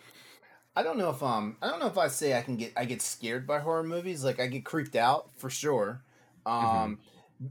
I 0.75 0.83
don't 0.83 0.97
know 0.97 1.11
if 1.11 1.23
um 1.23 1.57
I 1.61 1.69
don't 1.69 1.81
know 1.81 1.87
if 1.87 1.99
I 1.99 2.09
say 2.09 2.37
I 2.37 2.43
can 2.43 2.57
get 2.57 2.73
I 2.77 2.85
get 2.87 3.03
scared 3.03 3.47
by 3.47 3.59
horror 3.59 3.83
movies. 3.83 4.25
Like 4.25 4.41
I 4.41 4.47
get 4.47 4.65
creeped 4.65 4.97
out 4.97 5.31
for 5.37 5.51
sure. 5.51 6.03
Um 6.47 6.99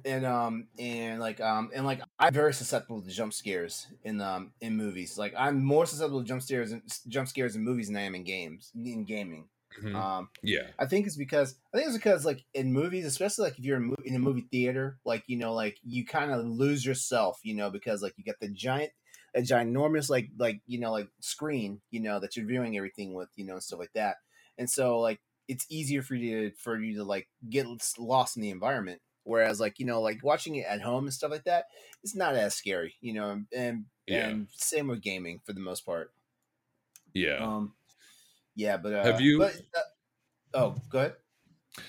and 0.05 0.25
um 0.25 0.67
and 0.79 1.19
like 1.19 1.39
um 1.39 1.69
and 1.73 1.85
like 1.85 2.01
I'm 2.17 2.33
very 2.33 2.53
susceptible 2.53 3.01
to 3.01 3.09
jump 3.09 3.33
scares 3.33 3.87
in 4.03 4.19
um 4.21 4.53
in 4.59 4.75
movies. 4.75 5.17
Like 5.19 5.33
I'm 5.37 5.63
more 5.63 5.85
susceptible 5.85 6.21
to 6.21 6.27
jump 6.27 6.41
scares 6.41 6.71
and 6.71 6.81
jump 7.07 7.27
scares 7.27 7.55
in 7.55 7.63
movies 7.63 7.87
than 7.87 7.97
I 7.97 8.01
am 8.01 8.15
in 8.15 8.23
games 8.23 8.71
in 8.73 9.03
gaming. 9.05 9.45
Mhm. 9.77 10.07
Um 10.07 10.29
yeah 10.43 10.71
I 10.79 10.87
think 10.87 11.05
it's 11.05 11.17
because 11.17 11.59
I 11.73 11.77
think 11.77 11.89
it's 11.89 11.97
because 11.97 12.25
like 12.25 12.45
in 12.53 12.73
movies, 12.73 13.05
especially 13.05 13.45
like 13.45 13.59
if 13.59 13.65
you're 13.65 13.77
in, 13.77 13.93
in 14.05 14.15
a 14.15 14.19
movie 14.19 14.47
theater, 14.51 14.99
like 15.05 15.23
you 15.27 15.37
know, 15.37 15.53
like 15.53 15.77
you 15.83 16.05
kind 16.05 16.31
of 16.31 16.45
lose 16.45 16.85
yourself, 16.85 17.39
you 17.43 17.53
know, 17.55 17.69
because 17.69 18.01
like 18.01 18.13
you 18.17 18.23
got 18.23 18.39
the 18.39 18.49
giant, 18.49 18.91
a 19.35 19.41
ginormous 19.41 20.09
like 20.09 20.29
like 20.37 20.61
you 20.65 20.79
know 20.79 20.91
like 20.91 21.09
screen, 21.19 21.81
you 21.91 21.99
know, 21.99 22.19
that 22.19 22.35
you're 22.35 22.45
viewing 22.45 22.77
everything 22.77 23.13
with, 23.13 23.29
you 23.35 23.45
know, 23.45 23.53
and 23.53 23.63
stuff 23.63 23.79
like 23.79 23.93
that, 23.93 24.17
and 24.57 24.69
so 24.69 24.99
like 24.99 25.21
it's 25.47 25.65
easier 25.69 26.01
for 26.01 26.15
you 26.15 26.49
to 26.49 26.55
for 26.55 26.79
you 26.79 26.95
to 26.97 27.03
like 27.03 27.29
get 27.49 27.67
lost 27.99 28.35
in 28.37 28.41
the 28.41 28.49
environment. 28.49 29.01
Whereas 29.23 29.59
like 29.59 29.77
you 29.79 29.85
know 29.85 30.01
like 30.01 30.23
watching 30.23 30.55
it 30.55 30.65
at 30.65 30.81
home 30.81 31.03
and 31.05 31.13
stuff 31.13 31.31
like 31.31 31.43
that, 31.45 31.65
it's 32.03 32.15
not 32.15 32.35
as 32.35 32.55
scary, 32.55 32.95
you 33.01 33.13
know, 33.13 33.29
and 33.31 33.47
and, 33.55 33.85
Yeah. 34.07 34.37
and 34.37 34.47
same 34.51 34.87
with 34.87 35.01
gaming 35.01 35.41
for 35.45 35.53
the 35.53 35.59
most 35.59 35.85
part. 35.85 36.13
yeah 37.13 37.47
Um, 37.47 37.75
yeah, 38.55 38.77
but 38.77 38.93
uh, 38.93 39.03
Have 39.03 39.21
you- 39.21 39.39
But, 39.39 39.55
uh, 39.75 39.79
oh, 40.53 40.75
go 40.89 40.99
ahead. 40.99 41.15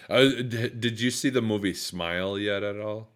Uh, 0.08 0.42
d- 0.42 0.68
did 0.70 1.00
you 1.00 1.10
see 1.10 1.28
the 1.30 1.42
movie 1.42 1.74
Smile 1.74 2.38
yet 2.38 2.62
at 2.62 2.78
all? 2.78 3.08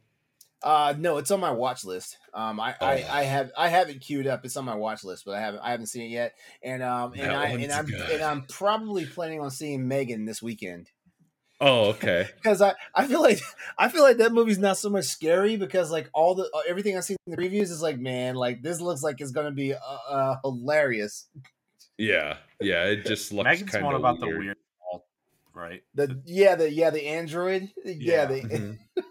Uh 0.63 0.95
no, 0.99 1.19
it's 1.19 1.31
on 1.31 1.39
my 1.39 1.51
watch 1.53 1.85
list. 1.85 2.17
Um, 2.35 2.59
I, 2.59 2.75
I, 2.81 3.03
Oh. 3.03 3.13
I 3.13 3.23
have 3.23 3.53
I 3.57 3.69
have 3.69 3.89
it 3.89 4.01
queued 4.01 4.27
up. 4.27 4.45
It's 4.45 4.57
on 4.57 4.65
my 4.65 4.75
watch 4.75 5.05
list, 5.05 5.25
but 5.25 5.35
I 5.37 5.41
haven't 5.41 5.61
I 5.61 5.71
haven't 5.71 5.87
seen 5.87 6.03
it 6.07 6.09
yet. 6.15 6.35
And 6.63 6.83
um 6.83 7.13
and 7.13 7.23
That 7.23 7.37
I 7.37 7.47
and 7.49 7.71
I'm 7.73 7.85
good. 7.87 8.11
and 8.11 8.23
I'm 8.23 8.43
probably 8.47 9.05
planning 9.07 9.41
on 9.41 9.51
seeing 9.53 9.87
Megan 9.87 10.25
this 10.25 10.43
weekend 10.43 10.91
Oh, 11.61 11.91
okay. 11.91 12.29
because 12.37 12.61
I 12.63 12.75
I 12.95 13.07
feel 13.07 13.23
like 13.23 13.39
I 13.79 13.89
feel 13.91 14.03
like 14.03 14.17
that 14.17 14.33
movie's 14.33 14.59
not 14.59 14.77
so 14.79 14.91
much 14.91 15.05
scary 15.05 15.57
because 15.57 15.93
like 15.93 16.09
all 16.13 16.35
the 16.35 16.51
everything 16.69 16.97
I've 16.97 17.05
seen 17.05 17.19
in 17.27 17.33
the 17.33 17.37
reviews 17.37 17.71
is 17.71 17.81
like 17.83 17.99
man 17.99 18.35
like 18.35 18.63
this 18.63 18.81
looks 18.81 19.03
like 19.03 19.21
it's 19.21 19.31
gonna 19.33 19.53
be 19.53 19.73
uh, 19.75 19.79
uh 20.11 20.37
hilarious. 20.43 21.29
Yeah, 21.99 22.37
yeah. 22.61 22.85
It 22.85 23.07
just 23.07 23.33
looks 23.33 23.45
Megan's 23.45 23.71
kind 23.71 23.85
one 23.85 23.95
of 23.95 24.01
about 24.01 24.21
weird. 24.21 24.35
the 24.35 24.39
weird, 24.39 24.57
ball, 24.81 25.07
right? 25.55 25.83
The 25.95 26.21
yeah 26.27 26.55
the 26.55 26.71
yeah 26.71 26.91
the 26.91 27.07
android 27.07 27.71
yeah, 27.85 27.95
Yeah. 27.95 28.25
the 28.27 28.41
Mhm. 28.43 28.79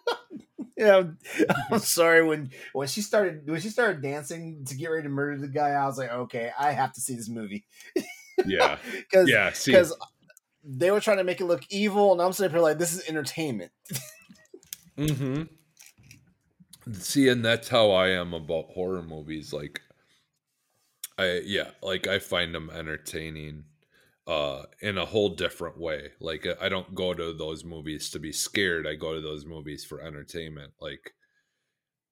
Yeah, 0.78 1.04
I'm 1.71 1.80
sorry 1.80 2.21
when 2.21 2.52
when 2.74 2.89
she 2.89 3.02
started 3.02 3.50
when 3.50 3.62
she 3.62 3.69
started 3.69 4.02
dancing 4.02 4.65
to 4.65 4.76
get 4.76 4.88
ready 4.88 5.04
to 5.04 5.10
murder 5.10 5.38
the 5.38 5.48
guy. 5.48 5.69
I 5.69 5.86
was 5.86 5.98
like, 5.98 6.12
okay, 6.12 6.52
I 6.60 6.74
have 6.74 6.91
to 6.93 7.02
see 7.02 7.15
this 7.15 7.30
movie 7.30 7.65
Yeah, 8.45 8.78
because 9.10 9.30
yeah. 9.30 9.52
Because 9.65 9.95
they 10.65 10.91
were 10.91 11.00
trying 11.00 11.17
to 11.17 11.24
make 11.24 11.39
it 11.39 11.45
look 11.45 11.63
evil, 11.69 12.12
and 12.12 12.21
I'm 12.21 12.34
sitting 12.34 12.52
here 12.52 12.60
like, 12.60 12.78
this 12.78 12.93
is 12.93 13.08
entertainment. 13.08 13.71
Mm 14.98 15.17
hmm 15.17 15.43
See, 16.93 17.30
and 17.30 17.43
that's 17.43 17.69
how 17.69 17.91
I 17.91 18.10
am 18.10 18.34
about 18.34 18.65
horror 18.71 19.02
movies. 19.02 19.52
Like, 19.54 19.82
I 21.17 21.39
yeah, 21.45 21.71
like 21.82 22.08
I 22.08 22.19
find 22.19 22.54
them 22.54 22.69
entertaining, 22.69 23.65
uh, 24.28 24.63
in 24.82 24.97
a 24.97 25.06
whole 25.06 25.30
different 25.30 25.78
way. 25.80 26.12
Like, 26.19 26.45
I 26.62 26.69
don't 26.69 26.95
go 26.95 27.13
to 27.13 27.34
those 27.34 27.63
movies 27.63 28.10
to 28.12 28.19
be 28.19 28.32
scared. 28.32 28.88
I 28.88 28.95
go 28.95 29.13
to 29.13 29.21
those 29.21 29.45
movies 29.45 29.86
for 29.86 30.01
entertainment. 30.01 30.73
Like, 30.82 31.13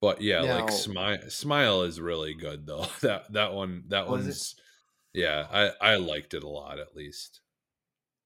but 0.02 0.22
yeah, 0.22 0.42
Now- 0.44 0.62
like 0.62 0.72
smile, 0.72 1.30
smile 1.30 1.82
is 1.84 2.00
really 2.00 2.34
good 2.34 2.66
though. 2.68 2.86
That 3.02 3.32
that 3.34 3.54
one, 3.54 3.86
that 3.90 4.08
Was 4.08 4.26
it? 4.26 4.30
one's, 4.30 4.56
yeah, 5.14 5.48
I 5.52 5.94
I 5.94 5.96
liked 5.98 6.34
it 6.34 6.44
a 6.44 6.50
lot 6.50 6.80
at 6.80 6.96
least. 6.96 7.42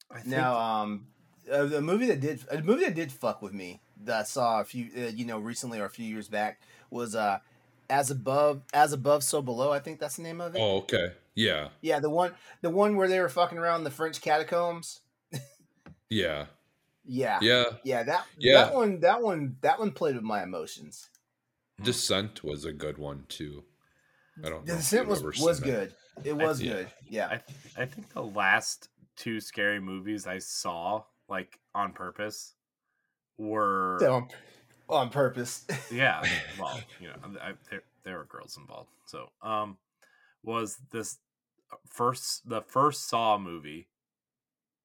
I 0.10 0.22
think 0.22 0.28
Now, 0.28 0.58
um, 0.60 1.08
a, 1.50 1.66
a 1.78 1.82
movie 1.82 2.08
that 2.08 2.20
did 2.22 2.44
a 2.50 2.62
movie 2.62 2.86
that 2.86 2.96
did 2.96 3.12
fuck 3.12 3.42
with 3.42 3.54
me 3.54 3.82
that 4.04 4.20
I 4.22 4.24
saw 4.24 4.62
a 4.62 4.66
few, 4.66 4.90
uh, 4.98 5.08
you 5.10 5.26
know, 5.26 5.40
recently 5.40 5.80
or 5.80 5.86
a 5.86 5.90
few 5.90 6.06
years 6.06 6.28
back 6.30 6.62
was 6.90 7.16
uh, 7.16 7.40
as 7.90 8.12
above, 8.12 8.62
as 8.74 8.94
above, 8.94 9.24
so 9.24 9.42
below. 9.42 9.72
I 9.72 9.80
think 9.80 10.00
that's 10.00 10.18
the 10.18 10.24
name 10.24 10.42
of 10.42 10.56
it. 10.56 10.60
Oh, 10.60 10.78
okay, 10.78 11.14
yeah, 11.36 11.70
Yeah, 11.82 12.00
the 12.00 12.10
one, 12.10 12.34
the 12.62 12.70
one 12.70 12.96
where 12.96 13.08
they 13.08 13.20
were 13.20 13.30
fucking 13.30 13.58
around 13.58 13.84
the 13.84 13.92
French 13.92 14.22
catacombs. 14.22 15.02
yeah, 16.10 16.46
Yeah, 17.06 17.40
yeah. 17.42 17.66
yeah. 17.84 18.04
That 18.04 18.26
Yeah. 18.38 18.54
that 18.66 18.74
one, 18.74 19.00
that 19.02 19.22
one, 19.22 19.58
that 19.62 19.80
one 19.80 19.92
played 19.92 20.16
with 20.16 20.24
my 20.24 20.44
emotions. 20.44 21.10
Descent 21.82 22.44
was 22.44 22.66
a 22.66 22.74
good 22.74 22.98
one 22.98 23.26
too. 23.30 23.64
I 24.44 24.50
don't. 24.50 24.66
The 24.66 24.74
know 24.74 24.78
Descent 24.80 25.08
was 25.08 25.24
was 25.24 25.58
seen 25.60 25.68
it. 25.68 25.72
good. 25.72 25.94
It 26.26 26.34
was 26.34 26.62
Yeah. 26.62 26.74
good. 26.74 26.88
Yeah. 27.08 27.28
I 27.78 27.84
I 27.84 27.86
think 27.86 28.10
the 28.14 28.24
last 28.24 28.90
two 29.16 29.40
scary 29.40 29.80
movies 29.80 30.26
I 30.28 30.40
saw 30.40 31.04
like 31.30 31.60
on 31.76 31.94
purpose 31.94 32.54
were 33.38 33.98
So, 34.00 34.28
on, 34.90 34.98
on 35.08 35.10
purpose. 35.10 35.66
yeah 35.92 36.24
well 36.60 36.82
you 37.00 37.08
know 37.08 37.16
I, 37.42 37.54
there 37.70 37.84
there 38.04 38.18
were 38.18 38.26
girls 38.26 38.58
involved 38.58 38.90
so 39.06 39.30
um 39.42 39.78
was 40.44 40.78
this 40.92 41.18
first 41.90 42.48
the 42.50 42.62
first 42.62 43.08
Saw 43.10 43.38
movie 43.38 43.90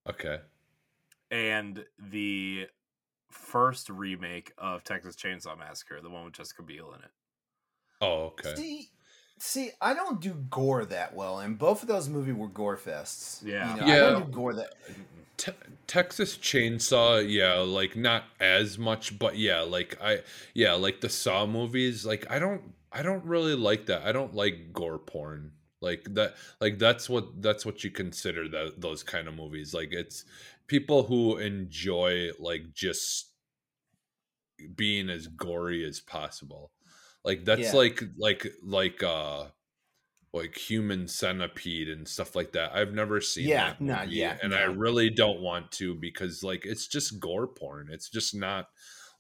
Okay. 0.09 0.41
and 1.31 1.85
the 1.99 2.69
first 3.31 3.89
remake 3.91 4.53
of 4.59 4.85
Texas 4.85 5.17
Chainsaw 5.17 5.59
Massacre 5.59 6.01
the 6.01 6.11
one 6.11 6.25
with 6.25 6.35
Jessica 6.35 6.63
Biel 6.63 6.93
in 6.95 7.03
it 7.03 7.11
Oh, 8.01 8.25
okay. 8.35 8.55
See, 8.57 8.89
see, 9.39 9.71
I 9.81 9.95
don't 9.95 10.21
do 10.21 10.35
gore 10.35 10.85
that 10.85 11.15
well, 11.15 11.39
and 11.39 11.57
both 11.57 11.83
of 11.83 11.89
those 11.89 12.09
movies 12.09 12.35
were 12.35 12.49
gore 12.49 12.77
fests. 12.77 13.41
Yeah. 13.45 13.73
you 13.75 13.81
know, 13.81 13.87
I 13.87 13.95
Yeah. 13.95 14.01
don't 14.11 14.27
do 14.27 14.33
gore 14.33 14.55
that. 14.55 14.75
Te- 15.43 15.53
Texas 15.89 16.37
Chainsaw, 16.39 17.29
yeah, 17.29 17.55
like 17.55 17.97
not 17.97 18.25
as 18.39 18.79
much, 18.79 19.19
but 19.19 19.37
yeah, 19.37 19.61
like 19.63 19.99
I, 20.01 20.21
yeah, 20.55 20.75
like 20.75 21.01
the 21.01 21.09
Saw 21.09 21.47
movies, 21.47 22.07
like 22.07 22.31
I 22.31 22.39
don't, 22.39 22.63
I 22.93 23.03
don't 23.03 23.25
really 23.25 23.57
like 23.57 23.87
that. 23.87 24.03
I 24.03 24.13
don't 24.13 24.35
like 24.35 24.73
gore 24.73 24.99
porn, 25.01 25.53
like 25.81 26.05
that, 26.15 26.35
like 26.61 26.79
that's 26.79 27.09
what 27.09 27.43
that's 27.43 27.67
what 27.67 27.83
you 27.83 27.91
consider 27.91 28.49
that 28.51 28.81
those 28.81 29.03
kind 29.03 29.27
of 29.27 29.35
movies. 29.35 29.75
Like 29.75 29.93
it's 29.93 30.25
people 30.69 31.03
who 31.03 31.39
enjoy 31.39 32.31
like 32.39 32.73
just 32.73 33.33
being 34.77 35.11
as 35.11 35.27
gory 35.27 35.85
as 35.85 36.01
possible. 36.01 36.71
Like 37.25 37.45
that's 37.45 37.73
Yeah. 37.73 37.79
like 37.79 38.03
like 38.19 38.47
like 38.63 39.03
uh 39.03 39.47
like 40.33 40.57
human 40.57 41.07
centipede 41.09 41.89
and 41.89 42.09
stuff 42.09 42.35
like 42.35 42.53
that. 42.53 42.75
I've 42.75 42.95
never 42.95 43.21
seen 43.21 43.57
Yeah, 43.57 43.59
that 43.59 43.81
no, 43.81 44.03
movie, 44.03 44.03
yeah, 44.03 44.39
and 44.43 44.55
I 44.55 44.63
really 44.65 45.11
don't 45.11 45.41
want 45.43 45.73
to 45.73 45.95
because 45.95 46.43
like 46.43 46.65
it's 46.67 46.87
just 46.89 47.21
gore 47.21 47.49
porn. 47.49 47.89
It's 47.91 48.09
just 48.11 48.35
not 48.35 48.69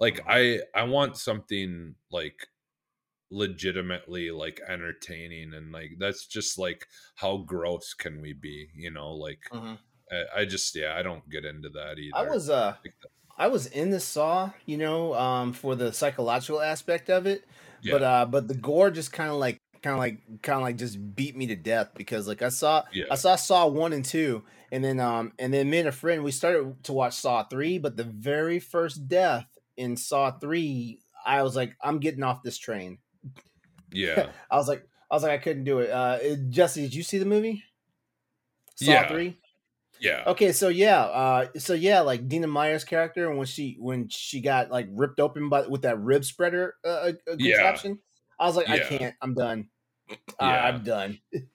like 0.00 0.20
Mm-hmm. 0.20 0.28
I 0.28 0.60
I 0.74 0.84
want 0.84 1.16
something 1.18 1.96
like 2.10 2.48
legitimately 3.30 4.30
like 4.30 4.60
entertaining 4.68 5.54
and 5.54 5.72
like 5.72 5.92
that's 5.98 6.26
just 6.26 6.58
like 6.58 6.86
how 7.16 7.38
gross 7.38 7.94
can 7.94 8.20
we 8.20 8.32
be, 8.34 8.70
you 8.74 8.90
know? 8.90 9.12
Like 9.14 9.44
Mhm. 9.50 9.78
I, 10.12 10.42
I 10.42 10.46
just 10.46 10.74
yeah, 10.76 10.96
I 10.96 11.02
don't 11.02 11.28
get 11.30 11.44
into 11.46 11.70
that 11.70 11.98
either. 11.98 12.12
I 12.12 12.22
was 12.22 12.50
uh, 12.50 12.76
Like. 12.84 12.94
I 13.38 13.48
was 13.48 13.66
in 13.66 13.90
the 13.90 14.00
Saw, 14.00 14.52
you 14.66 14.78
know, 14.78 15.14
um, 15.14 15.52
for 15.52 15.76
the 15.76 15.92
psychological 15.92 16.60
aspect 16.62 17.10
of 17.10 17.26
it, 17.26 17.46
yeah, 17.80 17.92
but 17.92 18.02
uh, 18.02 18.26
but 18.26 18.48
the 18.48 18.54
gore 18.56 18.90
just 18.92 19.12
kind 19.12 19.30
of 19.30 19.36
like, 19.38 19.61
kind 19.82 19.94
of 19.94 19.98
like, 19.98 20.42
kind 20.42 20.56
of 20.56 20.62
like 20.62 20.76
just 20.76 21.14
beat 21.14 21.36
me 21.36 21.46
to 21.48 21.56
death 21.56 21.90
because 21.96 22.28
like 22.28 22.42
I 22.42 22.48
saw, 22.48 22.84
yeah, 22.92 23.04
I 23.10 23.16
saw 23.16 23.36
Saw 23.36 23.66
one 23.66 23.92
and 23.92 24.04
two, 24.04 24.44
and 24.70 24.82
then 24.84 25.00
um, 25.00 25.32
and 25.38 25.52
then 25.52 25.68
me 25.70 25.78
and 25.80 25.88
a 25.88 25.92
friend 25.92 26.22
we 26.24 26.30
started 26.32 26.82
to 26.84 26.92
watch 26.92 27.14
Saw 27.14 27.42
three, 27.44 27.78
but 27.78 27.96
the 27.96 28.04
very 28.04 28.58
first 28.60 29.08
death 29.08 29.46
in 29.76 29.96
Saw 29.96 30.30
three, 30.30 31.00
I 31.26 31.42
was 31.42 31.56
like, 31.56 31.74
I'm 31.82 31.98
getting 31.98 32.22
off 32.22 32.42
this 32.42 32.58
train. 32.58 32.98
yeah. 33.90 34.26
I 34.50 34.56
was 34.56 34.68
like, 34.68 34.86
I 35.10 35.14
was 35.14 35.22
like, 35.22 35.32
I 35.32 35.38
couldn't 35.38 35.64
do 35.64 35.80
it. 35.80 35.90
Uh, 35.90 36.18
Jesse, 36.48 36.82
did 36.82 36.94
you 36.94 37.02
see 37.02 37.18
the 37.18 37.26
movie? 37.26 37.62
Saw 38.76 38.92
Yeah. 38.92 39.08
three. 39.08 39.38
Yeah. 40.00 40.24
Okay, 40.26 40.50
so 40.50 40.66
yeah, 40.68 41.02
uh, 41.02 41.46
so 41.58 41.74
yeah, 41.74 42.00
like 42.00 42.26
Dina 42.26 42.48
Meyer's 42.48 42.82
character 42.82 43.32
when 43.32 43.46
she 43.46 43.76
when 43.78 44.08
she 44.08 44.40
got 44.40 44.68
like 44.68 44.88
ripped 44.90 45.20
open 45.20 45.48
by 45.48 45.66
with 45.68 45.82
that 45.82 46.00
rib 46.00 46.24
spreader 46.24 46.74
uh, 46.84 46.88
uh, 46.88 47.12
Yeah. 47.38 47.76
I 48.40 48.46
was 48.46 48.56
like, 48.56 48.68
I 48.68 48.80
can't, 48.80 49.14
I'm 49.22 49.34
done. 49.34 49.68
Yeah. 50.40 50.66
I'm 50.66 50.82
done. 50.82 51.18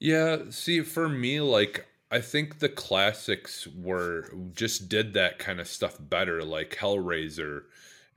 Yeah, 0.00 0.50
see, 0.50 0.82
for 0.82 1.08
me, 1.08 1.40
like 1.40 1.86
I 2.10 2.20
think 2.20 2.58
the 2.58 2.68
classics 2.68 3.66
were 3.66 4.28
just 4.52 4.90
did 4.90 5.14
that 5.14 5.38
kind 5.38 5.60
of 5.60 5.66
stuff 5.66 5.96
better, 5.98 6.42
like 6.42 6.76
Hellraiser 6.76 7.62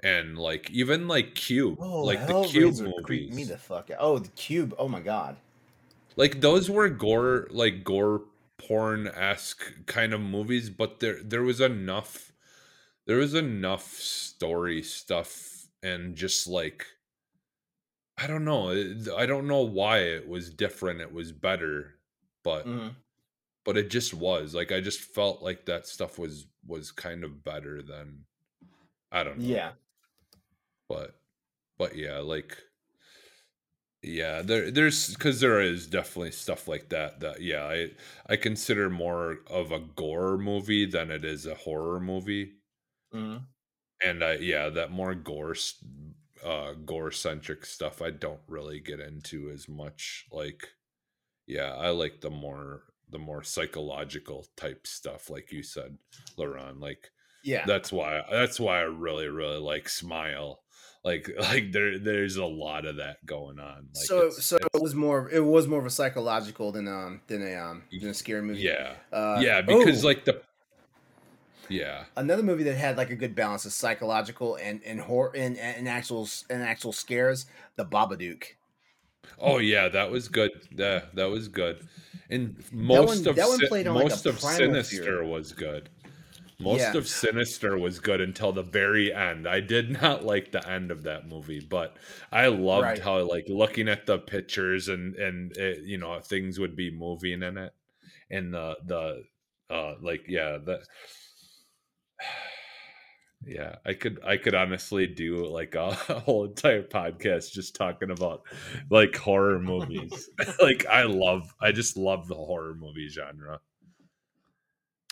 and 0.01 0.38
like 0.38 0.69
even 0.69 1.07
like 1.07 1.34
Cube, 1.36 1.78
oh, 1.80 2.03
like 2.03 2.19
Hellraiser 2.19 2.43
the 2.43 2.47
Cube 2.49 2.75
movies. 2.80 3.34
Me 3.34 3.43
the 3.45 3.57
fuck 3.57 3.89
out. 3.89 3.97
Oh, 4.01 4.19
the 4.19 4.28
Cube. 4.30 4.75
Oh 4.78 4.89
my 4.89 4.99
god. 4.99 5.38
Like 6.17 6.41
those 6.41 6.69
were 6.69 6.89
gore, 6.89 7.47
like 7.51 7.84
gore 7.86 8.23
porn 8.57 9.07
esque 9.07 9.86
kind 9.86 10.13
of 10.13 10.19
movies, 10.19 10.69
but 10.69 10.99
there 10.99 11.23
there 11.23 11.43
was 11.43 11.61
enough, 11.61 12.34
there 13.05 13.17
was 13.17 13.34
enough 13.34 13.93
story 13.93 14.82
stuff 14.84 15.67
and 15.82 16.15
just 16.15 16.47
like 16.47 16.86
I 18.18 18.26
don't 18.26 18.45
know. 18.45 18.72
I 19.15 19.26
don't 19.26 19.47
know 19.47 19.61
why 19.61 19.99
it 19.99 20.28
was 20.28 20.49
different. 20.49 21.01
It 21.01 21.13
was 21.13 21.32
better, 21.32 21.95
but 22.43 22.65
mm-hmm. 22.65 22.89
but 23.63 23.78
it 23.78 23.91
just 23.91 24.13
was. 24.13 24.55
Like 24.55 24.72
I 24.72 24.82
just 24.82 25.01
felt 25.01 25.43
like 25.43 25.65
that 25.65 25.86
stuff 25.86 26.18
was 26.18 26.47
was 26.65 26.91
kind 26.91 27.24
of 27.24 27.43
better 27.43 27.82
than 27.82 28.26
I 29.11 29.24
don't 29.24 29.39
know. 29.39 29.45
Yeah. 29.45 29.72
But 30.89 31.15
but 31.78 31.95
yeah, 31.95 32.18
like 32.20 32.57
yeah, 34.01 34.41
there 34.41 34.72
there's 34.72 35.15
cuz 35.18 35.39
there 35.39 35.61
is 35.61 35.86
definitely 35.86 36.32
stuff 36.32 36.68
like 36.68 36.89
that 36.89 37.20
that 37.20 37.41
yeah, 37.41 37.65
I 37.65 37.91
I 38.28 38.36
consider 38.36 38.89
more 38.89 39.39
of 39.47 39.72
a 39.72 39.80
gore 39.80 40.39
movie 40.39 40.86
than 40.86 41.11
it 41.11 41.24
is 41.24 41.45
a 41.45 41.53
horror 41.55 41.99
movie. 41.99 42.53
Mm-hmm. 43.13 43.43
And 44.03 44.24
I 44.24 44.36
yeah, 44.36 44.70
that 44.70 44.91
more 44.91 45.13
gore 45.13 45.55
uh 46.45 46.73
gore 46.85 47.11
centric 47.11 47.65
stuff 47.65 48.01
I 48.01 48.11
don't 48.11 48.41
really 48.47 48.79
get 48.79 48.99
into 48.99 49.49
as 49.49 49.67
much 49.67 50.25
like 50.31 50.69
yeah, 51.47 51.73
I 51.75 51.89
like 51.89 52.21
the 52.21 52.29
more 52.29 52.83
the 53.09 53.19
more 53.19 53.41
psychological 53.41 54.45
type 54.57 54.85
stuff 54.85 55.29
like 55.29 55.51
you 55.51 55.63
said, 55.63 55.97
LeRon, 56.38 56.81
like 56.81 57.09
yeah. 57.43 57.63
That's 57.65 57.91
why 57.91 58.23
that's 58.29 58.59
why 58.59 58.79
I 58.79 58.83
really 58.83 59.27
really 59.27 59.59
like 59.59 59.88
Smile. 59.88 60.59
Like 61.05 61.29
like 61.39 61.71
there 61.71 61.97
there's 61.97 62.35
a 62.35 62.45
lot 62.45 62.85
of 62.85 62.97
that 62.97 63.25
going 63.25 63.59
on. 63.59 63.88
Like 63.95 64.05
so 64.05 64.27
it's, 64.27 64.45
so 64.45 64.57
it's, 64.57 64.65
it 64.73 64.81
was 64.81 64.93
more 64.93 65.29
it 65.29 65.43
was 65.43 65.67
more 65.67 65.79
of 65.79 65.85
a 65.85 65.89
psychological 65.89 66.73
than 66.73 66.88
um 66.88 67.21
than 67.27 67.41
a 67.41 67.55
um 67.55 67.83
than 67.91 68.09
a 68.09 68.13
scary 68.13 68.41
movie. 68.41 68.61
Yeah. 68.61 68.95
Uh, 69.11 69.39
yeah, 69.41 69.61
because 69.61 70.03
oh. 70.03 70.07
like 70.07 70.25
the 70.25 70.41
yeah. 71.70 72.05
Another 72.15 72.43
movie 72.43 72.63
that 72.63 72.76
had 72.76 72.97
like 72.97 73.09
a 73.09 73.15
good 73.15 73.36
balance 73.36 73.65
of 73.65 73.74
psychological 73.74 74.55
and 74.55 74.82
and 74.86 74.99
horror 74.99 75.32
and, 75.36 75.57
and 75.57 75.88
actual 75.88 76.28
and 76.49 76.63
actual 76.63 76.93
scares, 76.93 77.45
The 77.76 77.86
Babadook. 77.86 78.43
Oh 79.39 79.57
yeah, 79.57 79.88
that 79.89 80.09
was 80.09 80.28
good. 80.28 80.51
Yeah, 80.72 81.01
that 81.13 81.26
was 81.26 81.47
good. 81.47 81.88
And 82.30 82.55
most 82.72 83.24
that 83.24 83.36
one, 83.36 83.86
of 83.86 83.93
most 83.93 84.26
like 84.26 84.34
of 84.34 84.41
Sinister 84.41 85.03
fear. 85.03 85.24
was 85.24 85.53
good. 85.53 85.89
Most 86.59 86.80
yeah. 86.80 86.97
of 86.97 87.07
Sinister 87.07 87.78
was 87.78 87.99
good 87.99 88.20
until 88.20 88.51
the 88.51 88.63
very 88.63 89.13
end. 89.13 89.47
I 89.47 89.59
did 89.59 89.91
not 90.01 90.26
like 90.26 90.51
the 90.51 90.68
end 90.68 90.91
of 90.91 91.03
that 91.03 91.28
movie, 91.28 91.59
but 91.59 91.97
I 92.32 92.47
loved 92.47 92.84
right. 92.84 92.99
how 92.99 93.20
like 93.24 93.45
looking 93.47 93.88
at 93.88 94.05
the 94.05 94.18
pictures 94.18 94.88
and 94.88 95.15
and 95.15 95.55
it, 95.55 95.84
you 95.84 95.97
know 95.97 96.20
things 96.20 96.59
would 96.59 96.76
be 96.76 96.89
moving 96.89 97.43
in 97.43 97.57
it, 97.57 97.74
and 98.32 98.53
the 98.53 98.76
the 98.86 99.24
uh 99.70 99.95
like 100.01 100.26
yeah 100.28 100.57
the 100.57 100.82
yeah 103.45 103.76
i 103.86 103.93
could 103.93 104.20
i 104.26 104.36
could 104.36 104.55
honestly 104.55 105.05
do 105.05 105.45
like 105.45 105.76
a, 105.76 105.89
a, 106.09 106.20
whole 106.20 106.45
entire 106.45 106.84
podcast 106.84 107.51
just 107.51 107.76
talking 107.76 108.09
about 108.11 108.41
like 108.89 109.15
horror 109.15 109.59
movies. 109.59 110.30
Like 110.61 110.86
i 110.88 111.03
love 111.03 111.53
i 111.61 111.72
just 111.72 111.97
love 111.97 112.28
the 112.28 112.36
horror 112.36 112.76
movie 112.76 113.09
genre. 113.09 113.59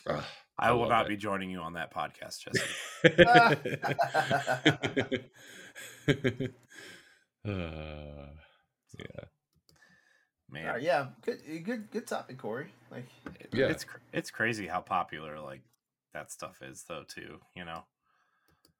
Ugh, 0.07 0.23
I, 0.57 0.69
I 0.69 0.71
will 0.71 0.89
not 0.89 1.05
it. 1.05 1.09
be 1.09 1.17
joining 1.17 1.49
you 1.49 1.59
on 1.59 1.73
that 1.73 1.93
podcast 1.93 2.39
jesse. 2.39 2.61
Uh, 7.47 8.29
yeah. 8.97 9.25
Man. 10.49 10.67
Uh, 10.67 10.77
yeah 10.77 11.07
good 11.21 11.39
good 11.63 11.91
good 11.91 12.07
topic 12.07 12.37
corey. 12.37 12.73
Like 12.91 13.07
yeah. 13.53 13.67
It's 13.67 13.85
it's 14.13 14.31
crazy 14.31 14.67
how 14.67 14.81
popular 14.81 15.39
like 15.39 15.61
that 16.15 16.31
stuff 16.31 16.61
is 16.61 16.85
though 16.87 17.03
too 17.07 17.39
you 17.55 17.65
know? 17.65 17.83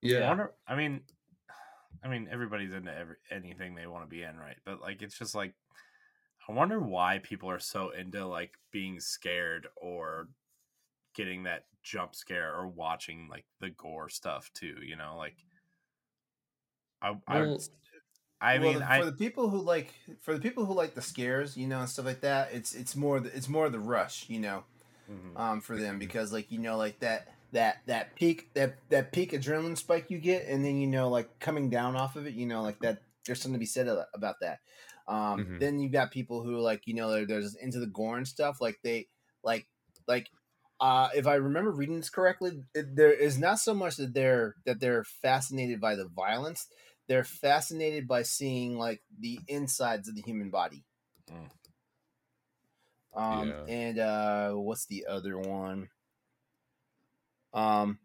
Yeah. 0.02 0.20
I, 0.20 0.28
wonder, 0.30 0.54
I 0.68 0.76
mean 0.76 1.02
i 2.04 2.08
mean 2.08 2.28
everybody's 2.32 2.74
into 2.74 2.96
every, 2.96 3.16
anything 3.30 3.76
they 3.76 3.88
want 3.88 4.04
to 4.04 4.10
be 4.10 4.24
in 4.24 4.38
right? 4.38 4.58
But 4.66 4.82
like 4.82 5.02
it's 5.02 5.18
just 5.18 5.36
like 5.36 5.54
i 6.50 6.54
wonder 6.54 6.80
why 6.80 7.20
people 7.22 7.50
are 7.50 7.60
so 7.60 7.90
into 7.90 8.26
like 8.26 8.54
being 8.72 9.00
scared 9.00 9.68
or 9.76 10.30
getting 11.16 11.44
that 11.44 11.66
jump 11.84 12.16
scare 12.16 12.56
or 12.56 12.68
watching 12.68 13.28
like 13.30 13.46
the 13.60 13.70
gore 13.70 14.10
stuff 14.10 14.50
too 14.54 14.76
you 14.84 14.96
know? 14.96 15.16
Like 15.18 15.36
i 17.02 17.12
well, 17.12 17.60
I, 18.42 18.56
I 18.56 18.60
well, 18.60 18.74
mean, 18.74 18.80
for 18.80 18.86
I, 18.86 19.06
the 19.06 19.12
people 19.12 19.50
who 19.50 19.62
like 19.62 19.94
for 20.22 20.34
the 20.34 20.40
people 20.40 20.66
who 20.66 20.74
like 20.74 20.94
the 20.94 21.02
scares, 21.02 21.56
you 21.56 21.68
know, 21.68 21.80
and 21.80 21.90
stuff 21.90 22.06
like 22.06 22.22
that, 22.22 22.50
it's 22.52 22.74
it's 22.76 22.96
more 22.96 23.20
the, 23.20 23.36
it's 23.36 23.48
more 23.48 23.70
the 23.70 23.80
rush, 23.80 24.26
you 24.30 24.40
know 24.40 24.66
mm-hmm. 25.12 25.38
um, 25.38 25.62
for 25.62 25.78
them 25.78 26.00
because 26.06 26.32
like 26.34 26.52
you 26.52 26.60
know 26.60 26.78
like 26.78 27.00
that 27.00 27.28
that 27.52 27.78
that 27.86 28.16
peak 28.16 28.50
that 28.54 28.76
that 28.90 29.12
peak 29.12 29.32
adrenaline 29.32 29.78
spike 29.78 30.10
you 30.10 30.18
get 30.18 30.46
and 30.48 30.64
then 30.66 30.80
you 30.80 30.88
know 30.88 31.10
like 31.10 31.40
coming 31.40 31.70
down 31.70 31.96
off 31.96 32.16
of 32.16 32.28
it 32.28 32.34
you 32.34 32.46
know 32.46 32.62
like 32.62 32.80
that 32.80 33.02
there's 33.26 33.42
something 33.42 33.56
to 33.56 33.60
be 33.60 33.66
said 33.66 33.88
about 34.14 34.36
that 34.42 34.60
um, 35.08 35.40
mm-hmm. 35.40 35.60
then 35.60 35.80
you've 35.80 35.92
got 35.92 36.12
people 36.12 36.44
who 36.44 36.60
like 36.60 36.82
you 36.86 36.94
know 36.94 37.10
they're, 37.12 37.26
they're 37.26 37.42
just 37.42 37.58
into 37.62 37.80
the 37.80 37.88
gore 37.88 38.18
and 38.18 38.28
stuff 38.28 38.60
like 38.60 38.78
they 38.84 39.08
like 39.44 39.68
like 40.08 40.30
uh, 40.80 41.10
if 41.16 41.26
I 41.26 41.36
remember 41.36 41.72
reading 41.72 41.98
this 41.98 42.10
correctly, 42.10 42.64
it, 42.74 42.96
there 42.96 43.14
is 43.14 43.38
not 43.38 43.60
so 43.60 43.74
much 43.74 43.96
that 43.96 44.14
they're 44.14 44.56
that 44.66 44.80
they're 44.80 45.06
fascinated 45.06 45.80
by 45.80 45.96
the 45.96 46.08
violence; 46.08 46.68
they're 47.08 47.24
fascinated 47.24 48.08
by 48.08 48.24
seeing 48.24 48.78
like 48.78 49.02
the 49.18 49.40
insides 49.48 50.10
of 50.10 50.16
the 50.16 50.22
human 50.22 50.50
body. 50.50 50.84
Mm. 51.32 51.50
Um, 53.16 53.50
yeah. 53.50 53.74
and 53.74 54.00
uh, 54.00 54.52
what's 54.52 54.86
the 54.88 55.06
other 55.10 55.38
one? 55.38 55.90
Um, 57.54 58.00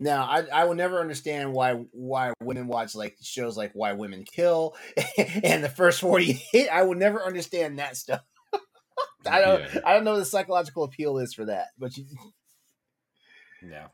now 0.00 0.24
I, 0.24 0.44
I 0.52 0.64
will 0.64 0.74
never 0.74 1.00
understand 1.00 1.52
why 1.52 1.84
why 1.92 2.32
women 2.42 2.66
watch 2.66 2.94
like 2.94 3.16
shows 3.22 3.56
like 3.56 3.72
Why 3.74 3.92
Women 3.92 4.24
Kill 4.24 4.74
and 5.44 5.62
the 5.62 5.68
first 5.68 6.00
forty-eight. 6.00 6.68
I 6.68 6.82
will 6.82 6.96
never 6.96 7.22
understand 7.22 7.78
that 7.78 7.96
stuff. 7.96 8.22
I 9.26 9.40
don't 9.40 9.60
yeah. 9.60 9.80
I 9.84 9.92
don't 9.92 10.04
know 10.04 10.12
what 10.12 10.18
the 10.18 10.24
psychological 10.24 10.84
appeal 10.84 11.18
is 11.18 11.34
for 11.34 11.44
that, 11.44 11.68
but 11.78 11.96
you... 11.96 12.06
yeah, 13.62 13.88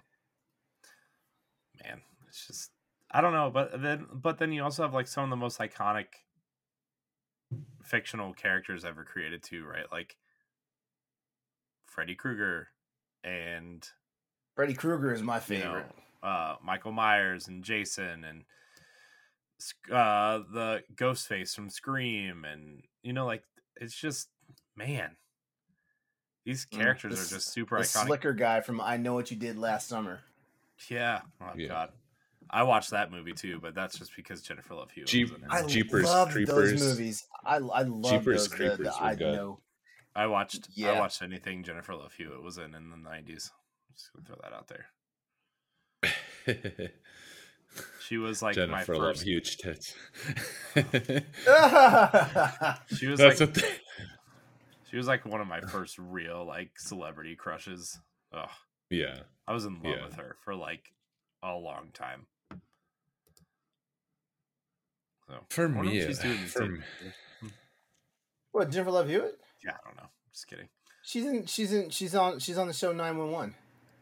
man, 1.85 2.01
it's 2.29 2.47
just 2.47 2.71
I 3.11 3.21
don't 3.21 3.33
know, 3.33 3.51
but 3.53 3.83
then 3.83 4.07
but 4.13 4.39
then 4.39 4.53
you 4.53 4.63
also 4.63 4.83
have 4.83 4.95
like 4.95 5.09
some 5.09 5.25
of 5.25 5.31
the 5.31 5.37
most 5.37 5.59
iconic 5.59 6.07
fictional 7.85 8.33
characters 8.33 8.85
ever 8.85 9.05
created 9.05 9.43
too, 9.43 9.65
right? 9.65 9.87
Like 9.91 10.17
Freddy 11.91 12.15
Krueger 12.15 12.69
and 13.25 13.87
Freddy 14.55 14.75
Krueger 14.75 15.13
is 15.13 15.23
my 15.23 15.41
favorite. 15.41 15.87
You 15.87 16.03
know, 16.23 16.29
uh, 16.29 16.57
Michael 16.63 16.93
Myers 16.93 17.49
and 17.49 17.65
Jason 17.65 18.25
and 18.25 18.45
uh, 19.93 20.41
the 20.53 20.83
Ghostface 20.95 21.55
from 21.55 21.69
Scream, 21.69 22.45
and 22.45 22.83
you 23.03 23.13
know, 23.13 23.27
like 23.27 23.43
it's 23.77 23.95
just 23.95 24.29
man, 24.77 25.17
these 26.47 26.67
mm, 26.67 26.79
characters 26.79 27.19
mm, 27.19 27.27
are 27.27 27.35
just 27.35 27.53
super 27.53 27.79
the 27.79 27.85
iconic. 27.85 28.07
Slicker 28.07 28.33
guy 28.33 28.61
from 28.61 28.81
I 28.81 28.97
Know 28.97 29.15
What 29.15 29.31
You 29.31 29.37
Did 29.37 29.59
Last 29.59 29.89
Summer. 29.89 30.21
Yeah. 30.89 31.21
Oh 31.41 31.51
yeah. 31.57 31.69
God. 31.69 31.91
I 32.53 32.65
watched 32.65 32.91
that 32.91 33.13
movie 33.13 33.33
too, 33.33 33.61
but 33.61 33.75
that's 33.75 33.99
just 33.99 34.17
because 34.17 34.43
Jennifer 34.43 34.75
Love 34.75 34.91
Hewitt. 34.91 35.09
Jeep, 35.09 35.31
was 35.31 35.39
in 35.39 35.45
it. 35.45 35.51
I 35.51 35.67
Jeepers 35.67 36.05
love 36.05 36.31
Creepers. 36.31 36.81
those 36.81 36.83
movies. 36.83 37.27
I 37.45 37.57
I 37.57 37.83
love 37.83 38.05
Jeepers 38.05 38.49
those. 38.49 38.49
Creepers 38.49 38.79
the, 38.79 38.85
the, 38.85 39.03
I 39.03 39.15
good. 39.15 39.35
know 39.35 39.61
I 40.15 40.27
watched 40.27 40.69
yeah. 40.75 40.93
I 40.93 40.99
watched 40.99 41.23
anything 41.23 41.63
Jennifer 41.63 41.95
Love 41.95 42.15
Hewitt 42.15 42.43
was 42.43 42.59
in 42.59 42.75
in 42.75 42.91
the 42.91 42.97
nineties. 42.97 43.51
Just 43.95 44.13
gonna 44.13 44.27
throw 44.27 44.37
that 44.43 44.53
out 44.53 44.69
there. 44.69 44.87
she 48.07 48.17
was 48.17 48.43
like 48.43 48.55
Jennifer 48.55 48.73
my 48.73 48.85
first 48.85 49.21
Love 49.21 49.21
huge 49.23 49.59
tits. 49.59 49.95
she 52.97 53.07
was 53.07 53.19
That's 53.19 53.41
like 53.41 53.55
they... 53.55 53.69
she 54.91 54.97
was 54.97 55.07
like 55.07 55.25
one 55.25 55.41
of 55.41 55.47
my 55.47 55.61
first 55.61 55.99
real 55.99 56.45
like 56.45 56.73
celebrity 56.79 57.37
crushes. 57.37 58.01
Ugh. 58.33 58.49
Yeah. 58.91 59.21
I 59.47 59.53
was 59.53 59.65
in 59.65 59.75
love 59.75 59.85
yeah. 59.85 60.05
with 60.05 60.15
her 60.17 60.37
for 60.45 60.55
like 60.55 60.93
a 61.43 61.55
long 61.55 61.91
time. 61.95 62.27
So, 65.29 65.37
for 65.49 65.69
me, 65.69 66.05
she's 66.05 66.19
doing 66.19 66.39
uh, 66.39 66.47
for 66.47 66.67
me. 66.67 66.81
Hmm. 67.41 67.49
What 68.51 68.71
Jennifer 68.71 68.91
Love 68.91 69.09
Hewitt? 69.09 69.39
Yeah, 69.65 69.73
I 69.73 69.89
don't 69.89 69.97
know. 69.97 70.09
Just 70.33 70.47
kidding. 70.49 70.69
She's 71.03 71.25
in. 71.27 71.47
She's 71.47 71.73
in. 71.73 71.91
She's 71.91 72.15
on. 72.15 72.39
She's 72.39 72.59
on 72.59 72.67
the 72.67 72.73
show 72.73 72.93
Nine 72.93 73.17
One 73.19 73.31
One. 73.33 73.55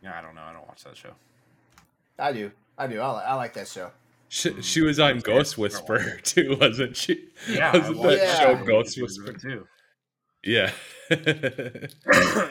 Yeah, 0.03 0.19
I 0.19 0.23
don't 0.23 0.35
know. 0.35 0.43
I 0.43 0.53
don't 0.53 0.67
watch 0.67 0.85
that 0.85 0.97
show. 0.97 1.13
I 2.19 2.33
do. 2.33 2.51
I 2.77 2.87
do. 2.87 3.01
I 3.01 3.09
like. 3.11 3.27
I 3.27 3.35
like 3.35 3.55
that 3.55 3.69
show. 3.69 3.91
She, 4.31 4.61
she 4.61 4.83
was 4.83 5.01
on 5.01 5.21
Ghost 5.21 5.57
Whisperer 5.57 6.19
too, 6.23 6.57
wasn't 6.61 6.97
she? 6.97 7.29
Yeah, 7.49 7.73
wasn't 7.77 8.03
that 8.03 8.19
Yeah. 8.19 8.35
show 8.39 8.65
Ghost 8.65 9.01
Whisperer? 9.01 9.33
too. 9.35 9.67
Yeah. 10.45 10.71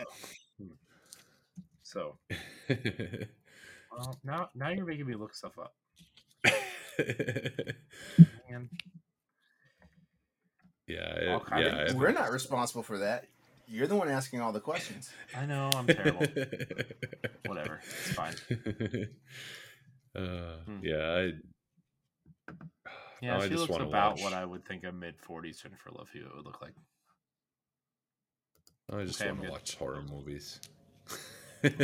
So, 1.84 2.18
well, 2.70 4.20
now 4.24 4.50
now 4.54 4.70
you're 4.70 4.86
making 4.86 5.06
me 5.08 5.16
look 5.16 5.34
stuff 5.34 5.54
up. 5.58 5.74
Man. 8.50 8.70
Yeah, 10.88 11.16
it- 11.16 11.46
kinds 11.46 11.66
yeah. 11.66 11.82
of- 11.92 11.96
We're 11.96 12.12
not 12.12 12.32
responsible 12.32 12.84
for 12.84 12.98
that. 13.00 13.26
You're 13.70 13.88
the 13.88 13.96
one 13.96 14.10
asking 14.10 14.40
all 14.42 14.54
the 14.54 14.62
questions. 14.62 15.12
I 15.36 15.46
know 15.46 15.70
I'm 15.76 15.86
terrible. 15.88 16.26
Whatever, 17.46 17.82
it's 17.84 18.14
fine. 18.14 18.34
uh, 20.16 20.58
Hmm. 20.66 20.80
yeah, 20.82 20.96
I, 21.06 21.32
Yeah, 23.22 23.32
Now 23.32 23.38
I 23.40 23.44
she 23.44 23.50
just 23.50 23.62
looks 23.62 23.72
wanna 23.72 23.88
about 23.88 24.14
watch. 24.14 24.24
what 24.24 24.34
I 24.34 24.46
would 24.46 24.64
think 24.66 24.84
a 24.86 24.92
mid 24.92 25.16
40s 25.22 25.62
Jennifer 25.64 25.90
Love 25.92 26.08
Hewitt 26.14 26.36
would 26.36 26.46
look 26.46 26.62
like. 26.62 26.74
I 28.94 29.04
just 29.04 29.20
Okay, 29.22 29.32
want 29.32 29.44
to 29.44 29.50
watch 29.52 29.76
horror 29.76 30.02
movies. 30.10 30.62
Yeah. 31.64 31.72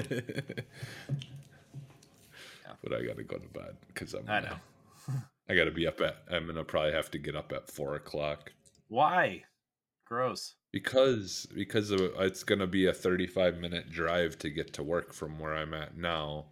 But 2.84 2.94
I 2.94 3.04
gotta 3.06 3.24
go 3.24 3.38
to 3.38 3.48
bed 3.48 3.78
because 3.88 4.14
I'm. 4.14 4.30
I 4.30 4.42
know. 4.42 4.56
I 5.50 5.56
gotta 5.56 5.72
be 5.72 5.88
up 5.88 6.02
at. 6.02 6.18
I'm 6.30 6.46
gonna 6.48 6.64
probably 6.66 6.92
have 6.92 7.10
to 7.12 7.18
get 7.18 7.36
up 7.36 7.52
at 7.54 7.72
four 7.72 7.96
o'clock 7.96 8.52
Why? 8.94 9.44
Gross. 10.06 10.54
because 10.72 11.48
because 11.56 11.90
it's 11.92 12.44
gonna 12.44 12.68
be 12.68 12.86
a 12.86 12.94
35 12.94 13.58
minute 13.58 13.90
drive 13.90 14.38
to 14.40 14.52
get 14.52 14.72
to 14.74 14.84
work 14.84 15.12
from 15.14 15.40
where 15.40 15.56
I'm 15.56 15.74
at 15.74 15.98
now. 15.98 16.46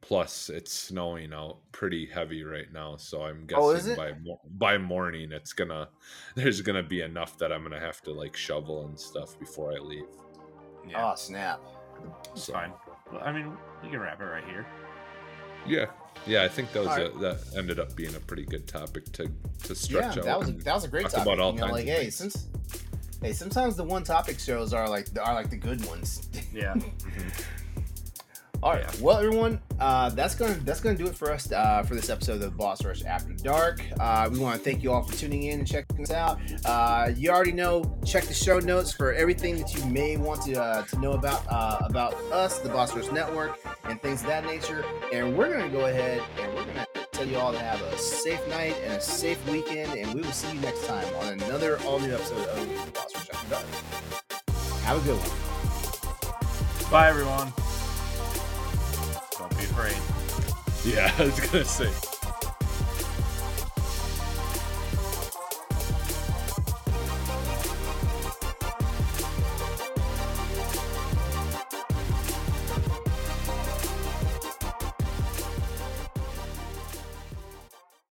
Plus, 0.00 0.48
it's 0.48 0.72
snowing 0.72 1.32
out 1.32 1.56
pretty 1.72 2.06
heavy 2.06 2.44
right 2.44 2.72
now, 2.72 2.96
so 2.96 3.22
I'm 3.24 3.46
guessing 3.46 3.94
Oh, 3.94 3.96
by 3.96 4.12
by 4.48 4.78
morning 4.78 5.32
it's 5.32 5.52
gonna 5.52 5.88
there's 6.36 6.60
gonna 6.60 6.84
be 6.84 7.00
enough 7.00 7.36
that 7.38 7.52
I'm 7.52 7.64
gonna 7.64 7.80
have 7.80 8.00
to 8.02 8.12
like 8.12 8.36
shovel 8.36 8.86
and 8.86 8.96
stuff 8.98 9.36
before 9.40 9.72
I 9.72 9.78
leave. 9.80 10.04
Yeah, 10.88 11.04
Oh 11.10 11.16
snap! 11.16 11.60
it's 12.30 12.44
so- 12.44 12.52
fine. 12.52 12.72
Well, 13.12 13.22
I 13.24 13.32
mean, 13.32 13.56
we 13.82 13.88
can 13.90 13.98
wrap 13.98 14.20
it 14.20 14.24
right 14.24 14.44
here. 14.44 14.66
Yeah, 15.66 15.86
yeah, 16.28 16.42
I 16.44 16.48
think 16.48 16.72
that 16.72 16.84
was 16.84 16.88
All 16.98 17.04
a, 17.06 17.08
that 17.20 17.38
ended 17.56 17.78
up 17.80 17.96
being 17.96 18.14
a 18.14 18.20
pretty 18.20 18.44
good 18.44 18.66
topic 18.66 19.04
to 19.12 19.24
to 19.24 19.30
Yeah, 19.68 19.74
stretch 19.74 20.18
out. 20.18 20.24
that 20.24 20.38
was 20.38 20.48
a, 20.50 20.52
that 20.52 20.74
was 20.74 20.84
a 20.84 20.88
great 20.88 21.04
topic. 21.08 21.22
about 21.22 21.38
all 21.40 21.52
you 21.54 21.60
know, 21.60 21.66
like 21.66 21.86
hey, 21.86 22.02
things. 22.02 22.14
since 22.16 22.46
hey, 23.22 23.32
sometimes 23.32 23.76
the 23.76 23.84
one 23.84 24.04
topic 24.04 24.38
shows 24.38 24.72
are 24.72 24.88
like 24.88 25.08
are 25.20 25.34
like 25.34 25.50
the 25.50 25.56
good 25.56 25.84
ones. 25.86 26.28
Yeah. 26.52 26.74
Mm-hmm. 27.08 27.28
All 28.60 28.72
right. 28.72 29.00
Well, 29.00 29.18
everyone, 29.18 29.60
uh, 29.78 30.08
that's 30.10 30.34
gonna 30.34 30.54
that's 30.64 30.80
gonna 30.80 30.96
do 30.96 31.06
it 31.06 31.14
for 31.14 31.30
us 31.30 31.52
uh, 31.52 31.84
for 31.84 31.94
this 31.94 32.10
episode 32.10 32.42
of 32.42 32.56
Boss 32.56 32.84
Rush 32.84 33.04
After 33.04 33.32
Dark. 33.34 33.80
Uh, 34.00 34.28
we 34.32 34.40
want 34.40 34.58
to 34.58 34.64
thank 34.64 34.82
you 34.82 34.92
all 34.92 35.04
for 35.04 35.16
tuning 35.16 35.44
in 35.44 35.60
and 35.60 35.68
checking 35.68 36.02
us 36.02 36.10
out. 36.10 36.40
Uh, 36.64 37.12
you 37.14 37.30
already 37.30 37.52
know. 37.52 37.96
Check 38.04 38.24
the 38.24 38.34
show 38.34 38.58
notes 38.58 38.90
for 38.92 39.12
everything 39.12 39.58
that 39.58 39.72
you 39.74 39.84
may 39.86 40.16
want 40.16 40.42
to 40.42 40.60
uh, 40.60 40.82
to 40.86 40.98
know 40.98 41.12
about 41.12 41.44
uh, 41.48 41.78
about 41.84 42.14
us, 42.32 42.58
the 42.58 42.68
Boss 42.68 42.96
Rush 42.96 43.10
Network, 43.12 43.60
and 43.84 44.02
things 44.02 44.22
of 44.22 44.26
that 44.26 44.44
nature. 44.44 44.84
And 45.12 45.38
we're 45.38 45.56
gonna 45.56 45.68
go 45.68 45.86
ahead 45.86 46.20
and 46.40 46.52
we're 46.52 46.64
gonna 46.64 46.86
tell 47.12 47.28
you 47.28 47.36
all 47.36 47.52
to 47.52 47.60
have 47.60 47.80
a 47.80 47.96
safe 47.96 48.44
night 48.48 48.74
and 48.82 48.94
a 48.94 49.00
safe 49.00 49.38
weekend. 49.48 49.94
And 49.96 50.12
we 50.14 50.22
will 50.22 50.32
see 50.32 50.52
you 50.52 50.60
next 50.60 50.84
time 50.84 51.06
on 51.20 51.34
another 51.34 51.78
all 51.82 52.00
new 52.00 52.12
episode 52.12 52.48
of 52.48 52.68
the 52.68 52.90
Boss 52.90 53.14
Rush 53.14 53.30
After 53.30 53.50
Dark. 53.50 53.66
Have 54.82 55.00
a 55.00 55.04
good 55.06 55.16
one. 55.16 56.90
Bye, 56.90 57.08
everyone. 57.08 57.52
Afraid. 59.78 59.96
Yeah, 60.84 61.14
I 61.18 61.24
was 61.24 61.38
gonna 61.38 61.64
say. 61.64 62.07